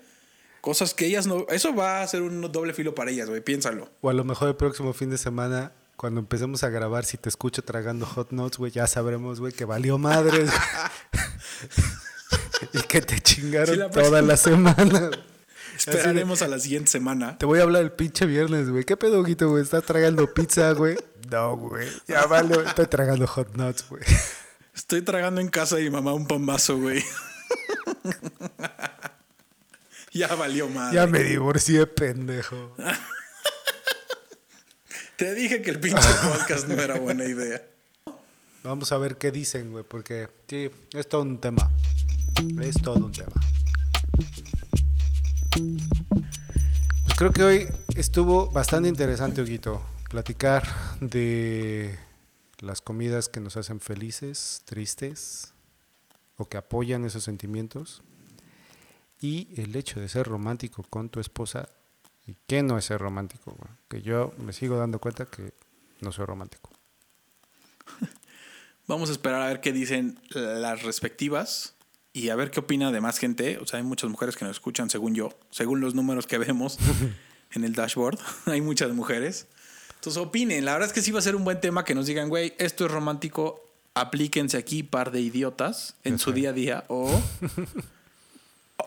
Cosas 0.62 0.94
que 0.94 1.04
ellas 1.04 1.26
no. 1.26 1.46
Eso 1.50 1.74
va 1.74 2.00
a 2.00 2.06
ser 2.06 2.22
un 2.22 2.40
doble 2.50 2.72
filo 2.72 2.94
para 2.94 3.10
ellas, 3.10 3.28
güey, 3.28 3.42
piénsalo. 3.42 3.90
O 4.00 4.08
a 4.08 4.14
lo 4.14 4.24
mejor 4.24 4.48
el 4.48 4.56
próximo 4.56 4.94
fin 4.94 5.10
de 5.10 5.18
semana, 5.18 5.72
cuando 5.96 6.20
empecemos 6.20 6.64
a 6.64 6.70
grabar, 6.70 7.04
si 7.04 7.18
te 7.18 7.28
escucho 7.28 7.62
tragando 7.62 8.06
hot 8.06 8.32
notes, 8.32 8.56
güey, 8.56 8.72
ya 8.72 8.86
sabremos, 8.86 9.40
güey, 9.40 9.52
que 9.52 9.66
valió 9.66 9.98
madres. 9.98 10.50
y 12.72 12.80
que 12.80 13.02
te 13.02 13.20
chingaron 13.20 13.90
toda 13.90 14.22
la 14.22 14.38
semana. 14.38 15.10
Esperaremos 15.78 16.42
a 16.42 16.48
la 16.48 16.58
siguiente 16.58 16.90
semana. 16.90 17.38
Te 17.38 17.46
voy 17.46 17.60
a 17.60 17.62
hablar 17.62 17.82
el 17.82 17.92
pinche 17.92 18.26
viernes, 18.26 18.68
güey. 18.68 18.84
¿Qué 18.84 18.96
pedo, 18.96 19.22
Guito, 19.22 19.48
güey? 19.48 19.62
¿Estás 19.62 19.84
tragando 19.84 20.32
pizza, 20.32 20.72
güey? 20.72 20.96
No, 21.30 21.58
güey. 21.58 21.86
Ya 22.06 22.24
vale, 22.24 22.54
estoy 22.64 22.86
tragando 22.86 23.26
hot 23.26 23.54
nuts, 23.54 23.86
güey. 23.90 24.02
Estoy 24.74 25.02
tragando 25.02 25.42
en 25.42 25.48
casa 25.48 25.76
de 25.76 25.82
mi 25.82 25.90
mamá 25.90 26.14
un 26.14 26.26
pambazo, 26.26 26.78
güey. 26.78 27.04
ya 30.12 30.34
valió 30.34 30.70
madre. 30.70 30.94
Ya 30.94 31.06
me 31.06 31.22
divorcié, 31.22 31.86
pendejo. 31.86 32.74
Te 35.16 35.34
dije 35.34 35.60
que 35.60 35.68
el 35.68 35.80
pinche 35.80 36.08
podcast 36.22 36.66
no 36.66 36.82
era 36.82 36.98
buena 36.98 37.26
idea. 37.26 37.62
Vamos 38.62 38.90
a 38.92 38.96
ver 38.96 39.18
qué 39.18 39.30
dicen, 39.30 39.70
güey, 39.70 39.84
porque 39.84 40.28
sí, 40.48 40.70
es 40.94 41.08
todo 41.10 41.20
un 41.22 41.42
tema. 41.42 41.70
Es 42.62 42.80
todo 42.80 43.04
un 43.04 43.12
tema. 43.12 43.32
Pues 47.04 47.16
creo 47.16 47.32
que 47.32 47.42
hoy 47.42 47.68
estuvo 47.96 48.50
bastante 48.50 48.88
interesante, 48.88 49.42
Huguito, 49.42 49.82
platicar 50.10 50.64
de 51.00 51.98
las 52.60 52.80
comidas 52.80 53.28
que 53.28 53.40
nos 53.40 53.56
hacen 53.56 53.80
felices, 53.80 54.62
tristes 54.64 55.52
o 56.36 56.48
que 56.48 56.56
apoyan 56.56 57.04
esos 57.04 57.24
sentimientos 57.24 58.02
y 59.20 59.48
el 59.60 59.74
hecho 59.76 60.00
de 60.00 60.08
ser 60.08 60.26
romántico 60.26 60.84
con 60.88 61.08
tu 61.08 61.20
esposa 61.20 61.68
¿Y 62.28 62.36
qué 62.46 62.62
no 62.62 62.76
es 62.76 62.84
ser 62.84 63.00
romántico? 63.00 63.56
Que 63.88 64.02
yo 64.02 64.34
me 64.36 64.52
sigo 64.52 64.76
dando 64.76 64.98
cuenta 64.98 65.24
que 65.24 65.54
no 66.02 66.12
soy 66.12 66.26
romántico. 66.26 66.70
Vamos 68.86 69.08
a 69.08 69.12
esperar 69.12 69.40
a 69.40 69.46
ver 69.46 69.62
qué 69.62 69.72
dicen 69.72 70.20
las 70.34 70.82
respectivas 70.82 71.74
y 72.12 72.30
a 72.30 72.36
ver 72.36 72.50
qué 72.50 72.60
opina 72.60 72.90
de 72.90 73.00
más 73.00 73.18
gente. 73.18 73.58
O 73.58 73.66
sea, 73.66 73.78
hay 73.78 73.84
muchas 73.84 74.10
mujeres 74.10 74.36
que 74.36 74.44
nos 74.44 74.56
escuchan, 74.56 74.90
según 74.90 75.14
yo, 75.14 75.30
según 75.50 75.80
los 75.80 75.94
números 75.94 76.26
que 76.26 76.38
vemos 76.38 76.78
en 77.52 77.64
el 77.64 77.74
dashboard. 77.74 78.18
hay 78.46 78.60
muchas 78.60 78.92
mujeres. 78.92 79.46
Entonces 79.96 80.22
opinen. 80.22 80.64
La 80.64 80.72
verdad 80.72 80.88
es 80.88 80.92
que 80.92 81.02
sí 81.02 81.10
va 81.10 81.18
a 81.18 81.22
ser 81.22 81.36
un 81.36 81.44
buen 81.44 81.60
tema 81.60 81.84
que 81.84 81.94
nos 81.94 82.06
digan, 82.06 82.28
güey, 82.28 82.54
esto 82.58 82.86
es 82.86 82.90
romántico, 82.90 83.64
aplíquense 83.94 84.56
aquí, 84.56 84.82
par 84.82 85.10
de 85.10 85.20
idiotas, 85.20 85.96
en 86.04 86.18
su 86.18 86.32
día 86.32 86.50
a 86.50 86.52
día. 86.52 86.84
O, 86.88 87.20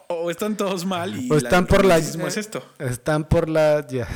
o 0.07 0.31
están 0.31 0.55
todos 0.55 0.85
mal 0.85 1.17
y 1.17 1.29
o 1.29 1.35
están 1.35 1.67
por 1.67 1.83
la 1.83 1.97
es 1.97 2.37
esto. 2.37 2.63
Están 2.79 3.25
por 3.25 3.49
la 3.49 3.85
ya 3.87 4.07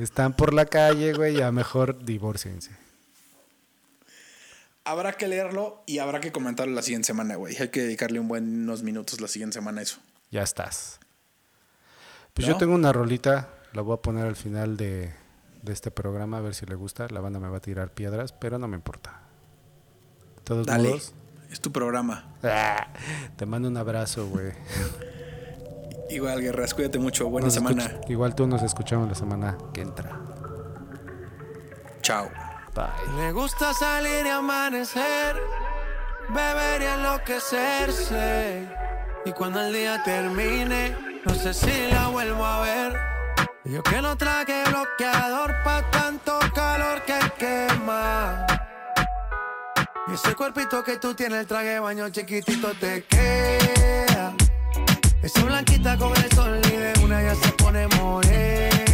están 0.00 0.34
por 0.34 0.54
la 0.54 0.66
calle, 0.66 1.12
güey, 1.12 1.36
ya 1.36 1.50
mejor 1.50 2.04
divórciense. 2.04 2.83
Habrá 4.84 5.12
que 5.12 5.28
leerlo 5.28 5.82
y 5.86 5.98
habrá 5.98 6.20
que 6.20 6.30
comentarlo 6.30 6.74
la 6.74 6.82
siguiente 6.82 7.06
semana, 7.06 7.36
güey. 7.36 7.56
Hay 7.56 7.68
que 7.68 7.82
dedicarle 7.82 8.20
un 8.20 8.28
buen 8.28 8.64
unos 8.64 8.82
minutos 8.82 9.20
la 9.20 9.28
siguiente 9.28 9.54
semana 9.54 9.80
a 9.80 9.82
eso. 9.82 9.98
Ya 10.30 10.42
estás. 10.42 11.00
Pues 12.34 12.46
yo 12.46 12.56
tengo 12.56 12.74
una 12.74 12.92
rolita, 12.92 13.48
la 13.72 13.82
voy 13.82 13.94
a 13.94 14.02
poner 14.02 14.26
al 14.26 14.36
final 14.36 14.76
de, 14.76 15.14
de 15.62 15.72
este 15.72 15.90
programa, 15.90 16.38
a 16.38 16.40
ver 16.40 16.54
si 16.54 16.66
le 16.66 16.74
gusta. 16.74 17.06
La 17.08 17.20
banda 17.20 17.38
me 17.38 17.48
va 17.48 17.58
a 17.58 17.60
tirar 17.60 17.92
piedras, 17.92 18.32
pero 18.32 18.58
no 18.58 18.68
me 18.68 18.76
importa. 18.76 19.20
Todos 20.42 20.66
Dale, 20.66 21.00
es 21.50 21.60
tu 21.60 21.72
programa. 21.72 22.34
Ah, 22.42 22.88
te 23.36 23.46
mando 23.46 23.68
un 23.68 23.76
abrazo, 23.76 24.26
güey. 24.28 24.52
Igual, 26.10 26.42
Guerras, 26.42 26.74
cuídate 26.74 26.98
mucho. 26.98 27.30
Buena 27.30 27.48
semana. 27.48 28.00
Igual 28.08 28.34
tú 28.34 28.46
nos 28.46 28.62
escuchamos 28.62 29.08
la 29.08 29.14
semana 29.14 29.56
que 29.72 29.80
entra. 29.80 30.20
Chao. 32.02 32.28
Bye. 32.74 32.86
Le 33.16 33.30
gusta 33.32 33.72
salir 33.72 34.26
y 34.26 34.28
amanecer, 34.28 35.40
beber 36.28 36.82
y 36.82 36.86
enloquecerse. 36.86 38.68
Y 39.24 39.32
cuando 39.32 39.60
el 39.60 39.72
día 39.72 40.02
termine, 40.02 40.96
no 41.24 41.34
sé 41.34 41.54
si 41.54 41.88
la 41.92 42.08
vuelvo 42.08 42.44
a 42.44 42.60
ver. 42.62 43.00
Yo 43.64 43.82
que 43.82 44.02
no 44.02 44.16
traje 44.16 44.64
bloqueador 44.68 45.54
pa' 45.62 45.88
tanto 45.90 46.38
calor 46.54 47.00
que 47.02 47.18
quema. 47.38 48.44
Y 50.08 50.14
ese 50.14 50.34
cuerpito 50.34 50.82
que 50.82 50.98
tú 50.98 51.14
tienes, 51.14 51.40
el 51.40 51.46
traje 51.46 51.78
baño 51.78 52.10
chiquitito 52.10 52.72
te 52.74 53.04
queda. 53.04 54.34
Esa 55.22 55.44
blanquita 55.44 55.96
con 55.96 56.14
el 56.16 56.30
sol 56.32 56.60
y 56.70 57.00
una 57.02 57.22
ya 57.22 57.34
se 57.36 57.52
pone 57.52 57.86
morena. 57.96 58.93